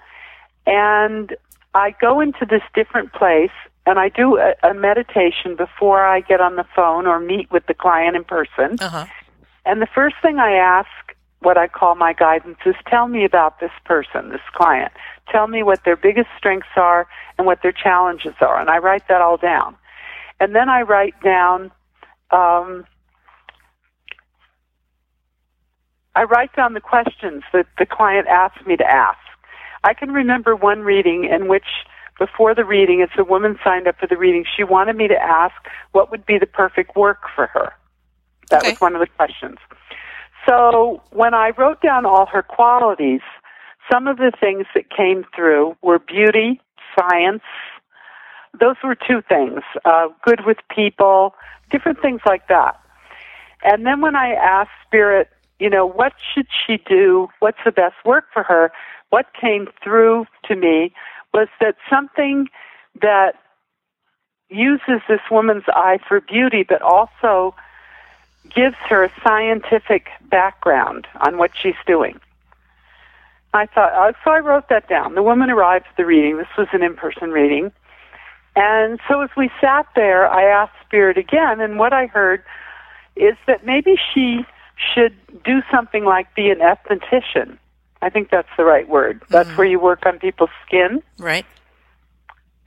and 0.65 1.35
I 1.73 1.95
go 2.01 2.19
into 2.19 2.45
this 2.45 2.63
different 2.73 3.13
place 3.13 3.51
and 3.85 3.97
I 3.97 4.09
do 4.09 4.37
a, 4.37 4.53
a 4.63 4.73
meditation 4.73 5.55
before 5.55 6.05
I 6.05 6.21
get 6.21 6.41
on 6.41 6.55
the 6.55 6.65
phone 6.75 7.07
or 7.07 7.19
meet 7.19 7.51
with 7.51 7.65
the 7.67 7.73
client 7.73 8.15
in 8.15 8.23
person. 8.23 8.77
Uh 8.79 8.89
huh. 8.89 9.05
And 9.65 9.81
the 9.81 9.87
first 9.93 10.15
thing 10.21 10.39
I 10.39 10.53
ask, 10.53 10.89
what 11.39 11.57
I 11.57 11.67
call 11.67 11.95
my 11.95 12.13
guidance, 12.13 12.57
is 12.65 12.75
tell 12.87 13.07
me 13.07 13.25
about 13.25 13.59
this 13.59 13.71
person, 13.85 14.29
this 14.29 14.41
client. 14.53 14.91
Tell 15.29 15.47
me 15.47 15.63
what 15.63 15.83
their 15.85 15.95
biggest 15.95 16.29
strengths 16.37 16.67
are 16.75 17.07
and 17.37 17.47
what 17.47 17.61
their 17.63 17.71
challenges 17.71 18.33
are. 18.41 18.59
And 18.59 18.69
I 18.69 18.77
write 18.77 19.07
that 19.07 19.21
all 19.21 19.37
down. 19.37 19.75
And 20.39 20.55
then 20.55 20.69
I 20.69 20.81
write 20.81 21.13
down, 21.23 21.71
um, 22.31 22.85
I 26.15 26.23
write 26.23 26.55
down 26.55 26.73
the 26.73 26.81
questions 26.81 27.43
that 27.53 27.67
the 27.77 27.85
client 27.85 28.27
asked 28.27 28.65
me 28.65 28.75
to 28.77 28.85
ask. 28.85 29.19
I 29.83 29.93
can 29.93 30.11
remember 30.11 30.55
one 30.55 30.81
reading 30.81 31.25
in 31.25 31.47
which 31.47 31.65
before 32.19 32.53
the 32.53 32.65
reading, 32.65 33.01
as 33.01 33.09
the 33.17 33.23
woman 33.23 33.57
signed 33.63 33.87
up 33.87 33.97
for 33.99 34.07
the 34.07 34.17
reading, 34.17 34.45
she 34.55 34.63
wanted 34.63 34.95
me 34.95 35.07
to 35.07 35.17
ask 35.17 35.55
what 35.91 36.11
would 36.11 36.25
be 36.25 36.37
the 36.37 36.45
perfect 36.45 36.95
work 36.95 37.21
for 37.35 37.47
her. 37.47 37.73
That 38.49 38.61
Okay. 38.61 38.71
was 38.71 38.75
one 38.79 38.95
of 38.95 38.99
the 39.01 39.07
questions. 39.07 39.57
So 40.47 41.01
when 41.11 41.33
I 41.33 41.51
wrote 41.57 41.81
down 41.81 42.05
all 42.05 42.25
her 42.27 42.43
qualities, 42.43 43.21
some 43.91 44.07
of 44.07 44.17
the 44.17 44.31
things 44.39 44.65
that 44.75 44.89
came 44.89 45.25
through 45.35 45.75
were 45.81 45.99
beauty, 45.99 46.61
science. 46.97 47.43
Those 48.59 48.75
were 48.83 48.95
two 48.95 49.21
things. 49.27 49.61
Uh, 49.85 50.07
good 50.23 50.45
with 50.45 50.57
people, 50.73 51.35
different 51.71 52.01
things 52.01 52.21
like 52.25 52.47
that. 52.49 52.79
And 53.63 53.85
then 53.85 54.01
when 54.01 54.15
I 54.15 54.33
asked 54.33 54.71
Spirit, 54.85 55.29
you 55.59 55.69
know, 55.69 55.85
what 55.85 56.13
should 56.33 56.47
she 56.65 56.77
do? 56.77 57.29
What's 57.39 57.59
the 57.63 57.71
best 57.71 57.95
work 58.03 58.25
for 58.33 58.43
her? 58.43 58.71
What 59.11 59.27
came 59.39 59.67
through 59.83 60.25
to 60.45 60.55
me 60.55 60.93
was 61.33 61.47
that 61.59 61.75
something 61.89 62.49
that 63.01 63.35
uses 64.49 65.01
this 65.07 65.21
woman's 65.29 65.63
eye 65.67 65.99
for 66.07 66.19
beauty, 66.19 66.63
but 66.63 66.81
also 66.81 67.55
gives 68.49 68.75
her 68.89 69.03
a 69.03 69.11
scientific 69.23 70.09
background 70.29 71.07
on 71.25 71.37
what 71.37 71.51
she's 71.55 71.75
doing. 71.85 72.19
I 73.53 73.65
thought, 73.65 73.91
uh, 73.93 74.13
so 74.23 74.31
I 74.31 74.39
wrote 74.39 74.69
that 74.69 74.87
down. 74.87 75.15
The 75.15 75.23
woman 75.23 75.49
arrived 75.49 75.87
at 75.89 75.97
the 75.97 76.05
reading. 76.05 76.37
This 76.37 76.47
was 76.57 76.67
an 76.71 76.81
in-person 76.81 77.31
reading. 77.31 77.71
And 78.55 78.99
so 79.07 79.21
as 79.21 79.29
we 79.35 79.49
sat 79.59 79.87
there, 79.95 80.29
I 80.29 80.43
asked 80.43 80.75
Spirit 80.85 81.17
again, 81.17 81.59
and 81.59 81.77
what 81.77 81.93
I 81.93 82.07
heard 82.07 82.43
is 83.15 83.35
that 83.47 83.65
maybe 83.65 83.95
she 84.13 84.45
should 84.75 85.15
do 85.43 85.61
something 85.69 86.05
like 86.05 86.33
be 86.33 86.49
an 86.49 86.59
esthetician. 86.59 87.57
I 88.01 88.09
think 88.09 88.29
that's 88.29 88.49
the 88.57 88.63
right 88.63 88.87
word. 88.87 89.21
That's 89.29 89.49
where 89.57 89.67
you 89.67 89.79
work 89.79 90.05
on 90.05 90.19
people's 90.19 90.49
skin. 90.65 91.03
Right. 91.19 91.45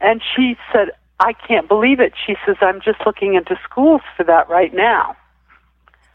And 0.00 0.22
she 0.36 0.56
said, 0.72 0.90
I 1.20 1.32
can't 1.32 1.68
believe 1.68 2.00
it. 2.00 2.12
She 2.26 2.34
says, 2.46 2.56
I'm 2.60 2.80
just 2.80 2.98
looking 3.06 3.34
into 3.34 3.56
schools 3.64 4.02
for 4.16 4.24
that 4.24 4.48
right 4.48 4.72
now. 4.74 5.16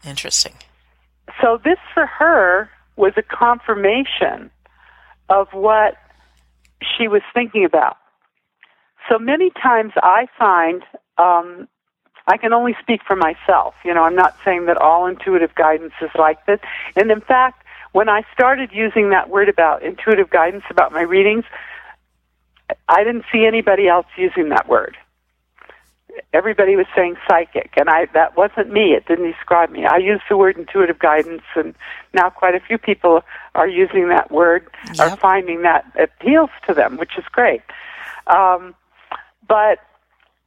Interesting. 0.04 0.54
So 1.40 1.58
this 1.62 1.78
for 1.92 2.06
her 2.06 2.70
was 2.96 3.12
a 3.16 3.22
confirmation 3.22 4.50
of 5.28 5.48
what 5.52 5.96
she 6.96 7.08
was 7.08 7.22
thinking 7.34 7.64
about. 7.64 7.96
So 9.08 9.18
many 9.18 9.50
times 9.50 9.92
I 10.02 10.26
find, 10.38 10.82
um, 11.18 11.68
I 12.26 12.36
can 12.36 12.52
only 12.52 12.76
speak 12.80 13.00
for 13.06 13.16
myself. 13.16 13.74
You 13.84 13.94
know, 13.94 14.04
I'm 14.04 14.14
not 14.14 14.36
saying 14.44 14.66
that 14.66 14.76
all 14.76 15.06
intuitive 15.06 15.54
guidance 15.54 15.94
is 16.00 16.10
like 16.18 16.44
this. 16.46 16.60
And 16.96 17.10
in 17.10 17.20
fact, 17.20 17.59
when 17.92 18.08
I 18.08 18.22
started 18.32 18.70
using 18.72 19.10
that 19.10 19.28
word 19.28 19.48
about 19.48 19.82
intuitive 19.82 20.30
guidance 20.30 20.64
about 20.70 20.92
my 20.92 21.02
readings, 21.02 21.44
I 22.88 23.02
didn't 23.02 23.24
see 23.32 23.44
anybody 23.46 23.88
else 23.88 24.06
using 24.16 24.50
that 24.50 24.68
word. 24.68 24.96
Everybody 26.32 26.76
was 26.76 26.86
saying 26.94 27.16
psychic, 27.28 27.72
and 27.76 27.88
I 27.88 28.06
that 28.14 28.36
wasn't 28.36 28.72
me. 28.72 28.94
It 28.94 29.06
didn't 29.06 29.30
describe 29.30 29.70
me. 29.70 29.86
I 29.86 29.96
used 29.98 30.22
the 30.28 30.36
word 30.36 30.56
intuitive 30.56 30.98
guidance, 30.98 31.42
and 31.54 31.74
now 32.12 32.30
quite 32.30 32.54
a 32.54 32.60
few 32.60 32.78
people 32.78 33.22
are 33.54 33.68
using 33.68 34.08
that 34.08 34.30
word, 34.30 34.68
are 34.98 35.16
finding 35.20 35.62
that 35.62 35.84
appeals 35.98 36.50
to 36.66 36.74
them, 36.74 36.96
which 36.96 37.12
is 37.16 37.24
great. 37.30 37.62
Um, 38.26 38.74
but 39.48 39.78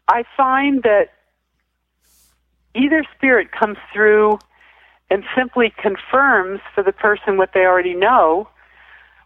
I 0.08 0.24
find 0.36 0.84
that 0.84 1.14
either 2.76 3.06
spirit 3.16 3.52
comes 3.52 3.78
through 3.94 4.40
and 5.14 5.24
simply 5.38 5.72
confirms 5.80 6.60
for 6.74 6.84
the 6.84 6.92
person 6.92 7.38
what 7.38 7.52
they 7.54 7.60
already 7.60 7.94
know, 7.94 8.50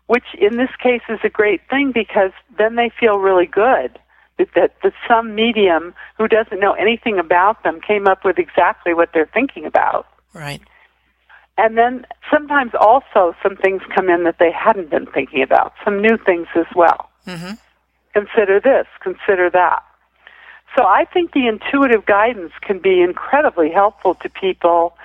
which 0.08 0.26
in 0.38 0.58
this 0.58 0.70
case 0.84 1.02
is 1.08 1.20
a 1.24 1.30
great 1.30 1.62
thing 1.70 1.94
because 1.94 2.32
then 2.58 2.76
they 2.76 2.92
feel 3.00 3.20
really 3.20 3.46
good 3.46 3.98
that, 4.38 4.50
that, 4.54 4.76
that 4.84 4.92
some 5.08 5.34
medium 5.34 5.94
who 6.18 6.28
doesn't 6.28 6.60
know 6.60 6.74
anything 6.74 7.18
about 7.18 7.64
them 7.64 7.80
came 7.80 8.06
up 8.06 8.26
with 8.26 8.38
exactly 8.38 8.94
what 8.94 9.12
they're 9.14 9.30
thinking 9.34 9.66
about. 9.66 10.06
Right. 10.34 10.62
And 11.58 11.78
then 11.78 12.06
sometimes 12.30 12.74
also 12.78 13.34
some 13.42 13.56
things 13.56 13.82
come 13.96 14.10
in 14.10 14.26
that 14.26 14.40
they 14.40 14.52
hadn't 14.52 14.90
been 14.90 15.06
thinking 15.06 15.42
about, 15.42 15.74
some 15.86 16.02
new 16.02 16.18
things 16.18 16.48
as 16.56 16.68
well. 16.76 17.10
hmm 17.24 17.54
Consider 18.12 18.60
this, 18.60 18.88
consider 19.02 19.50
that. 19.52 19.84
So 20.76 20.84
I 20.84 21.06
think 21.06 21.32
the 21.32 21.48
intuitive 21.48 22.06
guidance 22.06 22.52
can 22.62 22.80
be 22.80 23.02
incredibly 23.02 23.70
helpful 23.70 24.16
to 24.16 24.28
people 24.28 24.98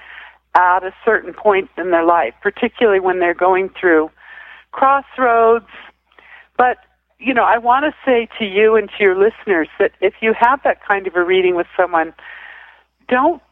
at 0.55 0.85
a 0.85 0.93
certain 1.05 1.33
point 1.33 1.71
in 1.79 1.91
their 1.91 2.05
life, 2.05 2.35
particularly 2.43 3.01
when 3.01 3.19
they're 3.19 3.35
going 3.35 3.71
through 3.79 4.11
crossroads. 4.73 5.69
But, 6.57 6.79
you 7.19 7.33
know, 7.33 7.45
I 7.45 7.59
want 7.59 7.85
to 7.87 7.95
say 8.05 8.29
to 8.39 8.45
you 8.45 8.77
and 8.77 8.89
to 8.91 9.03
your 9.03 9.17
listeners 9.17 9.69
that 9.79 9.93
if 10.01 10.15
you 10.21 10.35
have 10.39 10.61
that 10.65 10.85
kind 10.87 11.07
of 11.07 11.17
a 11.17 11.25
reading 11.25 11.55
with 11.55 11.67
someone, 11.77 12.13
don't 13.09 13.43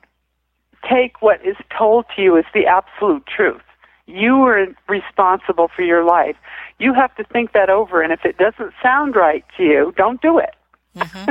take 0.89 1.21
what 1.21 1.45
is 1.45 1.57
told 1.77 2.07
to 2.17 2.23
you 2.23 2.37
as 2.37 2.45
the 2.55 2.67
absolute 2.67 3.25
truth. 3.27 3.63
You 4.07 4.43
are 4.43 4.67
responsible 4.89 5.69
for 5.75 5.83
your 5.83 6.05
life. 6.05 6.37
You 6.79 6.95
have 6.95 7.15
to 7.17 7.25
think 7.25 7.53
that 7.53 7.71
over, 7.71 8.03
and 8.03 8.13
if 8.13 8.25
it 8.25 8.39
doesn't 8.39 8.73
sound 8.83 9.15
right 9.15 9.45
to 9.57 9.63
you, 9.63 9.95
don't 9.97 10.21
do 10.21 10.39
it. 10.39 10.55
hmm 10.97 11.31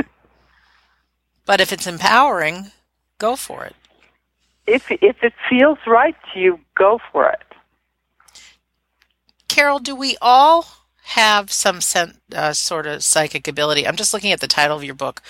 but 1.44 1.60
if 1.60 1.72
it's 1.72 1.86
empowering, 1.86 2.70
go 3.18 3.36
for 3.36 3.64
it. 3.64 3.76
If 4.70 4.90
if 4.90 5.22
it 5.22 5.32
feels 5.48 5.78
right 5.86 6.16
to 6.32 6.40
you, 6.40 6.60
go 6.76 7.00
for 7.10 7.28
it. 7.28 7.42
Carole, 9.48 9.80
do 9.80 9.96
we 9.96 10.16
all 10.22 10.66
have 11.02 11.50
some 11.50 11.80
uh, 12.32 12.52
sort 12.52 12.86
of 12.86 13.02
psychic 13.02 13.48
ability? 13.48 13.86
I'm 13.86 13.96
just 13.96 14.14
looking 14.14 14.30
at 14.30 14.40
the 14.40 14.46
title 14.46 14.76
of 14.76 14.84
your 14.84 14.94
book. 14.94 15.22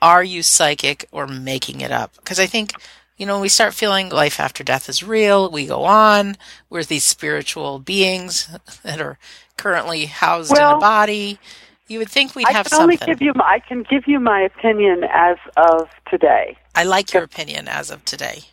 Are 0.00 0.24
you 0.24 0.42
psychic 0.42 1.06
or 1.12 1.26
making 1.26 1.82
it 1.82 1.92
up? 1.92 2.16
Because 2.16 2.40
I 2.40 2.46
think, 2.46 2.72
you 3.18 3.26
know, 3.26 3.34
when 3.34 3.42
we 3.42 3.50
start 3.50 3.74
feeling 3.74 4.08
life 4.08 4.40
after 4.40 4.64
death 4.64 4.88
is 4.88 5.02
real, 5.02 5.50
we 5.50 5.66
go 5.66 5.84
on. 5.84 6.36
We're 6.70 6.84
these 6.84 7.04
spiritual 7.04 7.80
beings 7.80 8.48
that 8.82 8.98
are 8.98 9.18
currently 9.58 10.06
housed 10.06 10.56
in 10.56 10.62
a 10.62 10.78
body. 10.78 11.38
You 11.86 11.98
would 11.98 12.08
think 12.08 12.34
we'd 12.34 12.46
I 12.46 12.52
have 12.52 12.68
something. 12.68 12.98
give 13.04 13.20
you 13.20 13.34
I 13.44 13.58
can 13.58 13.82
give 13.82 14.04
you 14.06 14.20
my 14.20 14.40
opinion 14.40 15.04
as 15.12 15.36
of 15.58 15.90
today. 16.08 16.56
I 16.74 16.84
like 16.84 17.12
your 17.12 17.24
opinion 17.24 17.68
as 17.68 17.90
of 17.90 18.04
today. 18.06 18.44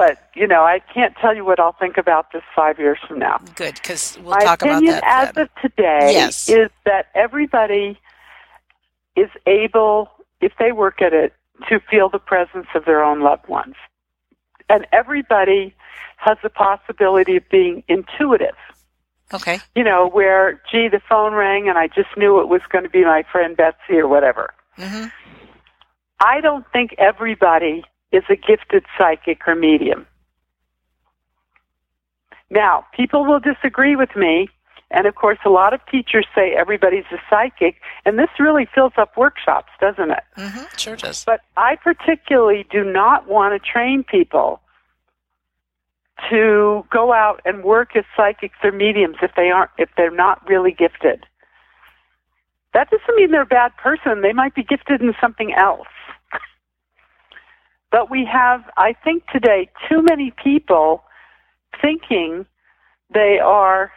But 0.00 0.30
you 0.34 0.46
know, 0.46 0.62
I 0.64 0.78
can't 0.94 1.14
tell 1.20 1.36
you 1.36 1.44
what 1.44 1.60
I'll 1.60 1.74
think 1.78 1.98
about 1.98 2.32
this 2.32 2.42
five 2.56 2.78
years 2.78 2.98
from 3.06 3.18
now. 3.18 3.38
Good, 3.54 3.74
because 3.74 4.18
we'll 4.22 4.30
My 4.30 4.44
talk 4.44 4.62
about 4.62 4.82
that. 4.82 5.04
as 5.04 5.34
then. 5.34 5.42
of 5.44 5.48
today 5.60 6.12
Yes. 6.14 6.48
is 6.48 6.70
that 6.86 7.08
everybody 7.14 7.98
is 9.14 9.28
able, 9.46 10.10
if 10.40 10.52
they 10.58 10.72
work 10.72 11.02
at 11.02 11.12
it, 11.12 11.34
to 11.68 11.78
feel 11.90 12.08
the 12.08 12.18
presence 12.18 12.66
of 12.74 12.86
their 12.86 13.04
own 13.04 13.20
loved 13.20 13.46
ones. 13.46 13.74
And 14.70 14.86
everybody 14.92 15.74
has 16.16 16.38
the 16.42 16.48
possibility 16.48 17.36
of 17.36 17.46
being 17.50 17.82
intuitive. 17.88 18.56
okay. 19.34 19.58
You 19.74 19.84
know, 19.84 20.08
where, 20.08 20.62
gee, 20.70 20.88
the 20.88 21.00
phone 21.08 21.34
rang 21.34 21.68
and 21.68 21.76
I 21.76 21.88
just 21.88 22.08
knew 22.16 22.40
it 22.40 22.48
was 22.48 22.62
going 22.70 22.84
to 22.84 22.90
be 22.90 23.04
my 23.04 23.22
friend 23.30 23.54
Betsy 23.56 23.98
or 23.98 24.08
whatever. 24.08 24.54
hmm 24.76 25.06
I 26.22 26.40
don't 26.40 26.64
think 26.72 26.94
everybody 26.98 27.84
is 28.12 28.24
a 28.28 28.36
gifted 28.36 28.84
psychic 28.98 29.46
or 29.46 29.54
medium. 29.54 30.06
Now, 32.50 32.84
people 32.94 33.24
will 33.24 33.38
disagree 33.40 33.94
with 33.94 34.16
me, 34.16 34.48
and 34.90 35.06
of 35.06 35.14
course, 35.14 35.38
a 35.44 35.50
lot 35.50 35.72
of 35.72 35.80
teachers 35.90 36.26
say 36.34 36.52
everybody's 36.52 37.04
a 37.12 37.18
psychic, 37.30 37.76
and 38.04 38.18
this 38.18 38.28
really 38.40 38.66
fills 38.74 38.92
up 38.96 39.16
workshops, 39.16 39.70
doesn't 39.80 40.10
it? 40.10 40.24
hmm 40.36 40.64
Sure 40.76 40.96
does. 40.96 41.24
But 41.24 41.40
I 41.56 41.76
particularly 41.76 42.66
do 42.70 42.82
not 42.82 43.28
want 43.28 43.60
to 43.60 43.70
train 43.70 44.02
people 44.02 44.60
to 46.28 46.84
go 46.90 47.12
out 47.12 47.40
and 47.44 47.64
work 47.64 47.96
as 47.96 48.04
psychics 48.16 48.58
or 48.62 48.72
mediums 48.72 49.16
if 49.22 49.30
they 49.36 49.50
aren't 49.50 49.70
if 49.78 49.88
they're 49.96 50.10
not 50.10 50.46
really 50.48 50.72
gifted. 50.72 51.24
That 52.74 52.90
doesn't 52.90 53.16
mean 53.16 53.30
they're 53.30 53.42
a 53.42 53.46
bad 53.46 53.72
person. 53.76 54.20
They 54.22 54.32
might 54.32 54.54
be 54.54 54.62
gifted 54.62 55.00
in 55.00 55.14
something 55.20 55.54
else. 55.54 55.88
But 57.90 58.10
we 58.10 58.28
have, 58.30 58.62
I 58.76 58.94
think 59.04 59.24
today, 59.32 59.68
too 59.88 60.02
many 60.02 60.32
people 60.42 61.02
thinking 61.82 62.46
they 63.12 63.38
are 63.42 63.90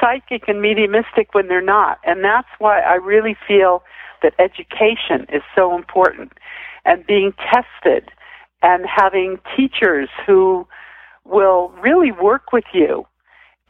psychic 0.00 0.48
and 0.48 0.60
mediumistic 0.60 1.32
when 1.32 1.48
they're 1.48 1.60
not. 1.62 1.98
And 2.04 2.24
that's 2.24 2.48
why 2.58 2.80
I 2.80 2.94
really 2.94 3.36
feel 3.46 3.82
that 4.22 4.34
education 4.38 5.26
is 5.32 5.42
so 5.54 5.76
important 5.76 6.32
and 6.84 7.06
being 7.06 7.32
tested 7.52 8.10
and 8.62 8.84
having 8.86 9.38
teachers 9.56 10.08
who 10.26 10.66
will 11.24 11.72
really 11.80 12.12
work 12.12 12.52
with 12.52 12.64
you 12.72 13.06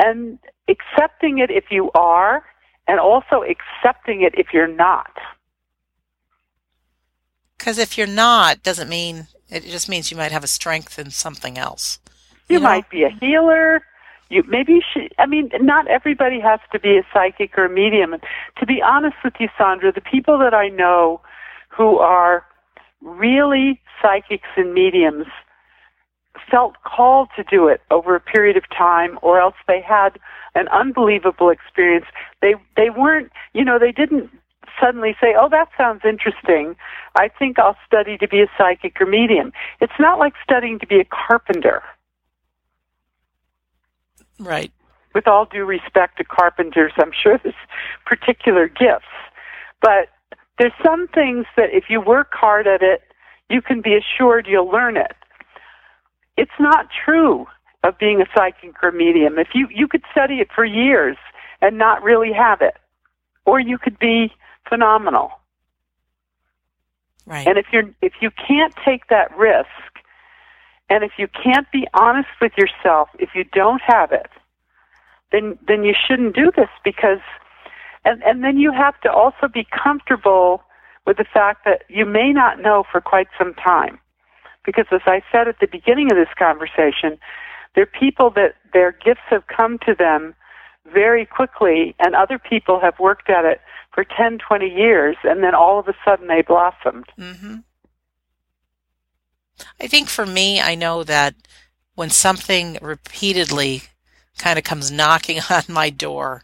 and 0.02 0.38
accepting 0.68 1.38
it 1.38 1.50
if 1.50 1.64
you 1.70 1.90
are 1.94 2.44
and 2.88 3.00
also 3.00 3.42
accepting 3.42 4.22
it 4.22 4.34
if 4.36 4.48
you're 4.52 4.72
not. 4.72 5.10
Because 7.66 7.78
if 7.78 7.98
you're 7.98 8.06
not, 8.06 8.62
doesn't 8.62 8.88
mean 8.88 9.26
it 9.50 9.64
just 9.64 9.88
means 9.88 10.12
you 10.12 10.16
might 10.16 10.30
have 10.30 10.44
a 10.44 10.46
strength 10.46 11.00
in 11.00 11.10
something 11.10 11.58
else. 11.58 11.98
You, 12.48 12.54
You 12.54 12.60
know? 12.60 12.68
might 12.68 12.88
be 12.90 13.02
a 13.02 13.08
healer. 13.10 13.82
You 14.30 14.44
maybe 14.46 14.74
you 14.74 14.82
should. 14.92 15.12
I 15.18 15.26
mean, 15.26 15.50
not 15.60 15.88
everybody 15.88 16.38
has 16.38 16.60
to 16.70 16.78
be 16.78 16.96
a 16.96 17.02
psychic 17.12 17.58
or 17.58 17.64
a 17.64 17.68
medium. 17.68 18.12
And 18.12 18.22
to 18.60 18.66
be 18.66 18.80
honest 18.80 19.16
with 19.24 19.34
you, 19.40 19.48
Sandra, 19.58 19.90
the 19.90 20.00
people 20.00 20.38
that 20.38 20.54
I 20.54 20.68
know 20.68 21.20
who 21.68 21.98
are 21.98 22.44
really 23.00 23.80
psychics 24.00 24.46
and 24.56 24.72
mediums 24.72 25.26
felt 26.48 26.74
called 26.84 27.30
to 27.34 27.42
do 27.42 27.66
it 27.66 27.80
over 27.90 28.14
a 28.14 28.20
period 28.20 28.56
of 28.56 28.62
time, 28.70 29.18
or 29.22 29.40
else 29.40 29.56
they 29.66 29.80
had 29.80 30.20
an 30.54 30.68
unbelievable 30.68 31.50
experience. 31.50 32.06
They 32.40 32.54
they 32.76 32.90
weren't, 32.90 33.32
you 33.54 33.64
know, 33.64 33.76
they 33.80 33.90
didn't 33.90 34.30
suddenly 34.80 35.16
say, 35.20 35.34
"Oh, 35.38 35.48
that 35.48 35.68
sounds 35.76 36.02
interesting. 36.04 36.76
I 37.14 37.28
think 37.28 37.58
I'll 37.58 37.76
study 37.86 38.18
to 38.18 38.28
be 38.28 38.40
a 38.40 38.50
psychic 38.58 39.00
or 39.00 39.06
medium." 39.06 39.52
It's 39.80 39.98
not 39.98 40.18
like 40.18 40.34
studying 40.42 40.78
to 40.80 40.86
be 40.86 41.00
a 41.00 41.04
carpenter. 41.04 41.82
Right. 44.38 44.70
with 45.14 45.26
all 45.26 45.46
due 45.46 45.64
respect 45.64 46.18
to 46.18 46.24
carpenters, 46.24 46.92
I'm 46.98 47.10
sure 47.10 47.38
there's 47.42 47.54
particular 48.04 48.68
gifts. 48.68 49.06
But 49.80 50.10
there's 50.58 50.74
some 50.84 51.08
things 51.08 51.46
that 51.56 51.70
if 51.72 51.84
you 51.88 52.02
work 52.02 52.32
hard 52.34 52.66
at 52.66 52.82
it, 52.82 53.02
you 53.48 53.62
can 53.62 53.80
be 53.80 53.96
assured 53.96 54.46
you'll 54.46 54.70
learn 54.70 54.96
it. 54.96 55.14
It's 56.36 56.58
not 56.60 56.88
true 57.04 57.46
of 57.82 57.98
being 57.98 58.20
a 58.20 58.26
psychic 58.36 58.74
or 58.82 58.92
medium. 58.92 59.38
If 59.38 59.48
you, 59.54 59.68
you 59.74 59.88
could 59.88 60.02
study 60.12 60.40
it 60.40 60.48
for 60.54 60.64
years 60.64 61.16
and 61.62 61.78
not 61.78 62.02
really 62.02 62.32
have 62.32 62.60
it. 62.60 62.76
Or 63.46 63.60
you 63.60 63.78
could 63.78 63.98
be 63.98 64.32
phenomenal. 64.68 65.30
Right. 67.26 67.46
And 67.46 67.58
if 67.58 67.66
you're 67.72 67.90
if 68.02 68.14
you 68.20 68.30
can't 68.30 68.74
take 68.84 69.08
that 69.08 69.36
risk, 69.36 69.68
and 70.88 71.02
if 71.02 71.12
you 71.18 71.26
can't 71.28 71.70
be 71.72 71.86
honest 71.94 72.28
with 72.40 72.52
yourself, 72.56 73.08
if 73.18 73.30
you 73.34 73.44
don't 73.44 73.82
have 73.84 74.12
it, 74.12 74.30
then 75.32 75.58
then 75.66 75.82
you 75.82 75.94
shouldn't 75.94 76.36
do 76.36 76.52
this 76.56 76.68
because, 76.84 77.18
and 78.04 78.22
and 78.22 78.44
then 78.44 78.58
you 78.58 78.72
have 78.72 79.00
to 79.00 79.10
also 79.10 79.48
be 79.52 79.66
comfortable 79.84 80.62
with 81.04 81.16
the 81.16 81.24
fact 81.24 81.64
that 81.64 81.82
you 81.88 82.06
may 82.06 82.32
not 82.32 82.60
know 82.60 82.84
for 82.90 83.00
quite 83.00 83.28
some 83.36 83.54
time, 83.54 83.98
because 84.64 84.86
as 84.92 85.02
I 85.06 85.22
said 85.32 85.48
at 85.48 85.58
the 85.60 85.66
beginning 85.66 86.10
of 86.12 86.16
this 86.16 86.32
conversation, 86.38 87.18
there 87.74 87.82
are 87.82 87.98
people 88.00 88.30
that 88.30 88.54
their 88.72 88.92
gifts 88.92 89.26
have 89.30 89.46
come 89.48 89.78
to 89.86 89.94
them 89.94 90.34
very 90.92 91.26
quickly, 91.26 91.94
and 91.98 92.14
other 92.14 92.38
people 92.38 92.80
have 92.80 92.98
worked 92.98 93.28
at 93.30 93.44
it 93.44 93.60
for 93.92 94.04
10, 94.04 94.38
20 94.38 94.68
years, 94.68 95.16
and 95.24 95.42
then 95.42 95.54
all 95.54 95.78
of 95.78 95.88
a 95.88 95.94
sudden 96.04 96.28
they 96.28 96.42
blossomed. 96.42 97.06
hmm 97.18 97.56
I 99.80 99.86
think 99.86 100.08
for 100.10 100.26
me, 100.26 100.60
I 100.60 100.74
know 100.74 101.02
that 101.04 101.34
when 101.94 102.10
something 102.10 102.78
repeatedly 102.82 103.84
kind 104.38 104.58
of 104.58 104.64
comes 104.64 104.90
knocking 104.90 105.40
on 105.50 105.62
my 105.68 105.88
door, 105.90 106.42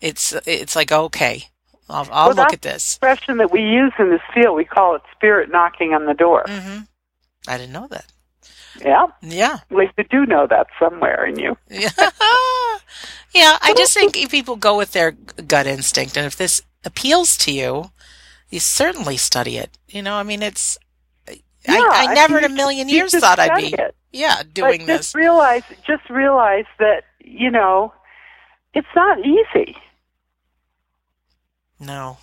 it's 0.00 0.34
it's 0.46 0.76
like 0.76 0.92
okay, 0.92 1.44
I'll, 1.88 2.06
I'll 2.12 2.26
Well, 2.28 2.36
look 2.36 2.52
at 2.52 2.62
this. 2.62 2.96
expression 2.96 3.38
that 3.38 3.50
we 3.50 3.60
use 3.62 3.92
in 3.98 4.10
this 4.10 4.20
field. 4.34 4.56
We 4.56 4.64
call 4.66 4.94
it 4.94 5.02
spirit 5.16 5.50
knocking 5.50 5.94
on 5.94 6.04
the 6.06 6.14
door. 6.14 6.44
hmm 6.46 6.80
I 7.48 7.58
didn't 7.58 7.72
know 7.72 7.88
that. 7.88 8.06
Yeah, 8.80 9.06
Yeah, 9.22 9.58
at 9.70 9.76
least 9.76 9.92
you 9.96 10.04
do 10.10 10.26
know 10.26 10.46
that 10.48 10.66
somewhere 10.78 11.24
in 11.26 11.38
you. 11.38 11.56
yeah, 11.70 11.90
yeah. 13.34 13.58
I 13.62 13.72
just 13.76 13.94
think 13.94 14.14
people 14.30 14.56
go 14.56 14.76
with 14.76 14.92
their 14.92 15.12
gut 15.12 15.66
instinct, 15.66 16.16
and 16.16 16.26
if 16.26 16.36
this 16.36 16.60
appeals 16.84 17.36
to 17.38 17.52
you, 17.52 17.90
you 18.50 18.60
certainly 18.60 19.16
study 19.16 19.56
it. 19.58 19.78
You 19.88 20.02
know, 20.02 20.14
I 20.16 20.22
mean, 20.24 20.42
it's. 20.42 20.76
I, 21.28 21.40
Yeah, 21.66 21.88
I 21.90 22.06
I 22.08 22.14
never 22.14 22.38
in 22.38 22.42
mean, 22.42 22.52
a 22.52 22.54
million 22.54 22.88
years 22.88 23.14
thought 23.14 23.38
I'd 23.38 23.56
be, 23.56 23.74
it. 23.74 23.94
yeah, 24.12 24.42
doing 24.52 24.80
but 24.80 24.86
this. 24.86 24.96
just 24.98 25.14
realize, 25.14 25.62
just 25.86 26.10
realize 26.10 26.66
that 26.78 27.04
you 27.24 27.50
know, 27.50 27.92
it's 28.74 28.94
not 28.94 29.18
easy. 29.20 29.76
No. 31.80 32.18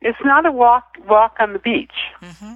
It's 0.00 0.18
not 0.24 0.46
a 0.46 0.52
walk 0.52 0.96
walk 1.08 1.36
on 1.38 1.52
the 1.52 1.58
beach, 1.58 1.94
hmm 2.20 2.54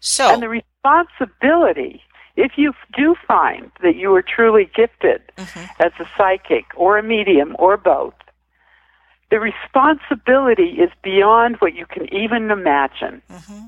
So, 0.00 0.32
and 0.32 0.42
the 0.42 0.62
responsibility. 0.84 2.02
If 2.36 2.52
you 2.56 2.72
do 2.96 3.16
find 3.26 3.70
that 3.82 3.96
you 3.96 4.14
are 4.14 4.22
truly 4.22 4.70
gifted 4.74 5.22
mhm. 5.36 5.68
as 5.80 5.92
a 5.98 6.04
psychic 6.16 6.66
or 6.76 6.98
a 6.98 7.02
medium 7.02 7.56
or 7.58 7.76
both, 7.76 8.14
the 9.30 9.40
responsibility 9.40 10.78
is 10.80 10.90
beyond 11.02 11.56
what 11.56 11.74
you 11.74 11.86
can 11.86 12.12
even 12.14 12.50
imagine. 12.50 13.22
hmm 13.30 13.66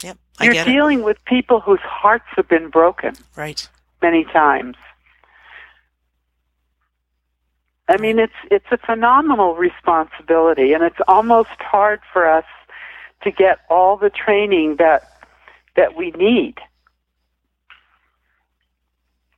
Yep, 0.00 0.16
I 0.38 0.44
You're 0.44 0.52
get 0.52 0.68
it. 0.68 0.70
dealing 0.70 1.02
with 1.02 1.16
people 1.24 1.58
whose 1.60 1.80
hearts 1.80 2.26
have 2.36 2.48
been 2.48 2.70
broken 2.70 3.14
Right. 3.34 3.68
many 4.00 4.22
times. 4.22 4.76
I 7.88 7.96
mean, 7.96 8.20
it's 8.20 8.40
it's 8.48 8.70
a 8.70 8.76
phenomenal 8.78 9.56
responsibility, 9.56 10.72
and 10.72 10.84
it's 10.84 11.00
almost 11.08 11.58
hard 11.58 12.00
for 12.12 12.30
us 12.30 12.44
to 13.22 13.30
get 13.30 13.58
all 13.68 13.96
the 13.96 14.10
training 14.10 14.76
that 14.78 15.02
that 15.76 15.96
we 15.96 16.10
need. 16.12 16.54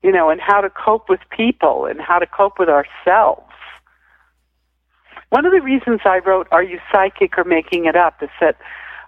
You 0.03 0.13
know, 0.13 0.31
and 0.31 0.41
how 0.41 0.61
to 0.61 0.71
cope 0.71 1.09
with 1.09 1.21
people 1.31 1.85
and 1.85 2.01
how 2.01 2.19
to 2.19 2.27
cope 2.27 2.59
with 2.59 2.69
ourselves. 2.69 3.47
One 5.29 5.45
of 5.45 5.53
the 5.53 5.61
reasons 5.61 6.01
I 6.05 6.19
wrote 6.19 6.49
"Are 6.51 6.63
You 6.63 6.79
Psychic 6.93 7.37
or 7.39 7.45
Making 7.45 7.85
It 7.87 7.97
Up?" 7.97 8.23
is 8.23 8.31
that 8.41 8.57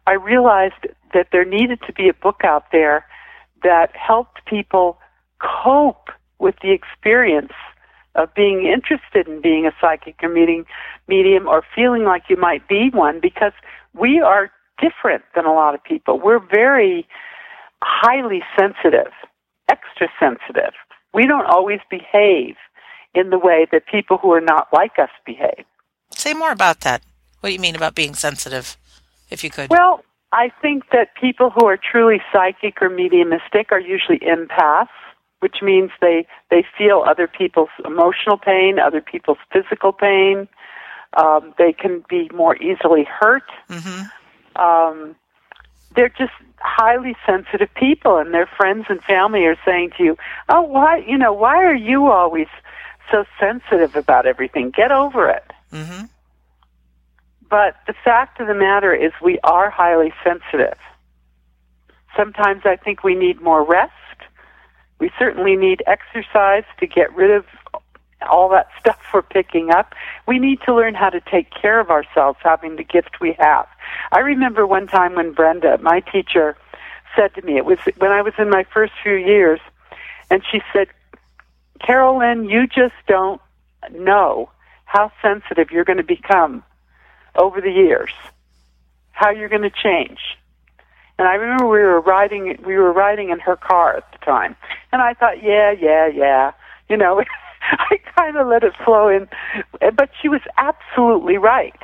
I 0.07 0.13
realized 0.13 0.87
that 1.15 1.29
there 1.33 1.45
needed 1.45 1.81
to 1.87 1.93
be 1.93 2.09
a 2.09 2.15
book 2.15 2.43
out 2.45 2.67
there 2.73 3.07
that 3.63 3.95
helped 3.97 4.45
people 4.47 4.99
cope 5.39 6.11
with 6.39 6.57
the 6.63 6.73
experience 6.73 7.53
of 8.15 8.35
being 8.35 8.67
interested 8.67 9.27
in 9.27 9.41
being 9.41 9.67
a 9.67 9.73
psychic 9.81 10.17
or 10.23 10.29
meeting 10.29 10.67
medium 11.09 11.49
or 11.49 11.65
feeling 11.75 12.05
like 12.05 12.25
you 12.29 12.37
might 12.37 12.67
be 12.69 12.91
one 12.91 13.21
because 13.21 13.53
we 13.95 14.21
are 14.21 14.51
different 14.83 15.23
than 15.35 15.47
a 15.47 15.55
lot 15.55 15.75
of 15.75 15.83
people. 15.83 16.19
We're 16.19 16.45
very 16.45 17.07
highly 17.83 18.43
sensitive, 18.59 19.13
extra 19.71 20.09
sensitive. 20.21 20.75
We 21.15 21.27
don't 21.27 21.47
always 21.47 21.81
behave 21.91 22.57
in 23.15 23.31
the 23.31 23.39
way 23.39 23.67
that 23.73 23.87
people 23.87 24.19
who 24.19 24.33
are 24.33 24.41
not 24.41 24.69
like 24.73 24.99
us 24.99 25.11
behave. 25.25 25.65
Say 26.15 26.35
more 26.35 26.53
about 26.53 26.81
that. 26.81 27.03
What 27.41 27.49
do 27.51 27.55
you 27.55 27.61
mean 27.61 27.77
about 27.77 27.95
being 27.95 28.15
sensitive, 28.15 28.77
if 29.31 29.43
you 29.45 29.51
could? 29.51 29.71
Well, 29.71 30.05
I 30.33 30.51
think 30.63 30.85
that 30.93 31.09
people 31.21 31.51
who 31.51 31.67
are 31.67 31.77
truly 31.77 32.23
psychic 32.33 32.81
or 32.81 32.89
mediumistic 32.89 33.71
are 33.71 33.81
usually 33.81 34.19
empaths, 34.21 34.89
which 35.41 35.57
means 35.61 35.91
they, 36.01 36.27
they 36.51 36.65
feel 36.79 37.05
other 37.07 37.27
people's 37.27 37.75
emotional 37.85 38.39
pain, 38.39 38.79
other 38.79 39.01
people's 39.01 39.39
physical 39.53 39.93
pain. 39.93 40.49
Um, 41.15 41.53
they 41.59 41.75
can 41.75 42.05
be 42.09 42.31
more 42.33 42.57
easily 42.57 43.05
hurt. 43.05 43.43
Mm-hmm. 43.69 44.05
Um, 44.57 45.17
they're 45.95 46.09
just 46.09 46.33
highly 46.59 47.17
sensitive 47.27 47.73
people, 47.75 48.19
and 48.19 48.33
their 48.33 48.47
friends 48.47 48.87
and 48.89 49.03
family 49.03 49.45
are 49.47 49.57
saying 49.65 49.93
to 49.99 50.05
you, 50.05 50.17
"Oh, 50.49 50.63
why? 50.63 50.99
You 50.99 51.19
know, 51.19 51.33
why 51.33 51.63
are 51.65 51.75
you 51.75 52.07
always 52.11 52.49
so 53.11 53.25
sensitive 53.39 53.97
about 53.97 54.27
everything? 54.27 54.71
Get 54.71 54.93
over 54.93 55.29
it." 55.29 55.45
Mm-hmm. 55.73 56.07
But 57.49 57.77
the 57.87 57.95
fact 58.05 58.41
of 58.41 58.47
the 58.47 58.55
matter 58.55 58.95
is, 58.95 59.13
we 59.21 59.39
are 59.45 59.69
highly 59.69 60.13
sensitive. 60.25 60.79
Sometimes 62.17 62.63
I 62.65 62.77
think 62.77 63.05
we 63.05 63.15
need 63.15 63.41
more 63.43 63.63
rest. 63.65 63.93
We 64.99 65.11
certainly 65.19 65.57
need 65.57 65.83
exercise 65.87 66.65
to 66.79 66.87
get 66.87 67.15
rid 67.15 67.31
of 67.31 67.45
all 68.31 68.49
that 68.51 68.69
stuff 68.81 68.99
we're 69.13 69.23
picking 69.23 69.71
up. 69.71 69.95
We 70.27 70.39
need 70.39 70.61
to 70.67 70.75
learn 70.75 70.95
how 70.95 71.11
to 71.11 71.21
take 71.21 71.51
care 71.51 71.81
of 71.81 71.91
ourselves, 71.91 72.39
having 72.43 72.77
the 72.77 72.85
gift 72.85 73.21
we 73.21 73.37
have. 73.39 73.67
I 74.11 74.21
remember 74.21 74.67
one 74.67 74.87
time 74.87 75.15
when 75.15 75.33
Brenda, 75.33 75.79
my 75.79 76.01
teacher, 76.01 76.57
said 77.17 77.35
to 77.35 77.43
me, 77.43 77.57
it 77.57 77.65
was 77.65 77.79
when 77.99 78.11
I 78.11 78.23
was 78.23 78.35
in 78.39 78.49
my 78.49 78.65
first 78.73 78.93
few 79.03 79.15
years, 79.15 79.61
and 80.31 80.43
she 80.51 80.61
said, 80.73 80.89
Carolyn, 81.85 82.49
you 82.49 82.67
just 82.67 82.95
don't 83.07 83.41
know 83.91 84.51
how 84.85 85.11
sensitive 85.21 85.71
you're 85.71 85.85
going 85.85 85.99
to 85.99 86.05
become 86.05 86.63
over 87.35 87.61
the 87.61 87.71
years, 87.71 88.11
how 89.11 89.31
you're 89.31 89.49
going 89.49 89.63
to 89.63 89.71
change. 89.71 90.19
And 91.19 91.29
I 91.29 91.35
remember 91.35 91.67
we 91.67 91.81
were 91.81 92.01
riding 92.01 92.57
we 92.65 92.77
were 92.77 92.93
riding 92.93 93.31
in 93.31 93.39
her 93.41 93.57
car 93.57 93.97
at 93.97 94.11
the 94.13 94.19
time. 94.25 94.57
And 94.91 95.01
I 95.01 95.15
thought, 95.15 95.43
yeah, 95.43 95.71
yeah, 95.71 96.09
yeah. 96.09 96.53
You 96.89 96.97
know, 96.97 97.23
I 97.73 97.99
kind 98.17 98.37
of 98.37 98.47
let 98.47 98.63
it 98.65 98.75
flow 98.85 99.09
in. 99.09 99.29
But 99.81 100.11
she 100.21 100.29
was 100.29 100.41
absolutely 100.57 101.39
right. 101.39 101.81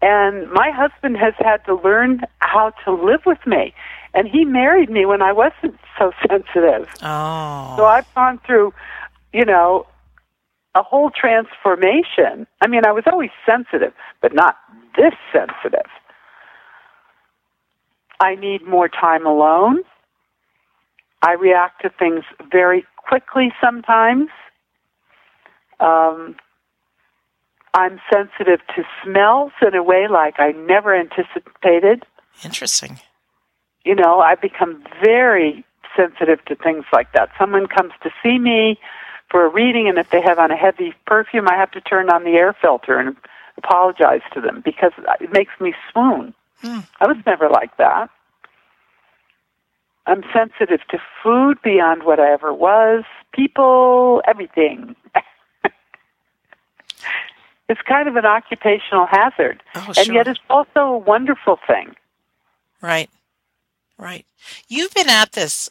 And 0.00 0.50
my 0.50 0.70
husband 0.70 1.16
has 1.16 1.34
had 1.38 1.64
to 1.66 1.76
learn 1.76 2.22
how 2.38 2.72
to 2.84 2.92
live 2.92 3.20
with 3.24 3.38
me. 3.46 3.72
And 4.14 4.28
he 4.28 4.44
married 4.44 4.90
me 4.90 5.06
when 5.06 5.22
I 5.22 5.32
wasn't 5.32 5.78
so 5.98 6.12
sensitive. 6.28 6.88
Oh. 7.02 7.74
So 7.76 7.84
I've 7.86 8.12
gone 8.14 8.40
through, 8.44 8.74
you 9.32 9.44
know, 9.44 9.86
a 10.74 10.82
whole 10.82 11.10
transformation. 11.10 12.46
I 12.60 12.66
mean, 12.66 12.84
I 12.86 12.92
was 12.92 13.04
always 13.10 13.30
sensitive, 13.46 13.92
but 14.20 14.34
not 14.34 14.56
this 14.96 15.14
sensitive. 15.32 15.86
I 18.20 18.34
need 18.34 18.66
more 18.66 18.88
time 18.88 19.26
alone. 19.26 19.82
I 21.22 21.34
react 21.34 21.82
to 21.82 21.90
things 21.90 22.24
very 22.50 22.84
quickly 22.96 23.52
sometimes. 23.60 24.28
Um, 25.80 26.36
I'm 27.74 28.00
sensitive 28.12 28.60
to 28.76 28.84
smells 29.02 29.52
in 29.66 29.74
a 29.74 29.82
way 29.82 30.06
like 30.08 30.34
I 30.38 30.52
never 30.52 30.94
anticipated. 30.94 32.04
Interesting. 32.44 33.00
You 33.84 33.94
know, 33.94 34.20
I 34.20 34.34
become 34.34 34.84
very 35.02 35.64
sensitive 35.96 36.44
to 36.46 36.54
things 36.54 36.84
like 36.92 37.12
that. 37.12 37.30
Someone 37.38 37.66
comes 37.66 37.92
to 38.02 38.10
see 38.22 38.38
me 38.38 38.78
for 39.30 39.46
a 39.46 39.48
reading, 39.48 39.88
and 39.88 39.98
if 39.98 40.10
they 40.10 40.20
have 40.20 40.38
on 40.38 40.50
a 40.50 40.56
heavy 40.56 40.94
perfume, 41.06 41.48
I 41.48 41.56
have 41.56 41.70
to 41.72 41.80
turn 41.80 42.10
on 42.10 42.24
the 42.24 42.32
air 42.32 42.54
filter 42.60 42.98
and 42.98 43.16
apologize 43.56 44.20
to 44.34 44.40
them 44.40 44.62
because 44.64 44.92
it 45.20 45.32
makes 45.32 45.52
me 45.60 45.74
swoon. 45.90 46.34
Hmm. 46.60 46.80
I 47.00 47.06
was 47.06 47.16
never 47.26 47.48
like 47.48 47.76
that. 47.78 48.10
I'm 50.06 50.22
sensitive 50.32 50.80
to 50.90 50.98
food 51.22 51.58
beyond 51.62 52.02
what 52.04 52.18
I 52.18 52.32
ever 52.32 52.52
was, 52.52 53.04
people, 53.32 54.20
everything. 54.26 54.96
it's 57.68 57.80
kind 57.82 58.08
of 58.08 58.16
an 58.16 58.26
occupational 58.26 59.06
hazard. 59.06 59.62
Oh, 59.74 59.86
and 59.96 60.06
sure. 60.06 60.14
yet 60.14 60.26
it's 60.26 60.40
also 60.50 60.80
a 60.80 60.98
wonderful 60.98 61.58
thing. 61.66 61.94
Right. 62.80 63.10
Right. 63.96 64.26
You've 64.68 64.92
been 64.92 65.08
at 65.08 65.32
this 65.32 65.70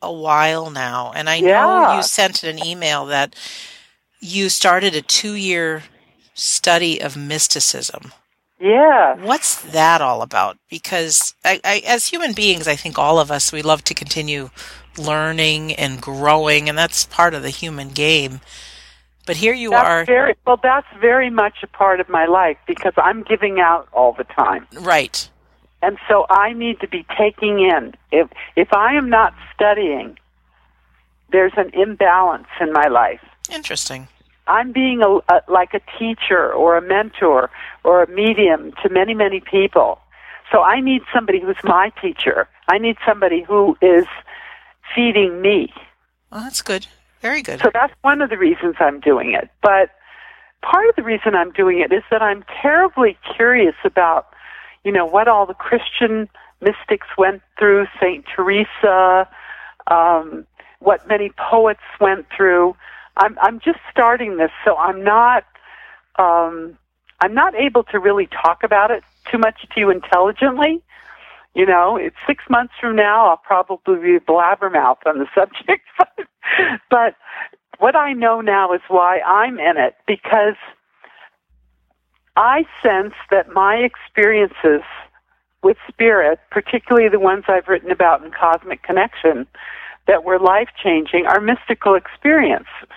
a 0.00 0.12
while 0.12 0.70
now, 0.70 1.12
and 1.14 1.28
I 1.28 1.40
know 1.40 1.96
you 1.96 2.02
sent 2.02 2.44
an 2.44 2.64
email 2.64 3.06
that 3.06 3.34
you 4.20 4.48
started 4.48 4.94
a 4.94 5.02
two 5.02 5.34
year 5.34 5.82
study 6.34 7.00
of 7.00 7.16
mysticism. 7.16 8.12
Yeah. 8.62 9.16
What's 9.16 9.60
that 9.72 10.00
all 10.00 10.22
about? 10.22 10.56
Because 10.70 11.34
I, 11.44 11.60
I, 11.64 11.82
as 11.84 12.06
human 12.06 12.32
beings, 12.32 12.68
I 12.68 12.76
think 12.76 12.96
all 12.96 13.18
of 13.18 13.32
us, 13.32 13.52
we 13.52 13.60
love 13.60 13.82
to 13.84 13.94
continue 13.94 14.50
learning 14.96 15.72
and 15.74 16.00
growing, 16.00 16.68
and 16.68 16.78
that's 16.78 17.04
part 17.06 17.34
of 17.34 17.42
the 17.42 17.50
human 17.50 17.88
game. 17.88 18.40
But 19.26 19.36
here 19.36 19.52
you 19.52 19.70
That's 19.70 19.86
are. 19.86 20.04
very 20.04 20.34
well 20.46 20.58
that's 20.60 20.86
very 21.00 21.30
much 21.30 21.58
a 21.62 21.66
part 21.68 22.00
of 22.00 22.08
my 22.08 22.26
life 22.26 22.56
because 22.66 22.92
I'm 22.96 23.22
giving 23.22 23.60
out 23.60 23.88
all 23.92 24.12
the 24.12 24.24
time. 24.24 24.66
Right. 24.80 25.28
And 25.80 25.96
so 26.08 26.26
I 26.28 26.52
need 26.52 26.80
to 26.80 26.88
be 26.88 27.06
taking 27.16 27.60
in. 27.60 27.94
If 28.10 28.28
if 28.56 28.72
I 28.72 28.94
am 28.94 29.08
not 29.08 29.32
studying, 29.54 30.18
there's 31.30 31.52
an 31.56 31.70
imbalance 31.72 32.48
in 32.60 32.72
my 32.72 32.88
life. 32.88 33.20
Interesting. 33.48 34.08
I'm 34.46 34.72
being 34.72 35.02
a, 35.02 35.18
a 35.32 35.42
like 35.48 35.74
a 35.74 35.80
teacher 35.98 36.52
or 36.52 36.76
a 36.76 36.82
mentor 36.82 37.50
or 37.84 38.02
a 38.02 38.08
medium 38.08 38.72
to 38.82 38.88
many 38.88 39.14
many 39.14 39.40
people. 39.40 39.98
So 40.50 40.62
I 40.62 40.80
need 40.80 41.02
somebody 41.14 41.40
who's 41.40 41.56
my 41.64 41.90
teacher. 42.00 42.48
I 42.68 42.78
need 42.78 42.96
somebody 43.06 43.42
who 43.42 43.76
is 43.80 44.04
feeding 44.94 45.40
me. 45.40 45.72
Well, 46.30 46.42
that's 46.42 46.62
good. 46.62 46.86
Very 47.20 47.42
good. 47.42 47.60
So 47.60 47.70
that's 47.72 47.94
one 48.02 48.20
of 48.20 48.30
the 48.30 48.36
reasons 48.36 48.76
I'm 48.80 49.00
doing 49.00 49.32
it. 49.32 49.48
But 49.62 49.90
part 50.62 50.88
of 50.88 50.96
the 50.96 51.02
reason 51.02 51.34
I'm 51.34 51.52
doing 51.52 51.78
it 51.80 51.92
is 51.92 52.02
that 52.10 52.22
I'm 52.22 52.44
terribly 52.60 53.16
curious 53.36 53.76
about, 53.84 54.26
you 54.84 54.92
know, 54.92 55.06
what 55.06 55.28
all 55.28 55.46
the 55.46 55.54
Christian 55.54 56.28
mystics 56.60 57.06
went 57.16 57.42
through, 57.58 57.86
Saint 58.00 58.24
Teresa, 58.34 59.28
um, 59.88 60.46
what 60.80 61.06
many 61.08 61.30
poets 61.36 61.80
went 62.00 62.26
through. 62.36 62.76
I'm 63.16 63.38
I'm 63.40 63.60
just 63.60 63.78
starting 63.90 64.36
this, 64.36 64.50
so 64.64 64.76
I'm 64.76 65.02
not 65.02 65.44
um, 66.18 66.78
I'm 67.20 67.34
not 67.34 67.54
able 67.54 67.84
to 67.84 67.98
really 67.98 68.26
talk 68.26 68.62
about 68.64 68.90
it 68.90 69.02
too 69.30 69.38
much 69.38 69.66
to 69.74 69.80
you 69.80 69.90
intelligently. 69.90 70.82
You 71.54 71.66
know, 71.66 71.96
it's 71.96 72.16
six 72.26 72.44
months 72.48 72.72
from 72.80 72.96
now. 72.96 73.28
I'll 73.28 73.36
probably 73.36 73.96
be 73.96 74.18
blabbermouth 74.18 75.06
on 75.06 75.18
the 75.18 75.26
subject, 75.34 75.84
but 76.90 77.14
what 77.78 77.94
I 77.96 78.12
know 78.12 78.40
now 78.40 78.72
is 78.72 78.80
why 78.88 79.20
I'm 79.20 79.58
in 79.58 79.76
it 79.76 79.96
because 80.06 80.56
I 82.36 82.64
sense 82.82 83.14
that 83.30 83.52
my 83.52 83.76
experiences 83.76 84.82
with 85.62 85.76
spirit, 85.88 86.40
particularly 86.50 87.08
the 87.08 87.20
ones 87.20 87.44
I've 87.48 87.68
written 87.68 87.90
about 87.90 88.24
in 88.24 88.32
Cosmic 88.32 88.82
Connection, 88.82 89.46
that 90.06 90.24
were 90.24 90.38
life 90.38 90.68
changing, 90.82 91.26
are 91.26 91.40
mystical 91.40 91.94
experiences. 91.94 92.90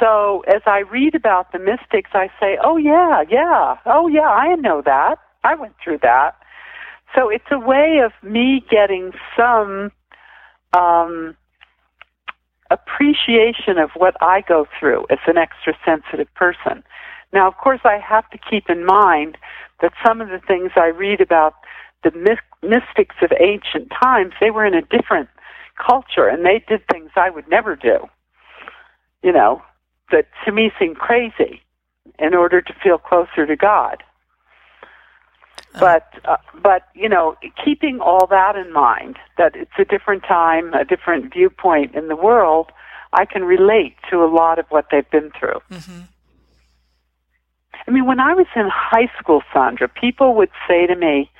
So 0.00 0.42
as 0.48 0.62
I 0.66 0.80
read 0.80 1.14
about 1.14 1.52
the 1.52 1.58
mystics, 1.58 2.10
I 2.14 2.28
say, 2.40 2.58
oh 2.62 2.76
yeah, 2.76 3.22
yeah, 3.28 3.76
oh 3.86 4.08
yeah, 4.08 4.28
I 4.28 4.54
know 4.56 4.82
that. 4.84 5.16
I 5.44 5.54
went 5.54 5.74
through 5.82 5.98
that. 6.02 6.36
So 7.14 7.28
it's 7.28 7.44
a 7.50 7.58
way 7.58 8.00
of 8.04 8.12
me 8.28 8.64
getting 8.70 9.12
some 9.36 9.92
um, 10.72 11.36
appreciation 12.70 13.78
of 13.78 13.90
what 13.94 14.16
I 14.22 14.40
go 14.48 14.66
through 14.78 15.06
as 15.10 15.18
an 15.26 15.36
extra 15.36 15.74
sensitive 15.84 16.32
person. 16.34 16.82
Now, 17.32 17.46
of 17.48 17.56
course, 17.56 17.80
I 17.84 17.98
have 17.98 18.28
to 18.30 18.38
keep 18.38 18.68
in 18.68 18.84
mind 18.84 19.36
that 19.80 19.92
some 20.04 20.20
of 20.20 20.28
the 20.28 20.38
things 20.38 20.72
I 20.76 20.86
read 20.86 21.20
about 21.20 21.54
the 22.02 22.10
my- 22.12 22.68
mystics 22.68 23.16
of 23.22 23.32
ancient 23.38 23.90
times, 23.90 24.32
they 24.40 24.50
were 24.50 24.64
in 24.64 24.74
a 24.74 24.82
different 24.82 25.28
culture 25.84 26.28
and 26.28 26.44
they 26.44 26.64
did 26.68 26.82
things 26.90 27.10
I 27.16 27.30
would 27.30 27.48
never 27.48 27.76
do. 27.76 28.08
You 29.22 29.32
know, 29.32 29.62
that 30.10 30.26
to 30.44 30.52
me 30.52 30.70
seem 30.78 30.94
crazy 30.94 31.62
in 32.18 32.34
order 32.34 32.60
to 32.60 32.72
feel 32.82 32.98
closer 32.98 33.46
to 33.46 33.56
God. 33.56 34.02
But 35.80 36.06
uh, 36.26 36.36
but 36.62 36.88
you 36.94 37.08
know, 37.08 37.36
keeping 37.64 37.98
all 38.00 38.26
that 38.26 38.56
in 38.56 38.72
mind, 38.72 39.16
that 39.38 39.56
it's 39.56 39.72
a 39.78 39.84
different 39.84 40.22
time, 40.24 40.74
a 40.74 40.84
different 40.84 41.32
viewpoint 41.32 41.94
in 41.94 42.08
the 42.08 42.16
world, 42.16 42.70
I 43.14 43.24
can 43.24 43.44
relate 43.44 43.94
to 44.10 44.22
a 44.22 44.28
lot 44.28 44.58
of 44.58 44.66
what 44.68 44.86
they've 44.90 45.08
been 45.10 45.30
through. 45.38 45.60
Mm-hmm. 45.70 46.00
I 47.86 47.90
mean, 47.90 48.06
when 48.06 48.20
I 48.20 48.34
was 48.34 48.46
in 48.54 48.68
high 48.70 49.10
school, 49.18 49.42
Sandra, 49.52 49.88
people 49.88 50.34
would 50.34 50.50
say 50.68 50.86
to 50.86 50.94
me, 50.94 51.30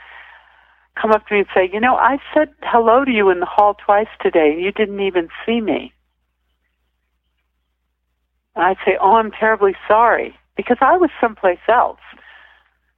come 1.00 1.10
up 1.12 1.26
to 1.26 1.34
me 1.34 1.40
and 1.40 1.48
say, 1.54 1.70
you 1.72 1.80
know, 1.80 1.96
I 1.96 2.18
said 2.34 2.48
hello 2.62 3.04
to 3.04 3.10
you 3.10 3.30
in 3.30 3.40
the 3.40 3.46
hall 3.46 3.74
twice 3.84 4.08
today, 4.20 4.52
and 4.52 4.60
you 4.60 4.72
didn't 4.72 5.00
even 5.00 5.28
see 5.46 5.60
me. 5.60 5.92
And 8.54 8.64
I'd 8.64 8.76
say, 8.84 8.98
oh, 9.00 9.14
I'm 9.14 9.30
terribly 9.30 9.74
sorry, 9.88 10.36
because 10.56 10.76
I 10.80 10.96
was 10.96 11.10
someplace 11.20 11.58
else. 11.68 12.00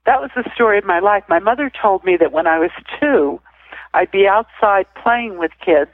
that 0.06 0.20
was 0.20 0.30
the 0.34 0.48
story 0.54 0.78
of 0.78 0.84
my 0.84 0.98
life. 1.00 1.24
My 1.28 1.38
mother 1.38 1.70
told 1.70 2.04
me 2.04 2.16
that 2.18 2.32
when 2.32 2.46
I 2.46 2.58
was 2.58 2.70
two, 3.00 3.40
I'd 3.94 4.10
be 4.10 4.26
outside 4.26 4.86
playing 5.02 5.38
with 5.38 5.52
kids 5.64 5.92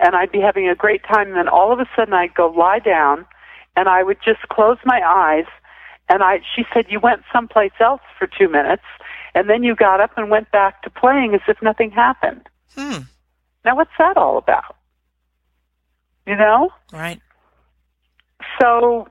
and 0.00 0.14
I'd 0.14 0.32
be 0.32 0.40
having 0.40 0.68
a 0.68 0.74
great 0.74 1.02
time 1.04 1.28
and 1.28 1.36
then 1.36 1.48
all 1.48 1.72
of 1.72 1.80
a 1.80 1.86
sudden 1.96 2.14
I'd 2.14 2.34
go 2.34 2.48
lie 2.48 2.78
down 2.78 3.26
and 3.76 3.88
I 3.88 4.02
would 4.02 4.18
just 4.24 4.40
close 4.50 4.78
my 4.84 5.00
eyes 5.04 5.46
and 6.08 6.22
I 6.22 6.40
she 6.54 6.64
said 6.72 6.86
you 6.88 7.00
went 7.00 7.22
someplace 7.32 7.72
else 7.80 8.02
for 8.18 8.26
2 8.26 8.48
minutes 8.48 8.82
and 9.38 9.48
then 9.48 9.62
you 9.62 9.76
got 9.76 10.00
up 10.00 10.10
and 10.16 10.30
went 10.30 10.50
back 10.50 10.82
to 10.82 10.90
playing 10.90 11.32
as 11.32 11.40
if 11.46 11.62
nothing 11.62 11.92
happened. 11.92 12.48
Hmm. 12.74 13.02
Now 13.64 13.76
what's 13.76 13.92
that 13.98 14.16
all 14.16 14.36
about? 14.36 14.76
You 16.26 16.34
know? 16.34 16.70
Right. 16.92 17.20
So 18.60 19.06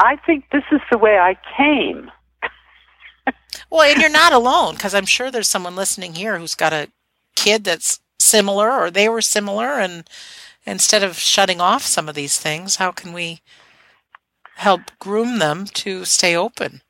I 0.00 0.16
think 0.16 0.46
this 0.50 0.64
is 0.72 0.80
the 0.90 0.98
way 0.98 1.16
I 1.16 1.36
came. 1.56 2.10
well, 3.70 3.82
and 3.82 4.00
you're 4.00 4.10
not 4.10 4.32
alone 4.32 4.74
because 4.74 4.94
I'm 4.94 5.06
sure 5.06 5.30
there's 5.30 5.48
someone 5.48 5.76
listening 5.76 6.14
here 6.14 6.38
who's 6.38 6.56
got 6.56 6.72
a 6.72 6.90
kid 7.36 7.62
that's 7.62 8.00
similar 8.18 8.72
or 8.72 8.90
they 8.90 9.08
were 9.08 9.22
similar 9.22 9.78
and 9.78 10.10
instead 10.66 11.04
of 11.04 11.16
shutting 11.16 11.60
off 11.60 11.84
some 11.84 12.08
of 12.08 12.16
these 12.16 12.36
things, 12.38 12.76
how 12.76 12.90
can 12.90 13.12
we 13.12 13.40
help 14.56 14.90
groom 14.98 15.38
them 15.38 15.66
to 15.66 16.04
stay 16.04 16.34
open? 16.34 16.82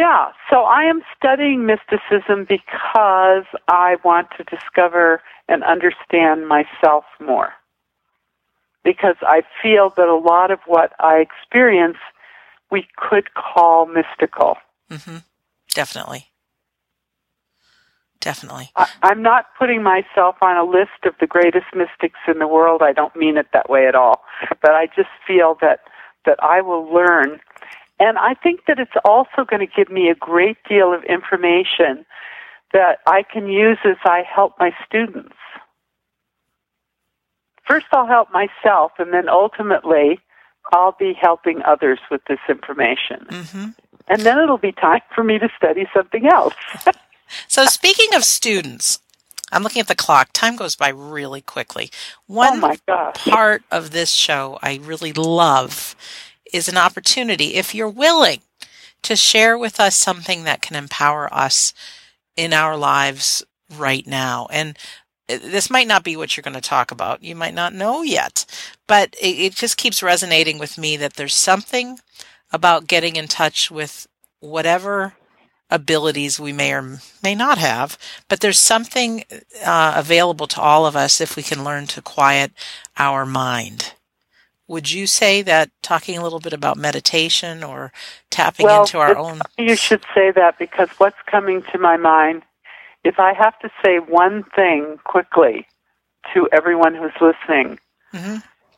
Yeah, 0.00 0.32
so 0.48 0.62
I 0.62 0.84
am 0.84 1.02
studying 1.14 1.66
mysticism 1.66 2.46
because 2.48 3.44
I 3.68 3.96
want 4.02 4.28
to 4.38 4.44
discover 4.44 5.20
and 5.46 5.62
understand 5.62 6.48
myself 6.48 7.04
more 7.20 7.52
because 8.82 9.16
I 9.20 9.42
feel 9.62 9.92
that 9.98 10.08
a 10.08 10.16
lot 10.16 10.50
of 10.50 10.60
what 10.66 10.94
I 11.00 11.16
experience 11.16 11.98
we 12.70 12.88
could 12.96 13.34
call 13.34 13.84
mystical. 13.84 14.56
Mm-hmm. 14.90 15.18
Definitely. 15.74 16.28
Definitely. 18.20 18.70
I, 18.76 18.88
I'm 19.02 19.20
not 19.20 19.48
putting 19.58 19.82
myself 19.82 20.36
on 20.40 20.56
a 20.56 20.64
list 20.64 21.04
of 21.04 21.12
the 21.20 21.26
greatest 21.26 21.66
mystics 21.74 22.20
in 22.26 22.38
the 22.38 22.48
world. 22.48 22.80
I 22.82 22.94
don't 22.94 23.14
mean 23.14 23.36
it 23.36 23.48
that 23.52 23.68
way 23.68 23.86
at 23.86 23.94
all. 23.94 24.22
But 24.62 24.70
I 24.70 24.86
just 24.86 25.10
feel 25.26 25.58
that, 25.60 25.80
that 26.24 26.42
I 26.42 26.62
will 26.62 26.90
learn. 26.90 27.40
And 28.00 28.18
I 28.18 28.34
think 28.34 28.60
that 28.66 28.80
it's 28.80 28.90
also 29.04 29.44
going 29.48 29.60
to 29.60 29.72
give 29.72 29.90
me 29.90 30.08
a 30.08 30.14
great 30.14 30.56
deal 30.68 30.92
of 30.92 31.04
information 31.04 32.04
that 32.72 32.98
I 33.06 33.22
can 33.22 33.46
use 33.46 33.78
as 33.84 33.96
I 34.04 34.22
help 34.22 34.54
my 34.58 34.72
students 34.86 35.34
first 37.70 37.86
I'll 37.92 38.06
help 38.06 38.28
myself, 38.32 38.92
and 38.98 39.12
then 39.12 39.28
ultimately 39.28 40.18
I'll 40.72 40.96
be 40.98 41.14
helping 41.18 41.62
others 41.62 42.00
with 42.10 42.20
this 42.28 42.40
information. 42.48 43.26
Mm-hmm. 43.28 43.66
And 44.08 44.22
then 44.22 44.38
it'll 44.38 44.58
be 44.58 44.72
time 44.72 45.02
for 45.14 45.22
me 45.22 45.38
to 45.38 45.48
study 45.56 45.86
something 45.94 46.26
else. 46.26 46.54
so, 47.48 47.64
speaking 47.66 48.12
of 48.14 48.24
students, 48.24 48.98
I'm 49.52 49.62
looking 49.62 49.80
at 49.80 49.86
the 49.86 49.94
clock. 49.94 50.30
Time 50.32 50.56
goes 50.56 50.74
by 50.74 50.88
really 50.88 51.40
quickly. 51.40 51.90
One 52.26 52.62
oh 52.88 53.12
part 53.14 53.62
of 53.70 53.92
this 53.92 54.10
show 54.10 54.58
I 54.62 54.80
really 54.82 55.12
love 55.12 55.94
is 56.52 56.68
an 56.68 56.76
opportunity, 56.76 57.54
if 57.54 57.74
you're 57.74 57.88
willing, 57.88 58.40
to 59.02 59.16
share 59.16 59.56
with 59.56 59.80
us 59.80 59.96
something 59.96 60.44
that 60.44 60.62
can 60.62 60.76
empower 60.76 61.32
us 61.32 61.72
in 62.36 62.52
our 62.52 62.76
lives 62.76 63.42
right 63.76 64.06
now. 64.06 64.46
And 64.50 64.76
this 65.28 65.70
might 65.70 65.86
not 65.86 66.04
be 66.04 66.16
what 66.16 66.36
you're 66.36 66.42
going 66.42 66.54
to 66.54 66.60
talk 66.60 66.90
about. 66.90 67.22
You 67.22 67.36
might 67.36 67.54
not 67.54 67.74
know 67.74 68.02
yet, 68.02 68.44
but 68.86 69.14
it, 69.20 69.38
it, 69.38 69.54
just 69.54 69.76
keeps 69.76 70.02
resonating 70.02 70.58
with 70.58 70.76
me 70.76 70.96
that 70.96 71.14
there's 71.14 71.34
something 71.34 71.98
about 72.52 72.88
getting 72.88 73.16
in 73.16 73.28
touch 73.28 73.70
with 73.70 74.06
whatever 74.40 75.14
abilities 75.70 76.40
we 76.40 76.52
may 76.52 76.72
or 76.72 76.98
may 77.22 77.34
not 77.34 77.58
have, 77.58 77.96
but 78.28 78.40
there's 78.40 78.58
something 78.58 79.24
uh, 79.64 79.94
available 79.96 80.48
to 80.48 80.60
all 80.60 80.84
of 80.84 80.96
us 80.96 81.20
if 81.20 81.36
we 81.36 81.42
can 81.42 81.62
learn 81.62 81.86
to 81.86 82.02
quiet 82.02 82.50
our 82.96 83.24
mind. 83.24 83.94
Would 84.70 84.90
you 84.90 85.06
say 85.06 85.42
that 85.42 85.70
talking 85.82 86.16
a 86.16 86.22
little 86.22 86.38
bit 86.38 86.52
about 86.52 86.76
meditation 86.76 87.64
or 87.64 87.92
tapping 88.30 88.66
well, 88.66 88.82
into 88.82 88.98
our 88.98 89.16
own? 89.16 89.40
You 89.58 89.76
should 89.76 90.04
say 90.14 90.30
that 90.30 90.58
because 90.58 90.88
what's 90.98 91.20
coming 91.26 91.62
to 91.72 91.78
my 91.78 91.96
mind 91.96 92.42
if 93.04 93.18
I 93.18 93.32
have 93.32 93.58
to 93.60 93.70
say 93.84 93.98
one 93.98 94.44
thing 94.54 94.98
quickly 95.04 95.66
to 96.34 96.48
everyone 96.52 96.94
who's 96.94 97.12
listening, 97.20 97.78
mm-hmm. 98.12 98.36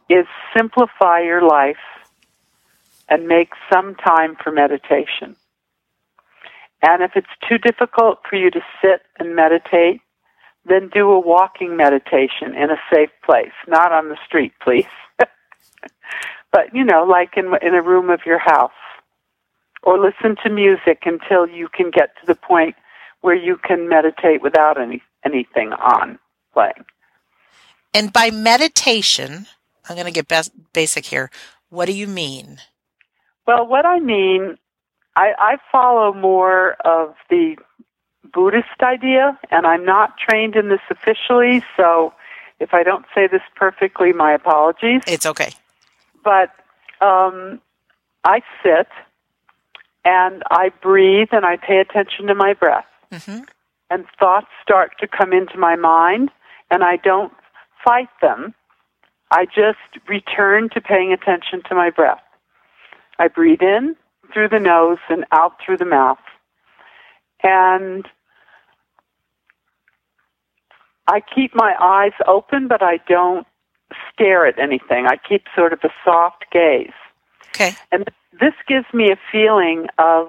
is 0.09 0.26
simplify 0.57 1.20
your 1.20 1.43
life 1.43 1.76
and 3.09 3.26
make 3.26 3.51
some 3.72 3.95
time 3.97 4.36
for 4.43 4.53
meditation. 4.53 5.36
And 6.82 7.03
if 7.03 7.12
it's 7.14 7.26
too 7.49 7.59
difficult 7.59 8.20
for 8.28 8.36
you 8.36 8.51
to 8.51 8.61
sit 8.80 9.03
and 9.18 9.36
meditate, 9.36 10.01
then 10.64 10.88
do 10.88 11.11
a 11.11 11.18
walking 11.18 11.76
meditation 11.76 12.55
in 12.55 12.70
a 12.70 12.80
safe 12.93 13.11
place, 13.24 13.53
not 13.66 13.93
on 13.93 14.09
the 14.09 14.16
street, 14.24 14.53
please. 14.62 14.86
but, 16.53 16.74
you 16.74 16.85
know, 16.85 17.05
like 17.05 17.37
in, 17.37 17.53
in 17.62 17.74
a 17.74 17.83
room 17.83 18.11
of 18.11 18.20
your 18.26 18.39
house. 18.39 18.72
Or 19.85 19.99
listen 19.99 20.37
to 20.45 20.51
music 20.51 21.03
until 21.07 21.49
you 21.49 21.68
can 21.68 21.91
get 21.91 22.14
to 22.20 22.26
the 22.26 22.37
point 22.37 22.76
where 23.20 23.35
you 23.35 23.57
can 23.57 23.89
meditate 23.89 24.41
without 24.41 24.80
any 24.80 25.03
anything 25.24 25.72
on 25.72 26.18
playing. 26.53 26.85
And 27.95 28.12
by 28.12 28.30
meditation, 28.30 29.47
I'm 29.89 29.97
going 29.97 30.12
to 30.12 30.12
get 30.12 30.30
basic 30.72 31.07
here. 31.07 31.30
What 31.68 31.87
do 31.87 31.93
you 31.93 32.07
mean? 32.07 32.59
Well, 33.47 33.66
what 33.66 33.85
I 33.85 33.99
mean, 33.99 34.57
I, 35.16 35.33
I 35.39 35.57
follow 35.70 36.12
more 36.12 36.74
of 36.85 37.14
the 37.28 37.57
Buddhist 38.33 38.83
idea, 38.83 39.39
and 39.51 39.66
I'm 39.66 39.85
not 39.85 40.16
trained 40.16 40.57
in 40.57 40.68
this 40.68 40.80
officially, 40.91 41.62
so 41.76 42.14
if 42.61 42.72
I 42.72 42.83
don't 42.83 43.05
say 43.14 43.26
this 43.26 43.43
perfectly, 43.57 44.12
my 44.12 44.33
apologies. 44.33 45.03
It's 45.07 45.26
okay. 45.26 45.53
But 46.23 46.51
um, 47.01 47.61
I 48.25 48.41
sit 48.62 48.89
and 50.05 50.43
I 50.51 50.70
breathe 50.83 51.29
and 51.33 51.45
I 51.45 51.57
pay 51.57 51.79
attention 51.79 52.27
to 52.27 52.35
my 52.35 52.55
breath 52.55 52.85
mm-hmm. 53.11 53.43
and 53.91 54.05
thoughts 54.18 54.49
start 54.62 54.93
to 55.01 55.07
come 55.07 55.33
into 55.33 55.59
my 55.59 55.77
mind, 55.77 56.31
and 56.70 56.83
I 56.83 56.97
don't 56.97 57.33
fight 57.85 58.09
them. 58.20 58.55
I 59.31 59.47
just 59.47 59.79
return 60.09 60.68
to 60.70 60.81
paying 60.81 61.12
attention 61.12 61.62
to 61.68 61.75
my 61.75 61.91
breath. 61.91 62.23
I 63.18 63.29
breathe 63.29 63.62
in 63.62 63.97
through 64.33 64.49
the 64.49 64.59
nose 64.59 64.99
and 65.09 65.25
out 65.33 65.53
through 65.64 65.79
the 65.79 65.85
mouth. 65.85 66.18
And 67.43 68.07
I 71.07 71.20
keep 71.35 71.55
my 71.55 71.75
eyes 71.81 72.12
open, 72.27 72.68
but 72.68 72.83
I 72.83 72.99
don't 73.09 73.47
stare 74.12 74.47
at 74.47 74.59
anything. 74.59 75.07
I 75.07 75.16
keep 75.16 75.45
sort 75.55 75.72
of 75.72 75.80
a 75.84 75.90
soft 76.05 76.45
gaze. 76.53 76.93
Okay. 77.51 77.76
And 77.90 78.09
this 78.40 78.55
gives 78.66 78.86
me 78.93 79.11
a 79.11 79.16
feeling 79.30 79.86
of 79.99 80.28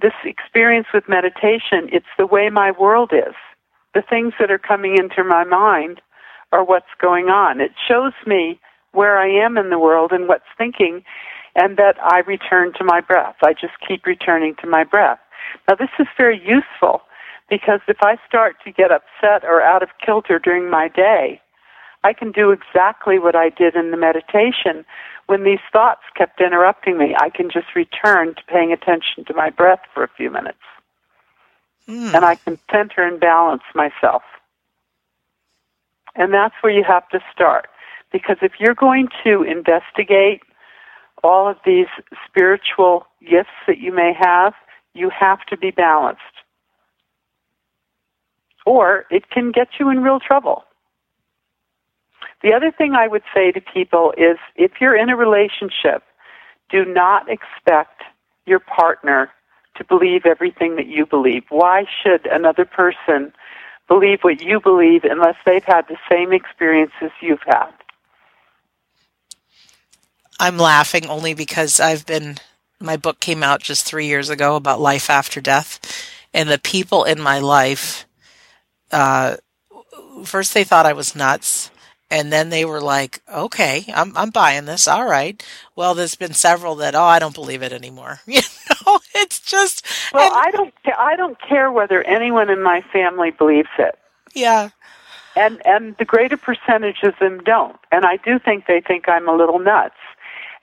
this 0.00 0.12
experience 0.24 0.88
with 0.92 1.08
meditation, 1.08 1.88
it's 1.90 2.06
the 2.18 2.26
way 2.26 2.50
my 2.50 2.70
world 2.70 3.12
is. 3.12 3.34
The 3.94 4.02
things 4.02 4.34
that 4.38 4.50
are 4.50 4.58
coming 4.58 4.96
into 4.98 5.24
my 5.24 5.44
mind 5.44 6.02
are 6.52 6.64
what's 6.64 6.86
going 7.00 7.26
on. 7.26 7.60
It 7.60 7.72
shows 7.88 8.12
me 8.26 8.60
where 8.92 9.18
I 9.18 9.28
am 9.28 9.56
in 9.56 9.70
the 9.70 9.78
world 9.78 10.12
and 10.12 10.28
what's 10.28 10.44
thinking, 10.58 11.02
and 11.54 11.76
that 11.78 11.96
I 12.02 12.20
return 12.20 12.72
to 12.74 12.84
my 12.84 13.00
breath. 13.00 13.36
I 13.42 13.52
just 13.52 13.74
keep 13.86 14.04
returning 14.04 14.54
to 14.60 14.66
my 14.66 14.84
breath. 14.84 15.18
Now, 15.68 15.76
this 15.76 15.90
is 15.98 16.06
very 16.16 16.38
useful 16.38 17.00
because 17.48 17.80
if 17.88 17.98
I 18.02 18.16
start 18.28 18.56
to 18.64 18.72
get 18.72 18.90
upset 18.90 19.44
or 19.44 19.62
out 19.62 19.82
of 19.82 19.88
kilter 20.04 20.38
during 20.38 20.68
my 20.68 20.88
day, 20.88 21.40
I 22.06 22.12
can 22.12 22.30
do 22.30 22.52
exactly 22.52 23.18
what 23.18 23.34
I 23.34 23.48
did 23.48 23.74
in 23.74 23.90
the 23.90 23.96
meditation, 23.96 24.84
when 25.26 25.42
these 25.42 25.64
thoughts 25.72 26.02
kept 26.16 26.40
interrupting 26.40 26.96
me, 26.96 27.16
I 27.18 27.30
can 27.30 27.50
just 27.50 27.74
return 27.74 28.36
to 28.36 28.42
paying 28.46 28.70
attention 28.72 29.24
to 29.26 29.34
my 29.34 29.50
breath 29.50 29.80
for 29.92 30.04
a 30.04 30.08
few 30.16 30.30
minutes. 30.30 30.64
Mm. 31.88 32.14
And 32.14 32.24
I 32.24 32.36
can 32.36 32.60
center 32.70 33.02
and 33.02 33.18
balance 33.18 33.64
myself. 33.74 34.22
And 36.14 36.32
that's 36.32 36.54
where 36.60 36.72
you 36.72 36.84
have 36.84 37.08
to 37.08 37.18
start. 37.32 37.66
Because 38.12 38.36
if 38.40 38.52
you're 38.60 38.76
going 38.76 39.08
to 39.24 39.42
investigate 39.42 40.42
all 41.24 41.48
of 41.48 41.56
these 41.66 41.88
spiritual 42.24 43.08
gifts 43.20 43.58
that 43.66 43.78
you 43.78 43.92
may 43.92 44.12
have, 44.16 44.54
you 44.94 45.10
have 45.10 45.44
to 45.46 45.56
be 45.56 45.72
balanced. 45.72 46.22
Or 48.64 49.06
it 49.10 49.28
can 49.30 49.50
get 49.50 49.68
you 49.80 49.90
in 49.90 50.04
real 50.04 50.20
trouble. 50.20 50.62
The 52.42 52.52
other 52.52 52.70
thing 52.70 52.94
I 52.94 53.08
would 53.08 53.22
say 53.34 53.50
to 53.52 53.60
people 53.60 54.12
is 54.16 54.36
if 54.54 54.72
you're 54.80 54.96
in 54.96 55.08
a 55.08 55.16
relationship, 55.16 56.02
do 56.70 56.84
not 56.84 57.28
expect 57.28 58.02
your 58.46 58.60
partner 58.60 59.30
to 59.76 59.84
believe 59.84 60.26
everything 60.26 60.76
that 60.76 60.86
you 60.86 61.06
believe. 61.06 61.44
Why 61.48 61.84
should 62.02 62.26
another 62.26 62.64
person 62.64 63.32
believe 63.88 64.20
what 64.22 64.40
you 64.40 64.60
believe 64.60 65.04
unless 65.04 65.36
they've 65.44 65.64
had 65.64 65.86
the 65.88 65.96
same 66.10 66.32
experiences 66.32 67.10
you've 67.20 67.42
had? 67.46 67.70
I'm 70.38 70.58
laughing 70.58 71.08
only 71.08 71.34
because 71.34 71.80
I've 71.80 72.04
been 72.04 72.36
my 72.78 72.96
book 72.96 73.20
came 73.20 73.42
out 73.42 73.62
just 73.62 73.86
three 73.86 74.06
years 74.06 74.28
ago 74.28 74.56
about 74.56 74.80
life 74.80 75.08
after 75.08 75.40
death, 75.40 75.80
and 76.34 76.48
the 76.48 76.58
people 76.58 77.04
in 77.04 77.20
my 77.20 77.38
life, 77.38 78.06
uh, 78.92 79.36
first 80.24 80.52
they 80.52 80.64
thought 80.64 80.84
I 80.84 80.92
was 80.92 81.16
nuts, 81.16 81.70
and 82.10 82.32
then 82.32 82.50
they 82.50 82.64
were 82.64 82.80
like, 82.80 83.20
"Okay, 83.32 83.84
I'm 83.94 84.16
I'm 84.16 84.30
buying 84.30 84.64
this. 84.64 84.86
All 84.86 85.06
right." 85.06 85.42
Well, 85.74 85.94
there's 85.94 86.14
been 86.14 86.34
several 86.34 86.76
that, 86.76 86.94
"Oh, 86.94 87.02
I 87.02 87.18
don't 87.18 87.34
believe 87.34 87.62
it 87.62 87.72
anymore." 87.72 88.20
You 88.26 88.42
know, 88.86 89.00
it's 89.14 89.40
just. 89.40 89.86
Well, 90.12 90.32
and, 90.32 90.46
I 90.46 90.50
don't. 90.50 90.74
I 90.98 91.16
don't 91.16 91.38
care 91.40 91.72
whether 91.72 92.02
anyone 92.02 92.50
in 92.50 92.62
my 92.62 92.82
family 92.92 93.30
believes 93.30 93.68
it. 93.78 93.98
Yeah. 94.34 94.70
And 95.34 95.64
and 95.66 95.96
the 95.98 96.04
greater 96.04 96.36
percentage 96.36 97.02
of 97.02 97.14
them 97.20 97.40
don't, 97.40 97.78
and 97.92 98.04
I 98.04 98.16
do 98.16 98.38
think 98.38 98.66
they 98.66 98.80
think 98.80 99.08
I'm 99.08 99.28
a 99.28 99.36
little 99.36 99.58
nuts 99.58 99.96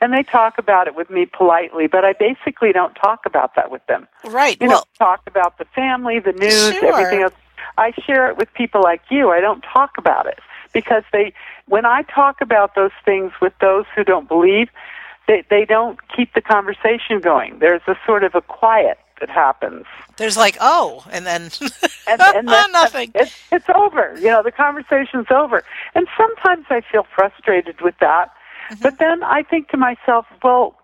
and 0.01 0.11
they 0.11 0.23
talk 0.23 0.57
about 0.57 0.87
it 0.87 0.95
with 0.95 1.09
me 1.09 1.25
politely, 1.25 1.87
but 1.87 2.03
I 2.03 2.11
basically 2.11 2.73
don't 2.73 2.93
talk 2.95 3.25
about 3.25 3.55
that 3.55 3.71
with 3.71 3.85
them. 3.87 4.05
Right. 4.25 4.57
You 4.59 4.67
well, 4.67 4.79
know, 4.79 5.05
talk 5.05 5.21
about 5.27 5.59
the 5.59 5.65
family, 5.73 6.19
the 6.19 6.33
news, 6.33 6.73
sure. 6.73 6.93
everything 6.93 7.21
else. 7.21 7.33
I 7.77 7.93
share 8.05 8.27
it 8.27 8.35
with 8.35 8.53
people 8.53 8.81
like 8.81 9.01
you. 9.09 9.29
I 9.29 9.39
don't 9.39 9.61
talk 9.61 9.91
about 9.97 10.25
it 10.25 10.39
because 10.73 11.03
they 11.11 11.33
when 11.67 11.85
I 11.85 12.03
talk 12.03 12.41
about 12.41 12.75
those 12.75 12.91
things 13.05 13.31
with 13.41 13.53
those 13.61 13.85
who 13.95 14.03
don't 14.03 14.27
believe, 14.27 14.69
they 15.27 15.43
they 15.49 15.65
don't 15.65 15.99
keep 16.15 16.33
the 16.33 16.41
conversation 16.41 17.19
going. 17.21 17.59
There's 17.59 17.81
a 17.87 17.95
sort 18.05 18.23
of 18.23 18.35
a 18.35 18.41
quiet 18.41 18.97
that 19.19 19.29
happens. 19.29 19.85
There's 20.17 20.35
like, 20.35 20.57
oh, 20.59 21.05
and 21.11 21.25
then 21.25 21.43
and, 22.07 22.21
and 22.35 22.47
then 22.47 22.71
nothing. 22.71 23.11
It's, 23.15 23.33
it's 23.51 23.67
over. 23.73 24.13
You 24.17 24.27
know, 24.27 24.43
the 24.43 24.51
conversation's 24.51 25.27
over. 25.31 25.63
And 25.95 26.07
sometimes 26.17 26.65
I 26.69 26.81
feel 26.91 27.05
frustrated 27.15 27.81
with 27.81 27.95
that. 27.99 28.31
Mm-hmm. 28.69 28.81
But 28.81 28.99
then 28.99 29.23
I 29.23 29.43
think 29.43 29.69
to 29.69 29.77
myself, 29.77 30.25
well, 30.43 30.75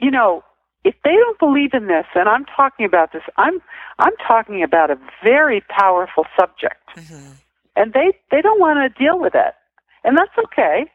you 0.00 0.10
know, 0.10 0.42
if 0.84 0.94
they 1.02 1.14
don't 1.14 1.38
believe 1.38 1.72
in 1.72 1.86
this, 1.86 2.06
and 2.14 2.28
I'm 2.28 2.44
talking 2.44 2.86
about 2.86 3.12
this, 3.12 3.22
I'm 3.36 3.60
I'm 3.98 4.12
talking 4.26 4.62
about 4.62 4.90
a 4.90 4.98
very 5.22 5.62
powerful 5.68 6.24
subject, 6.38 6.82
mm-hmm. 6.96 7.32
And 7.76 7.92
they 7.92 8.12
they 8.30 8.40
don't 8.40 8.60
want 8.60 8.78
to 8.78 9.02
deal 9.02 9.18
with 9.18 9.34
it, 9.34 9.54
and 10.04 10.16
that's 10.16 10.36
okay. 10.46 10.86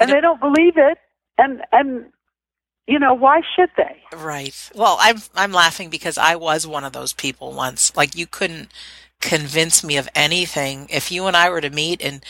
And 0.00 0.10
they 0.10 0.20
don't 0.20 0.40
believe 0.40 0.74
it, 0.76 0.98
and 1.38 1.62
and 1.72 2.06
you 2.86 2.98
know 2.98 3.14
why 3.14 3.42
should 3.56 3.70
they? 3.76 4.02
Right. 4.16 4.70
Well, 4.74 4.96
I'm 5.00 5.18
I'm 5.34 5.52
laughing 5.52 5.90
because 5.90 6.18
I 6.18 6.36
was 6.36 6.66
one 6.66 6.84
of 6.84 6.92
those 6.92 7.12
people 7.12 7.52
once. 7.52 7.94
Like 7.96 8.16
you 8.16 8.26
couldn't 8.26 8.72
convince 9.20 9.82
me 9.82 9.96
of 9.96 10.08
anything 10.14 10.86
if 10.90 11.10
you 11.10 11.26
and 11.26 11.36
I 11.36 11.50
were 11.50 11.60
to 11.60 11.70
meet 11.70 12.00
and 12.00 12.24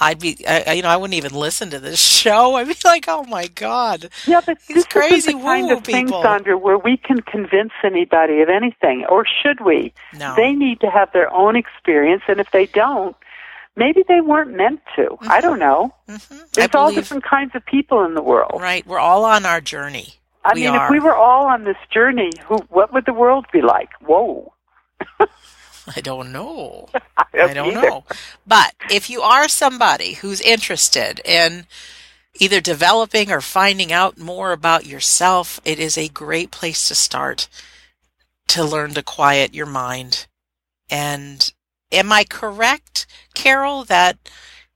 I'd 0.00 0.18
be, 0.18 0.44
I, 0.46 0.72
you 0.72 0.82
know, 0.82 0.88
I 0.88 0.96
wouldn't 0.96 1.16
even 1.16 1.34
listen 1.34 1.70
to 1.70 1.78
this 1.78 2.00
show. 2.00 2.56
I'd 2.56 2.68
be 2.68 2.74
like, 2.84 3.04
oh 3.08 3.24
my 3.24 3.46
god, 3.46 4.10
yeah, 4.26 4.40
but 4.44 4.58
these 4.66 4.76
this 4.76 4.86
crazy 4.86 5.14
is 5.16 5.24
the 5.26 5.32
kind 5.32 5.70
of 5.70 5.84
thing. 5.84 6.08
Sandra, 6.08 6.58
where 6.58 6.78
we 6.78 6.96
can 6.96 7.20
convince 7.22 7.72
anybody 7.82 8.40
of 8.40 8.48
anything, 8.48 9.04
or 9.08 9.24
should 9.42 9.60
we? 9.64 9.92
No. 10.18 10.34
They 10.34 10.52
need 10.52 10.80
to 10.80 10.90
have 10.90 11.12
their 11.12 11.32
own 11.32 11.56
experience, 11.56 12.22
and 12.28 12.40
if 12.40 12.50
they 12.50 12.66
don't, 12.66 13.16
maybe 13.76 14.04
they 14.08 14.20
weren't 14.20 14.54
meant 14.56 14.80
to. 14.96 15.02
Mm-hmm. 15.02 15.30
I 15.30 15.40
don't 15.40 15.58
know. 15.58 15.94
Mm-hmm. 16.08 16.38
There's 16.52 16.74
all 16.74 16.92
different 16.92 17.24
kinds 17.24 17.54
of 17.54 17.64
people 17.64 18.04
in 18.04 18.14
the 18.14 18.22
world. 18.22 18.60
Right, 18.60 18.86
we're 18.86 18.98
all 18.98 19.24
on 19.24 19.46
our 19.46 19.60
journey. 19.60 20.14
I 20.44 20.52
we 20.54 20.62
mean, 20.62 20.70
are. 20.70 20.86
if 20.86 20.90
we 20.90 21.00
were 21.00 21.14
all 21.14 21.46
on 21.46 21.64
this 21.64 21.76
journey, 21.90 22.30
who, 22.46 22.56
what 22.68 22.92
would 22.92 23.06
the 23.06 23.14
world 23.14 23.46
be 23.52 23.62
like? 23.62 23.90
Whoa. 24.00 24.52
I 25.96 26.00
don't 26.00 26.32
know. 26.32 26.88
I 27.16 27.24
don't, 27.32 27.50
I 27.50 27.54
don't 27.54 27.74
know. 27.74 28.04
But 28.46 28.74
if 28.90 29.10
you 29.10 29.22
are 29.22 29.48
somebody 29.48 30.14
who's 30.14 30.40
interested 30.40 31.20
in 31.24 31.66
either 32.40 32.60
developing 32.60 33.30
or 33.30 33.40
finding 33.40 33.92
out 33.92 34.18
more 34.18 34.52
about 34.52 34.86
yourself, 34.86 35.60
it 35.64 35.78
is 35.78 35.96
a 35.96 36.08
great 36.08 36.50
place 36.50 36.88
to 36.88 36.94
start 36.94 37.48
to 38.48 38.64
learn 38.64 38.94
to 38.94 39.02
quiet 39.02 39.54
your 39.54 39.66
mind. 39.66 40.26
And 40.90 41.52
am 41.92 42.12
I 42.12 42.24
correct, 42.24 43.06
Carole, 43.34 43.84
that 43.84 44.18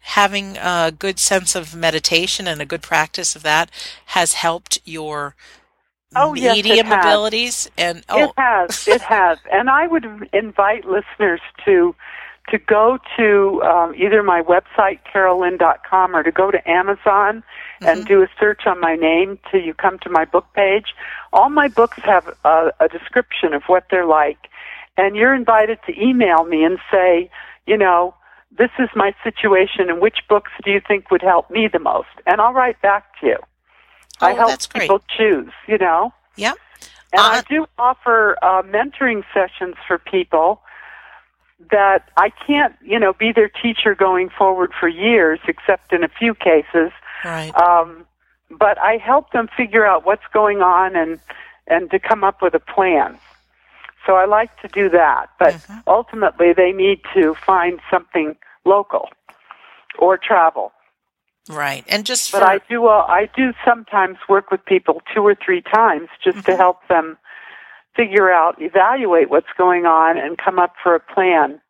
having 0.00 0.56
a 0.56 0.92
good 0.96 1.18
sense 1.18 1.54
of 1.54 1.74
meditation 1.74 2.48
and 2.48 2.62
a 2.62 2.66
good 2.66 2.82
practice 2.82 3.36
of 3.36 3.42
that 3.42 3.70
has 4.06 4.32
helped 4.34 4.80
your 4.84 5.34
Oh, 6.16 6.34
yes, 6.34 6.56
medium 6.56 6.86
has. 6.86 7.04
abilities 7.04 7.70
and 7.76 8.04
oh 8.08 8.24
It 8.24 8.30
has. 8.36 8.88
It 8.88 9.00
has. 9.14 9.38
And 9.52 9.68
I 9.70 9.86
would 9.86 10.06
invite 10.32 10.84
listeners 10.84 11.40
to 11.64 11.94
to 12.50 12.56
go 12.56 12.98
to 13.18 13.62
um, 13.62 13.94
either 13.94 14.22
my 14.22 14.40
website 14.40 15.00
carolelynne.com 15.14 16.16
or 16.16 16.22
to 16.22 16.32
go 16.32 16.50
to 16.50 16.66
Amazon 16.70 17.42
and 17.82 18.04
Mhm. 18.04 18.08
do 18.08 18.22
a 18.22 18.28
search 18.40 18.62
on 18.66 18.80
my 18.80 18.96
name 18.96 19.38
till 19.50 19.60
you 19.60 19.74
come 19.74 19.98
to 19.98 20.08
my 20.08 20.24
book 20.24 20.46
page. 20.54 20.94
All 21.34 21.50
my 21.50 21.68
books 21.68 21.98
have 22.04 22.26
a, 22.46 22.72
a 22.80 22.88
description 22.88 23.52
of 23.52 23.64
what 23.66 23.84
they're 23.90 24.06
like, 24.06 24.48
and 24.96 25.14
you're 25.14 25.34
invited 25.34 25.78
to 25.86 26.02
email 26.02 26.44
me 26.44 26.64
and 26.64 26.78
say, 26.90 27.30
you 27.66 27.76
know, 27.76 28.14
this 28.56 28.70
is 28.78 28.88
my 28.96 29.14
situation, 29.22 29.90
and 29.90 30.00
which 30.00 30.20
books 30.26 30.50
do 30.64 30.70
you 30.70 30.80
think 30.80 31.10
would 31.10 31.20
help 31.22 31.50
me 31.50 31.68
the 31.70 31.78
most? 31.78 32.08
And 32.26 32.40
I'll 32.40 32.54
write 32.54 32.80
back 32.80 33.04
to 33.20 33.26
you. 33.26 33.36
I 34.20 34.32
Oh, 34.32 34.36
help 34.36 34.50
that's 34.50 34.66
great. 34.66 34.82
people 34.82 35.00
choose, 35.16 35.52
you 35.66 35.78
know. 35.78 36.12
yeah 36.36 36.54
And 37.12 37.22
Uh, 37.22 37.24
I 37.24 37.40
do 37.48 37.66
offer 37.78 38.36
uh, 38.42 38.62
mentoring 38.62 39.24
sessions 39.32 39.76
for 39.86 39.98
people 39.98 40.60
that 41.70 42.10
I 42.16 42.30
can't, 42.30 42.74
you 42.82 42.98
know, 42.98 43.12
be 43.12 43.32
their 43.32 43.48
teacher 43.48 43.94
going 43.94 44.28
forward 44.30 44.72
for 44.78 44.88
years, 44.88 45.40
except 45.48 45.92
in 45.92 46.04
a 46.04 46.08
few 46.08 46.34
cases. 46.34 46.92
right 47.24 47.52
Um, 47.60 48.06
but 48.50 48.78
I 48.78 48.96
help 48.96 49.32
them 49.32 49.48
figure 49.56 49.84
out 49.86 50.06
what's 50.06 50.26
going 50.32 50.60
on 50.62 50.96
and 50.96 51.18
and 51.66 51.90
to 51.90 51.98
come 51.98 52.24
up 52.24 52.40
with 52.40 52.54
a 52.54 52.60
plan. 52.60 53.18
So 54.06 54.14
I 54.14 54.24
like 54.24 54.50
to 54.62 54.68
do 54.68 54.88
that, 54.90 55.26
but 55.38 55.54
Mhm. 55.68 55.82
ultimately 55.86 56.52
they 56.54 56.72
need 56.72 57.00
to 57.14 57.34
find 57.44 57.80
something 57.90 58.36
local 58.64 59.10
or 59.98 60.16
travel. 60.16 60.72
Right 61.48 61.84
and 61.88 62.04
just 62.04 62.30
But 62.32 62.42
for, 62.42 62.48
I 62.48 62.58
do 62.68 62.86
uh, 62.86 63.04
I 63.08 63.28
do 63.34 63.52
sometimes 63.64 64.18
work 64.28 64.50
with 64.50 64.64
people 64.64 65.00
two 65.14 65.22
or 65.22 65.34
three 65.34 65.62
times 65.62 66.08
just 66.22 66.44
to 66.46 66.52
Mhm. 66.52 66.56
help 66.56 66.86
them 66.88 67.16
figure 67.96 68.30
out, 68.30 68.60
evaluate 68.60 69.28
what's 69.30 69.52
going 69.56 69.84
on, 69.86 70.18
and 70.18 70.38
come 70.38 70.58
up 70.58 70.74
for 70.82 70.94
a 70.94 71.00
plan 71.00 71.60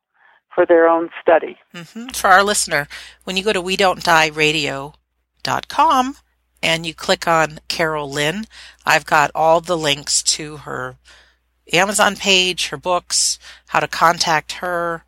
for 0.55 0.67
their 0.67 0.89
own 0.89 1.11
study. 1.23 1.57
hmm 1.75 2.09
For 2.09 2.29
our 2.29 2.43
listener, 2.43 2.89
when 3.25 3.37
you 3.37 3.45
go 3.45 3.53
to 3.53 3.61
we 3.63 3.77
don't 3.77 4.03
die 4.05 4.27
radio.com 4.27 6.17
and 6.63 6.85
you 6.85 6.93
click 6.93 7.29
on 7.29 7.61
Carole 7.69 8.11
Lynne, 8.11 8.45
I've 8.85 9.07
got 9.07 9.31
all 9.35 9.61
the 9.61 9.77
links 9.77 10.23
to 10.25 10.59
her 10.59 10.97
Amazon 11.73 12.17
page, 12.17 12.69
her 12.69 12.77
books, 12.77 13.39
how 13.69 13.81
to 13.81 13.87
contact 13.89 14.53
her, 14.55 15.05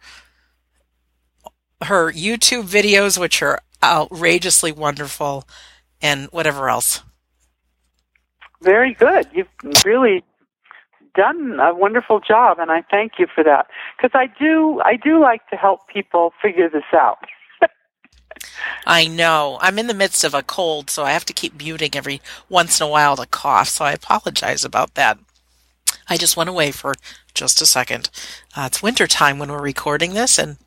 her 1.82 2.12
YouTube 2.12 2.64
videos, 2.64 3.18
which 3.18 3.42
are 3.42 3.60
outrageously 3.82 4.72
wonderful, 4.72 5.46
and 6.02 6.26
whatever 6.32 6.68
else. 6.68 7.02
Very 8.62 8.94
good. 8.94 9.26
You've 9.32 9.48
really 9.84 10.22
done 11.14 11.58
a 11.60 11.74
wonderful 11.74 12.20
job, 12.20 12.58
and 12.58 12.70
I 12.70 12.82
thank 12.90 13.12
you 13.18 13.26
for 13.34 13.42
that. 13.44 13.66
Because 13.96 14.12
I 14.14 14.26
do, 14.38 14.80
I 14.84 14.96
do 14.96 15.20
like 15.20 15.48
to 15.48 15.56
help 15.56 15.88
people 15.88 16.32
figure 16.42 16.68
this 16.68 16.84
out. 16.92 17.18
I 18.86 19.06
know. 19.06 19.58
I'm 19.60 19.78
in 19.78 19.86
the 19.86 19.94
midst 19.94 20.24
of 20.24 20.34
a 20.34 20.42
cold, 20.42 20.90
so 20.90 21.04
I 21.04 21.12
have 21.12 21.24
to 21.26 21.32
keep 21.32 21.58
muting 21.58 21.90
every 21.94 22.20
once 22.48 22.80
in 22.80 22.86
a 22.86 22.90
while 22.90 23.16
to 23.16 23.26
cough, 23.26 23.68
so 23.68 23.84
I 23.84 23.92
apologize 23.92 24.64
about 24.64 24.94
that. 24.94 25.18
I 26.08 26.16
just 26.16 26.36
went 26.36 26.50
away 26.50 26.70
for 26.72 26.94
just 27.34 27.62
a 27.62 27.66
second. 27.66 28.10
Uh, 28.56 28.64
it's 28.66 28.82
winter 28.82 29.06
time 29.06 29.38
when 29.38 29.50
we're 29.50 29.62
recording 29.62 30.14
this, 30.14 30.38
and 30.38 30.58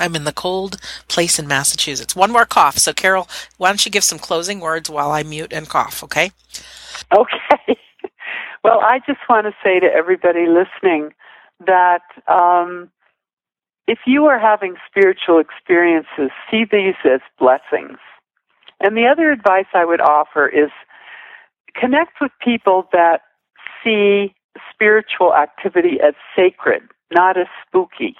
I'm 0.00 0.16
in 0.16 0.24
the 0.24 0.32
cold 0.32 0.76
place 1.08 1.38
in 1.38 1.46
Massachusetts. 1.46 2.16
One 2.16 2.32
more 2.32 2.46
cough. 2.46 2.78
So, 2.78 2.92
Carole, 2.92 3.28
why 3.56 3.68
don't 3.68 3.84
you 3.84 3.90
give 3.90 4.04
some 4.04 4.18
closing 4.18 4.60
words 4.60 4.90
while 4.90 5.10
I 5.10 5.22
mute 5.22 5.52
and 5.52 5.68
cough, 5.68 6.02
okay? 6.04 6.30
Okay. 7.14 7.78
well, 8.64 8.80
I 8.80 9.00
just 9.06 9.20
want 9.28 9.46
to 9.46 9.52
say 9.62 9.80
to 9.80 9.86
everybody 9.86 10.46
listening 10.46 11.12
that 11.66 12.02
um, 12.28 12.90
if 13.86 14.00
you 14.06 14.26
are 14.26 14.38
having 14.38 14.76
spiritual 14.88 15.38
experiences, 15.38 16.30
see 16.50 16.64
these 16.70 16.96
as 17.04 17.20
blessings. 17.38 17.98
And 18.80 18.96
the 18.96 19.06
other 19.06 19.30
advice 19.30 19.66
I 19.74 19.84
would 19.84 20.00
offer 20.00 20.48
is 20.48 20.70
connect 21.74 22.20
with 22.20 22.32
people 22.42 22.88
that 22.92 23.22
see 23.82 24.34
spiritual 24.72 25.34
activity 25.34 25.98
as 26.02 26.14
sacred, 26.34 26.82
not 27.12 27.38
as 27.38 27.46
spooky. 27.66 28.16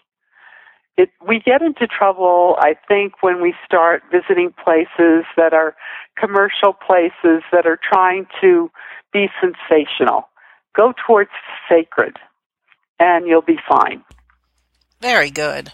It, 0.96 1.10
we 1.26 1.40
get 1.40 1.60
into 1.60 1.86
trouble, 1.86 2.56
I 2.58 2.74
think, 2.88 3.22
when 3.22 3.42
we 3.42 3.54
start 3.66 4.02
visiting 4.10 4.52
places 4.64 5.24
that 5.36 5.52
are 5.52 5.76
commercial 6.18 6.72
places 6.72 7.42
that 7.52 7.66
are 7.66 7.78
trying 7.82 8.26
to 8.40 8.70
be 9.12 9.28
sensational. 9.40 10.28
Go 10.74 10.94
towards 11.06 11.30
sacred, 11.68 12.16
and 12.98 13.26
you'll 13.26 13.42
be 13.42 13.58
fine. 13.68 14.02
Very 15.02 15.30
good. 15.30 15.72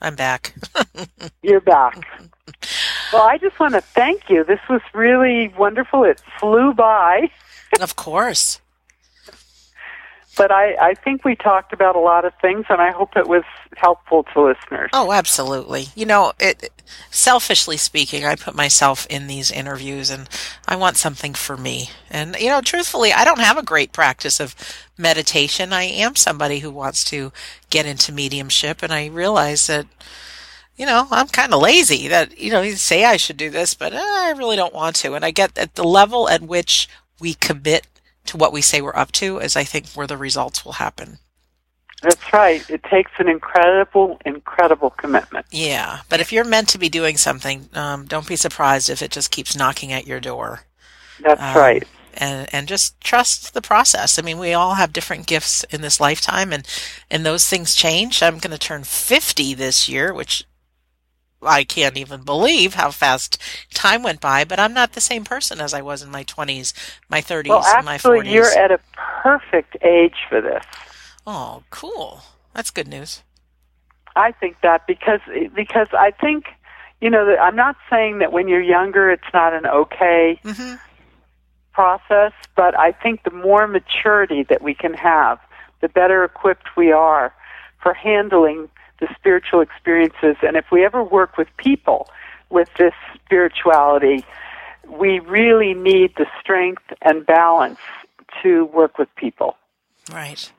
I'm 0.00 0.16
back. 0.16 0.54
You're 1.42 1.60
back. 1.60 1.98
Well, 3.12 3.22
I 3.22 3.38
just 3.38 3.58
want 3.60 3.74
to 3.74 3.80
thank 3.80 4.28
you. 4.28 4.44
This 4.44 4.60
was 4.68 4.80
really 4.92 5.48
wonderful. 5.58 6.04
It 6.04 6.20
flew 6.40 6.72
by. 6.72 7.30
of 7.80 7.96
course. 7.96 8.60
But 10.36 10.50
I, 10.50 10.74
I 10.74 10.94
think 10.94 11.24
we 11.24 11.36
talked 11.36 11.72
about 11.72 11.94
a 11.96 12.00
lot 12.00 12.24
of 12.24 12.32
things, 12.40 12.66
and 12.68 12.80
I 12.80 12.90
hope 12.90 13.16
it 13.16 13.28
was 13.28 13.44
helpful 13.76 14.24
to 14.32 14.42
listeners. 14.42 14.90
Oh, 14.92 15.12
absolutely. 15.12 15.86
You 15.94 16.06
know, 16.06 16.32
it, 16.40 16.70
selfishly 17.10 17.76
speaking, 17.76 18.24
I 18.24 18.34
put 18.34 18.54
myself 18.54 19.06
in 19.08 19.26
these 19.26 19.50
interviews 19.50 20.10
and 20.10 20.28
I 20.66 20.76
want 20.76 20.96
something 20.96 21.34
for 21.34 21.56
me. 21.56 21.90
And, 22.10 22.36
you 22.36 22.48
know, 22.48 22.60
truthfully, 22.60 23.12
I 23.12 23.24
don't 23.24 23.40
have 23.40 23.56
a 23.56 23.62
great 23.62 23.92
practice 23.92 24.40
of 24.40 24.54
meditation. 24.98 25.72
I 25.72 25.84
am 25.84 26.16
somebody 26.16 26.60
who 26.60 26.70
wants 26.70 27.04
to 27.04 27.32
get 27.70 27.86
into 27.86 28.12
mediumship, 28.12 28.82
and 28.82 28.92
I 28.92 29.06
realize 29.06 29.66
that, 29.68 29.86
you 30.76 30.86
know, 30.86 31.06
I'm 31.10 31.28
kind 31.28 31.54
of 31.54 31.62
lazy 31.62 32.08
that, 32.08 32.36
you 32.38 32.50
know, 32.50 32.62
you 32.62 32.72
say 32.72 33.04
I 33.04 33.16
should 33.16 33.36
do 33.36 33.50
this, 33.50 33.74
but 33.74 33.92
uh, 33.92 33.98
I 34.00 34.34
really 34.36 34.56
don't 34.56 34.74
want 34.74 34.96
to. 34.96 35.14
And 35.14 35.24
I 35.24 35.30
get 35.30 35.56
at 35.56 35.76
the 35.76 35.84
level 35.84 36.28
at 36.28 36.42
which 36.42 36.88
we 37.20 37.34
commit 37.34 37.86
to 38.26 38.36
what 38.36 38.52
we 38.52 38.62
say 38.62 38.80
we're 38.80 38.96
up 38.96 39.12
to 39.12 39.38
is 39.38 39.56
I 39.56 39.64
think 39.64 39.88
where 39.88 40.06
the 40.06 40.16
results 40.16 40.64
will 40.64 40.72
happen. 40.72 41.18
That's 42.02 42.32
right. 42.34 42.68
It 42.68 42.84
takes 42.84 43.12
an 43.18 43.28
incredible, 43.28 44.20
incredible 44.26 44.90
commitment. 44.90 45.46
Yeah, 45.50 46.00
but 46.10 46.20
if 46.20 46.32
you're 46.32 46.44
meant 46.44 46.68
to 46.70 46.78
be 46.78 46.90
doing 46.90 47.16
something, 47.16 47.68
um, 47.72 48.04
don't 48.04 48.28
be 48.28 48.36
surprised 48.36 48.90
if 48.90 49.00
it 49.00 49.10
just 49.10 49.30
keeps 49.30 49.56
knocking 49.56 49.90
at 49.90 50.06
your 50.06 50.20
door. 50.20 50.60
That's 51.20 51.40
um, 51.40 51.56
right. 51.56 51.84
And 52.12 52.48
and 52.52 52.68
just 52.68 53.00
trust 53.00 53.54
the 53.54 53.62
process. 53.62 54.18
I 54.18 54.22
mean, 54.22 54.38
we 54.38 54.52
all 54.52 54.74
have 54.74 54.92
different 54.92 55.26
gifts 55.26 55.64
in 55.64 55.80
this 55.80 55.98
lifetime, 55.98 56.52
and 56.52 56.68
and 57.10 57.24
those 57.24 57.48
things 57.48 57.74
change. 57.74 58.22
I'm 58.22 58.38
going 58.38 58.52
to 58.52 58.58
turn 58.58 58.84
50 58.84 59.54
this 59.54 59.88
year, 59.88 60.12
which 60.12 60.44
I 61.44 61.64
can't 61.64 61.96
even 61.96 62.22
believe 62.22 62.74
how 62.74 62.90
fast 62.90 63.40
time 63.72 64.02
went 64.02 64.20
by, 64.20 64.44
but 64.44 64.58
I'm 64.58 64.74
not 64.74 64.92
the 64.92 65.00
same 65.00 65.24
person 65.24 65.60
as 65.60 65.74
I 65.74 65.82
was 65.82 66.02
in 66.02 66.10
my 66.10 66.24
20s, 66.24 66.72
my 67.08 67.20
30s, 67.20 67.48
well, 67.48 67.62
actually, 67.62 67.84
my 67.84 67.98
40s. 67.98 68.32
you're 68.32 68.58
at 68.58 68.70
a 68.70 68.80
perfect 69.22 69.76
age 69.82 70.16
for 70.28 70.40
this. 70.40 70.64
Oh, 71.26 71.62
cool. 71.70 72.22
That's 72.54 72.70
good 72.70 72.88
news. 72.88 73.22
I 74.16 74.32
think 74.32 74.60
that 74.62 74.86
because 74.86 75.20
because 75.54 75.88
I 75.92 76.12
think 76.12 76.46
you 77.00 77.10
know 77.10 77.36
I'm 77.36 77.56
not 77.56 77.76
saying 77.90 78.18
that 78.18 78.32
when 78.32 78.46
you're 78.46 78.62
younger 78.62 79.10
it's 79.10 79.24
not 79.32 79.52
an 79.52 79.66
okay 79.66 80.38
mm-hmm. 80.44 80.76
process, 81.72 82.32
but 82.54 82.78
I 82.78 82.92
think 82.92 83.24
the 83.24 83.32
more 83.32 83.66
maturity 83.66 84.44
that 84.44 84.62
we 84.62 84.74
can 84.74 84.94
have, 84.94 85.40
the 85.80 85.88
better 85.88 86.22
equipped 86.22 86.76
we 86.76 86.92
are 86.92 87.34
for 87.82 87.92
handling 87.92 88.68
the 89.00 89.08
spiritual 89.16 89.60
experiences. 89.60 90.36
And 90.42 90.56
if 90.56 90.66
we 90.70 90.84
ever 90.84 91.02
work 91.02 91.36
with 91.36 91.48
people 91.56 92.08
with 92.50 92.68
this 92.78 92.94
spirituality, 93.14 94.24
we 94.88 95.18
really 95.20 95.74
need 95.74 96.12
the 96.16 96.26
strength 96.40 96.84
and 97.02 97.24
balance 97.26 97.78
to 98.42 98.66
work 98.66 98.98
with 98.98 99.08
people. 99.16 99.56
Right. 100.12 100.50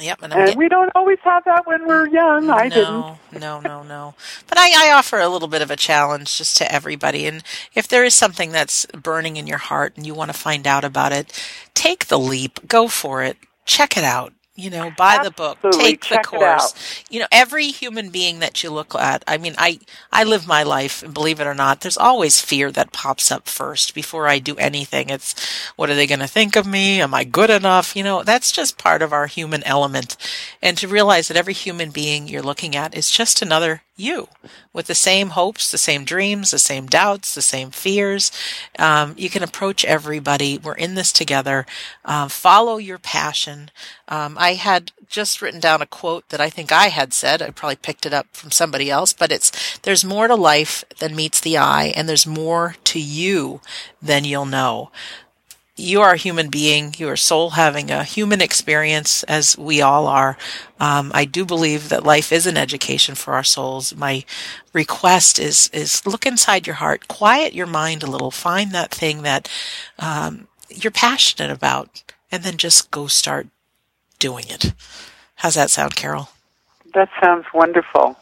Yep, 0.00 0.22
and, 0.22 0.32
and 0.32 0.56
we 0.56 0.68
don't 0.68 0.92
always 0.94 1.18
have 1.24 1.44
that 1.44 1.66
when 1.66 1.86
we're 1.86 2.08
young. 2.08 2.50
I 2.50 2.68
no, 2.68 3.18
didn't. 3.32 3.40
No, 3.40 3.60
no, 3.60 3.82
no. 3.82 4.14
But 4.46 4.58
I, 4.58 4.88
I 4.88 4.92
offer 4.92 5.18
a 5.18 5.28
little 5.28 5.48
bit 5.48 5.62
of 5.62 5.70
a 5.70 5.76
challenge 5.76 6.36
just 6.36 6.56
to 6.58 6.72
everybody. 6.72 7.26
And 7.26 7.42
if 7.74 7.88
there 7.88 8.04
is 8.04 8.14
something 8.14 8.52
that's 8.52 8.86
burning 8.86 9.36
in 9.36 9.46
your 9.46 9.58
heart 9.58 9.96
and 9.96 10.06
you 10.06 10.14
want 10.14 10.30
to 10.30 10.38
find 10.38 10.66
out 10.66 10.84
about 10.84 11.12
it, 11.12 11.32
take 11.74 12.06
the 12.06 12.18
leap. 12.18 12.68
Go 12.68 12.86
for 12.86 13.22
it. 13.22 13.38
Check 13.64 13.96
it 13.96 14.04
out 14.04 14.32
you 14.58 14.70
know 14.70 14.90
buy 14.96 15.14
Absolutely. 15.16 15.28
the 15.28 15.34
book 15.62 15.72
take 15.78 16.02
Check 16.02 16.22
the 16.24 16.36
course. 16.36 17.04
you 17.10 17.20
know 17.20 17.26
every 17.30 17.68
human 17.68 18.10
being 18.10 18.40
that 18.40 18.62
you 18.62 18.70
look 18.70 18.94
at 18.94 19.22
i 19.28 19.38
mean 19.38 19.54
i 19.56 19.78
i 20.12 20.24
live 20.24 20.46
my 20.46 20.64
life 20.64 21.02
and 21.02 21.14
believe 21.14 21.40
it 21.40 21.46
or 21.46 21.54
not 21.54 21.80
there's 21.80 21.96
always 21.96 22.40
fear 22.40 22.72
that 22.72 22.92
pops 22.92 23.30
up 23.30 23.48
first 23.48 23.94
before 23.94 24.26
i 24.26 24.38
do 24.38 24.56
anything. 24.56 25.10
It's 25.10 25.34
what 25.76 25.90
are 25.90 25.94
they 25.94 26.06
going 26.06 26.18
to 26.20 26.26
think 26.26 26.56
of 26.56 26.66
me? 26.66 27.00
Am 27.00 27.14
i 27.14 27.24
good 27.24 27.50
enough? 27.50 27.94
You 27.94 28.02
know 28.02 28.22
that's 28.24 28.50
just 28.52 28.78
part 28.78 29.02
of 29.02 29.12
our 29.12 29.26
human 29.26 29.62
element. 29.64 30.16
And 30.62 30.76
to 30.78 30.88
realize 30.88 31.28
that 31.28 31.36
every 31.36 31.54
human 31.54 31.90
being 31.90 32.26
you're 32.28 32.42
looking 32.42 32.74
at 32.74 32.96
is 32.96 33.10
just 33.10 33.42
another 33.42 33.82
you 33.98 34.28
with 34.72 34.86
the 34.86 34.94
same 34.94 35.30
hopes, 35.30 35.70
the 35.70 35.78
same 35.78 36.04
dreams, 36.04 36.50
the 36.50 36.58
same 36.58 36.86
doubts, 36.86 37.34
the 37.34 37.42
same 37.42 37.70
fears. 37.70 38.30
Um, 38.78 39.14
you 39.16 39.30
can 39.30 39.42
approach 39.42 39.84
everybody. 39.84 40.58
We're 40.58 40.74
in 40.74 40.94
this 40.94 41.12
together. 41.12 41.66
Uh, 42.04 42.28
follow 42.28 42.76
your 42.76 42.98
passion. 42.98 43.70
Um, 44.08 44.36
I 44.38 44.54
had 44.54 44.92
just 45.08 45.40
written 45.40 45.60
down 45.60 45.82
a 45.82 45.86
quote 45.86 46.28
that 46.28 46.40
I 46.40 46.50
think 46.50 46.70
I 46.70 46.88
had 46.88 47.12
said. 47.12 47.42
I 47.42 47.50
probably 47.50 47.76
picked 47.76 48.06
it 48.06 48.12
up 48.12 48.26
from 48.32 48.50
somebody 48.50 48.90
else, 48.90 49.12
but 49.12 49.32
it's 49.32 49.78
there's 49.78 50.04
more 50.04 50.28
to 50.28 50.34
life 50.34 50.84
than 50.98 51.16
meets 51.16 51.40
the 51.40 51.58
eye, 51.58 51.92
and 51.96 52.08
there's 52.08 52.26
more 52.26 52.76
to 52.84 53.00
you 53.00 53.60
than 54.00 54.24
you'll 54.24 54.46
know 54.46 54.90
you 55.78 56.00
are 56.00 56.12
a 56.12 56.16
human 56.16 56.48
being. 56.48 56.94
You 56.98 57.08
are 57.08 57.16
soul 57.16 57.50
having 57.50 57.90
a 57.90 58.04
human 58.04 58.40
experience, 58.40 59.22
as 59.24 59.56
we 59.56 59.80
all 59.80 60.06
are. 60.06 60.36
Um, 60.80 61.10
I 61.14 61.24
do 61.24 61.44
believe 61.44 61.88
that 61.88 62.04
life 62.04 62.32
is 62.32 62.46
an 62.46 62.56
education 62.56 63.14
for 63.14 63.34
our 63.34 63.44
souls. 63.44 63.94
My 63.94 64.24
request 64.72 65.38
is 65.38 65.70
is 65.72 66.04
look 66.06 66.26
inside 66.26 66.66
your 66.66 66.76
heart, 66.76 67.08
quiet 67.08 67.54
your 67.54 67.66
mind 67.66 68.02
a 68.02 68.10
little, 68.10 68.30
find 68.30 68.72
that 68.72 68.90
thing 68.92 69.22
that 69.22 69.48
um, 69.98 70.48
you're 70.68 70.90
passionate 70.90 71.50
about, 71.50 72.02
and 72.30 72.42
then 72.42 72.56
just 72.56 72.90
go 72.90 73.06
start 73.06 73.46
doing 74.18 74.44
it. 74.48 74.72
How's 75.36 75.54
that 75.54 75.70
sound, 75.70 75.94
Carole? 75.94 76.28
That 76.94 77.08
sounds 77.22 77.46
wonderful. 77.54 78.16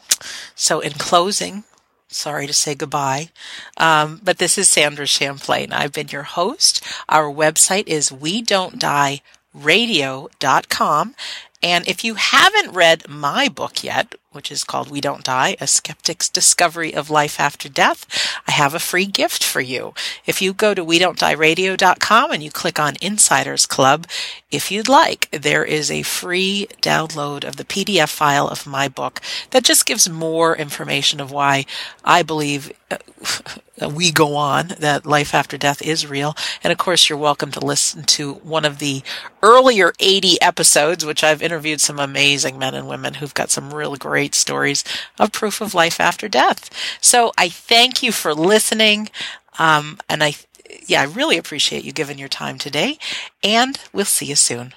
So, 0.55 0.79
in 0.79 0.93
closing, 0.93 1.63
sorry 2.07 2.47
to 2.47 2.53
say 2.53 2.75
goodbye. 2.75 3.29
Um, 3.77 4.21
but 4.23 4.37
this 4.37 4.57
is 4.57 4.69
Sandra 4.69 5.05
Champlain. 5.05 5.71
I've 5.71 5.91
been 5.91 6.09
your 6.09 6.23
host. 6.23 6.83
Our 7.09 7.31
website 7.33 7.87
is 7.87 8.11
we 8.11 8.41
don't 8.41 8.79
die 8.79 9.21
radio.com. 9.53 11.15
And 11.63 11.87
if 11.87 12.03
you 12.03 12.15
haven't 12.15 12.73
read 12.73 13.09
my 13.09 13.47
book 13.47 13.83
yet, 13.83 14.15
which 14.37 14.51
is 14.51 14.63
called 14.63 14.91
We 14.91 15.01
Don't 15.01 15.23
Die, 15.23 15.57
A 15.59 15.65
Skeptic's 15.65 16.29
Discovery 16.29 16.93
of 16.93 17.09
Life 17.09 17.39
After 17.39 17.67
Death, 17.67 18.05
I 18.47 18.51
have 18.51 18.75
a 18.75 18.79
free 18.79 19.07
gift 19.07 19.43
for 19.43 19.61
you. 19.61 19.95
If 20.27 20.43
you 20.43 20.53
go 20.53 20.75
to 20.75 20.83
we 20.83 20.99
don't 20.99 21.17
die 21.17 21.31
radio.com 21.31 22.31
and 22.31 22.43
you 22.43 22.51
click 22.51 22.79
on 22.79 22.97
Insiders 23.01 23.65
Club, 23.65 24.05
if 24.51 24.71
you'd 24.71 24.87
like, 24.87 25.27
there 25.31 25.65
is 25.65 25.89
a 25.89 26.03
free 26.03 26.67
download 26.83 27.43
of 27.43 27.55
the 27.55 27.65
PDF 27.65 28.09
file 28.09 28.47
of 28.47 28.67
my 28.67 28.87
book 28.87 29.21
that 29.49 29.63
just 29.63 29.87
gives 29.87 30.07
more 30.07 30.55
information 30.55 31.19
of 31.19 31.31
why 31.31 31.65
I 32.05 32.21
believe 32.21 32.71
uh, 32.91 32.97
we 33.93 34.11
go 34.11 34.35
on, 34.35 34.69
that 34.79 35.05
life 35.05 35.33
after 35.35 35.57
death 35.57 35.81
is 35.81 36.07
real. 36.07 36.35
And 36.63 36.71
of 36.71 36.77
course, 36.77 37.09
you're 37.09 37.17
welcome 37.17 37.51
to 37.51 37.59
listen 37.65 38.03
to 38.03 38.35
one 38.35 38.65
of 38.65 38.79
the 38.79 39.03
earlier 39.43 39.93
80 39.99 40.41
episodes, 40.41 41.05
which 41.05 41.23
I've 41.23 41.41
interviewed 41.41 41.81
some 41.81 41.99
amazing 41.99 42.57
men 42.57 42.73
and 42.73 42.87
women 42.87 43.15
who've 43.15 43.33
got 43.33 43.49
some 43.49 43.73
real 43.73 43.95
great 44.27 44.35
stories 44.35 44.83
of 45.17 45.31
proof 45.31 45.61
of 45.61 45.73
life 45.73 46.01
after 46.01 46.27
death. 46.27 46.69
So 46.99 47.31
I 47.37 47.47
thank 47.47 48.03
you 48.03 48.11
for 48.11 48.33
listening. 48.33 49.09
Um, 49.57 49.99
and 50.09 50.21
I, 50.21 50.33
yeah, 50.85 51.01
I 51.01 51.05
really 51.05 51.37
appreciate 51.37 51.85
you 51.85 51.93
giving 51.93 52.19
your 52.19 52.27
time 52.27 52.57
today 52.57 52.97
and 53.41 53.79
we'll 53.93 54.03
see 54.03 54.25
you 54.25 54.35
soon. 54.35 54.73